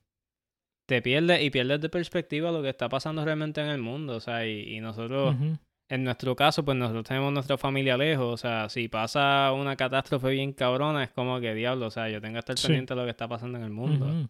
Te 0.87 1.01
pierde 1.01 1.43
y 1.43 1.49
pierdes 1.49 1.81
de 1.81 1.89
perspectiva 1.89 2.51
lo 2.51 2.61
que 2.61 2.69
está 2.69 2.87
pasando 2.89 3.25
realmente 3.25 3.61
en 3.61 3.67
el 3.67 3.81
mundo. 3.81 4.15
O 4.15 4.19
sea, 4.19 4.45
y, 4.45 4.75
y 4.75 4.79
nosotros, 4.81 5.35
en 5.89 6.03
nuestro 6.03 6.35
caso, 6.35 6.63
pues 6.63 6.77
nosotros 6.77 7.05
tenemos 7.05 7.33
nuestra 7.33 7.57
familia 7.57 7.97
lejos. 7.97 8.33
O 8.33 8.37
sea, 8.37 8.69
si 8.69 8.87
pasa 8.87 9.51
una 9.53 9.75
catástrofe 9.75 10.29
bien 10.29 10.53
cabrona, 10.53 11.03
es 11.03 11.09
como 11.11 11.39
que 11.39 11.55
diablo. 11.55 11.87
O 11.87 11.91
sea, 11.91 12.07
yo 12.09 12.21
tengo 12.21 12.33
que 12.33 12.39
estar 12.39 12.57
Sí. 12.57 12.67
pendiente 12.67 12.93
de 12.93 12.99
lo 12.99 13.05
que 13.05 13.11
está 13.11 13.27
pasando 13.27 13.57
en 13.57 13.63
el 13.63 13.71
mundo. 13.71 14.05
Ujú. 14.05 14.29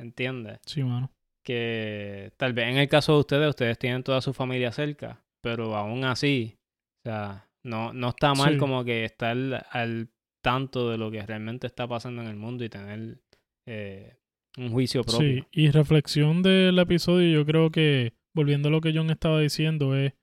¿Entiendes? 0.00 0.58
Sí, 0.66 0.82
mano. 0.82 1.12
Que 1.44 2.32
tal 2.36 2.52
vez 2.52 2.68
en 2.68 2.78
el 2.78 2.88
caso 2.88 3.14
de 3.14 3.18
ustedes, 3.20 3.48
ustedes 3.50 3.78
tienen 3.78 4.02
toda 4.02 4.20
su 4.20 4.32
familia 4.32 4.72
cerca, 4.72 5.22
pero 5.40 5.76
aún 5.76 6.04
así, 6.04 6.56
o 7.04 7.08
sea, 7.10 7.48
no, 7.64 7.92
no 7.92 8.08
está 8.10 8.34
mal 8.34 8.54
Sí. 8.54 8.58
como 8.58 8.84
que 8.84 9.04
estar 9.04 9.36
al 9.70 10.08
tanto 10.40 10.90
de 10.90 10.98
lo 10.98 11.10
que 11.10 11.24
realmente 11.24 11.66
está 11.68 11.86
pasando 11.86 12.22
en 12.22 12.28
el 12.28 12.36
mundo 12.36 12.64
y 12.64 12.68
tener 12.68 13.18
eh, 13.66 14.16
un 14.58 14.70
juicio 14.70 15.02
propio. 15.02 15.20
Sí, 15.20 15.44
y 15.52 15.70
reflexión 15.70 16.42
del 16.42 16.78
episodio, 16.78 17.40
yo 17.40 17.46
creo 17.46 17.70
que, 17.70 18.14
volviendo 18.34 18.68
a 18.68 18.72
lo 18.72 18.80
que 18.80 18.92
John 18.94 19.10
estaba 19.10 19.40
diciendo, 19.40 19.96
es 19.96 20.14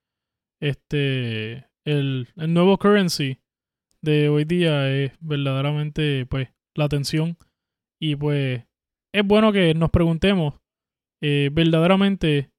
este 0.61 1.69
el, 1.85 2.27
el 2.35 2.53
nuevo 2.53 2.77
currency 2.77 3.39
de 4.01 4.29
hoy 4.29 4.45
día 4.45 4.89
es 4.89 5.13
verdaderamente 5.19 6.25
pues 6.25 6.49
la 6.75 6.85
atención 6.85 7.37
y 7.99 8.15
pues 8.15 8.65
es 9.13 9.25
bueno 9.25 9.51
que 9.51 9.73
nos 9.73 9.89
preguntemos 9.89 10.59
eh, 11.21 11.49
verdaderamente 11.51 12.51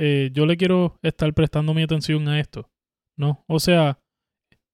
eh, 0.00 0.30
yo 0.32 0.46
le 0.46 0.56
quiero 0.56 0.98
estar 1.02 1.32
prestando 1.34 1.74
mi 1.74 1.82
atención 1.82 2.28
a 2.28 2.40
esto 2.40 2.70
no 3.16 3.44
o 3.46 3.60
sea 3.60 4.00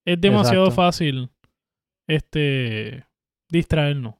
es 0.05 0.19
demasiado 0.19 0.65
Exacto. 0.65 0.81
fácil 0.81 1.29
este 2.07 3.05
distraernos 3.49 4.15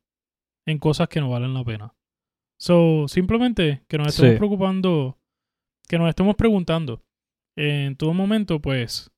en 0.66 0.78
cosas 0.80 1.08
que 1.10 1.20
no 1.20 1.30
valen 1.30 1.54
la 1.54 1.64
pena 1.64 1.94
so 2.58 3.08
simplemente 3.08 3.84
que 3.88 3.98
nos 3.98 4.08
estemos 4.08 4.32
Sí. 4.34 4.38
preocupando 4.38 5.18
que 5.88 5.98
nos 5.98 6.10
estemos 6.10 6.36
preguntando 6.36 7.02
en 7.58 7.96
todo 7.96 8.14
momento 8.14 8.60
pues 8.62 9.12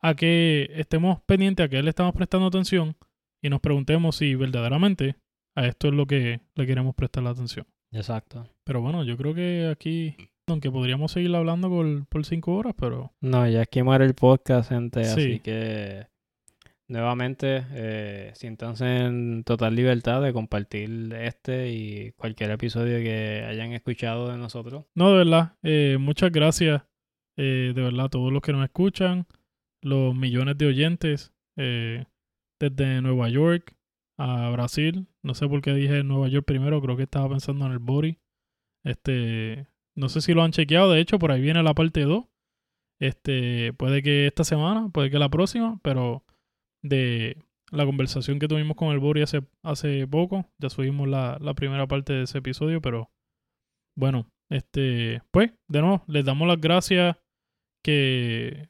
a 0.00 0.14
que 0.14 0.70
estemos 0.74 1.20
pendientes 1.22 1.66
a 1.66 1.68
que 1.68 1.82
le 1.82 1.90
estamos 1.90 2.14
prestando 2.14 2.46
atención 2.46 2.96
y 3.42 3.48
nos 3.50 3.60
preguntemos 3.60 4.16
si 4.16 4.34
verdaderamente 4.34 5.16
a 5.56 5.66
esto 5.66 5.88
es 5.88 5.94
lo 5.94 6.06
que 6.06 6.40
le 6.54 6.66
queremos 6.66 6.94
prestar 6.94 7.24
la 7.24 7.30
atención. 7.30 7.66
Exacto. 7.92 8.46
Pero 8.64 8.80
bueno, 8.80 9.02
yo 9.04 9.16
creo 9.16 9.34
que 9.34 9.68
aquí, 9.72 10.14
aunque 10.46 10.70
podríamos 10.70 11.10
seguir 11.12 11.34
hablando 11.34 11.68
por, 11.68 12.06
por 12.06 12.24
cinco 12.24 12.54
horas, 12.56 12.74
pero 12.78 13.12
No, 13.20 13.48
ya 13.48 13.62
aquí 13.62 13.82
muere 13.82 14.04
el 14.04 14.14
podcast, 14.14 14.68
gente, 14.70 15.04
Sí. 15.04 15.10
así 15.10 15.40
que 15.40 16.06
nuevamente 16.88 17.66
eh, 17.72 18.32
siéntanse 18.34 19.04
en 19.04 19.44
total 19.44 19.74
libertad 19.74 20.22
de 20.22 20.32
compartir 20.32 21.12
este 21.14 21.70
y 21.70 22.12
cualquier 22.12 22.50
episodio 22.50 22.98
que 22.98 23.44
hayan 23.46 23.72
escuchado 23.72 24.30
de 24.30 24.38
nosotros. 24.38 24.86
no, 24.94 25.10
de 25.10 25.18
verdad, 25.18 25.56
eh, 25.62 25.98
muchas 26.00 26.32
gracias, 26.32 26.82
eh, 27.36 27.72
de 27.74 27.82
verdad, 27.82 28.06
a 28.06 28.08
todos 28.08 28.32
los 28.32 28.42
que 28.42 28.52
nos 28.52 28.64
escuchan, 28.64 29.26
los 29.82 30.14
millones 30.14 30.56
de 30.58 30.66
oyentes, 30.66 31.32
eh, 31.56 32.06
desde 32.58 33.02
Nueva 33.02 33.28
York 33.28 33.76
a 34.16 34.50
Brasil, 34.50 35.06
no 35.22 35.34
sé 35.34 35.46
por 35.46 35.60
qué 35.60 35.74
dije 35.74 36.02
Nueva 36.02 36.28
York 36.28 36.46
primero, 36.46 36.80
creo 36.80 36.96
que 36.96 37.04
estaba 37.04 37.28
pensando 37.28 37.66
en 37.66 37.72
el 37.72 37.78
Bori, 37.78 38.18
este, 38.82 39.68
no 39.94 40.08
sé 40.08 40.22
si 40.22 40.32
lo 40.32 40.42
han 40.42 40.52
chequeado, 40.52 40.90
de 40.90 41.00
hecho, 41.00 41.18
por 41.18 41.32
ahí 41.32 41.40
viene 41.42 41.62
la 41.62 41.74
parte 41.74 42.02
2, 42.02 42.24
este, 43.00 43.72
puede 43.74 44.02
que 44.02 44.26
esta 44.26 44.42
semana, 44.42 44.88
puede 44.88 45.10
que 45.10 45.18
la 45.18 45.28
próxima, 45.28 45.78
pero 45.82 46.24
de 46.82 47.36
la 47.70 47.84
conversación 47.84 48.38
que 48.38 48.48
tuvimos 48.48 48.76
con 48.76 48.88
el 48.88 48.98
Bori 48.98 49.22
hace, 49.22 49.42
hace 49.62 50.06
poco, 50.06 50.46
ya 50.58 50.70
subimos 50.70 51.08
la, 51.08 51.38
la 51.40 51.54
primera 51.54 51.86
parte 51.86 52.12
de 52.12 52.22
ese 52.22 52.38
episodio, 52.38 52.80
pero 52.80 53.10
bueno, 53.96 54.30
este, 54.50 55.22
pues, 55.30 55.52
de 55.68 55.80
nuevo, 55.80 56.04
les 56.06 56.24
damos 56.24 56.48
las 56.48 56.60
gracias 56.60 57.16
que 57.84 58.68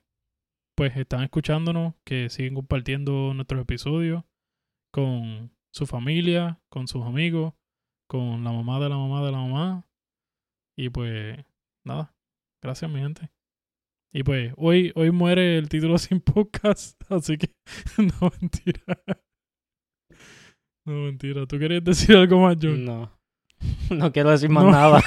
pues 0.76 0.96
están 0.96 1.22
escuchándonos, 1.24 1.94
que 2.04 2.30
siguen 2.30 2.54
compartiendo 2.54 3.34
nuestros 3.34 3.62
episodios 3.62 4.22
con 4.92 5.50
su 5.72 5.86
familia, 5.86 6.60
con 6.68 6.86
sus 6.86 7.04
amigos, 7.04 7.54
con 8.08 8.44
la 8.44 8.52
mamá 8.52 8.78
de 8.80 8.88
la 8.88 8.96
mamá 8.96 9.24
de 9.24 9.32
la 9.32 9.38
mamá. 9.38 9.86
Y 10.76 10.90
pues, 10.90 11.36
nada, 11.84 12.14
gracias 12.62 12.90
mi 12.90 13.00
gente. 13.00 13.28
Y 14.12 14.22
pues, 14.22 14.52
hoy, 14.56 14.92
hoy 14.94 15.10
muere 15.10 15.58
el 15.58 15.68
título 15.68 15.98
sin 15.98 16.20
podcast, 16.20 17.00
así 17.10 17.36
que 17.38 17.50
no 17.98 18.30
mentira. 18.40 18.82
No 20.86 20.94
mentira. 21.04 21.46
¿Tú 21.46 21.58
querías 21.58 21.84
decir 21.84 22.16
algo 22.16 22.40
más, 22.40 22.56
John? 22.60 22.84
No. 22.84 23.12
No 23.90 24.12
quiero 24.12 24.30
decir 24.30 24.48
más 24.50 24.64
No. 24.64 24.70
nada. 24.70 25.02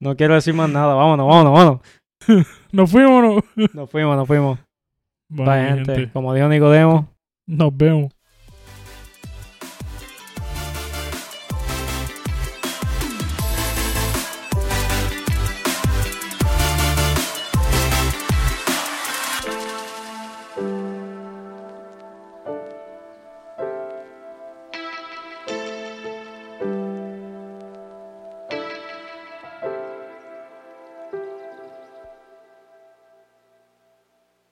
No 0.00 0.16
quiero 0.16 0.34
decir 0.34 0.52
más 0.54 0.68
nada. 0.68 0.94
Vámonos, 0.94 1.26
vámonos, 1.28 1.52
vámonos. 1.52 2.48
Nos 2.72 2.90
fuimos, 2.90 3.22
¿no? 3.22 3.66
Nos 3.72 3.90
fuimos, 3.90 4.16
nos 4.16 4.26
fuimos. 4.26 4.58
Bueno, 5.30 5.52
Bye, 5.52 5.64
gente. 5.76 5.94
gente, 5.94 6.12
Como 6.12 6.34
dijo 6.34 6.48
Nicodemo. 6.48 7.14
nos 7.46 7.76
vemos. 7.76 8.12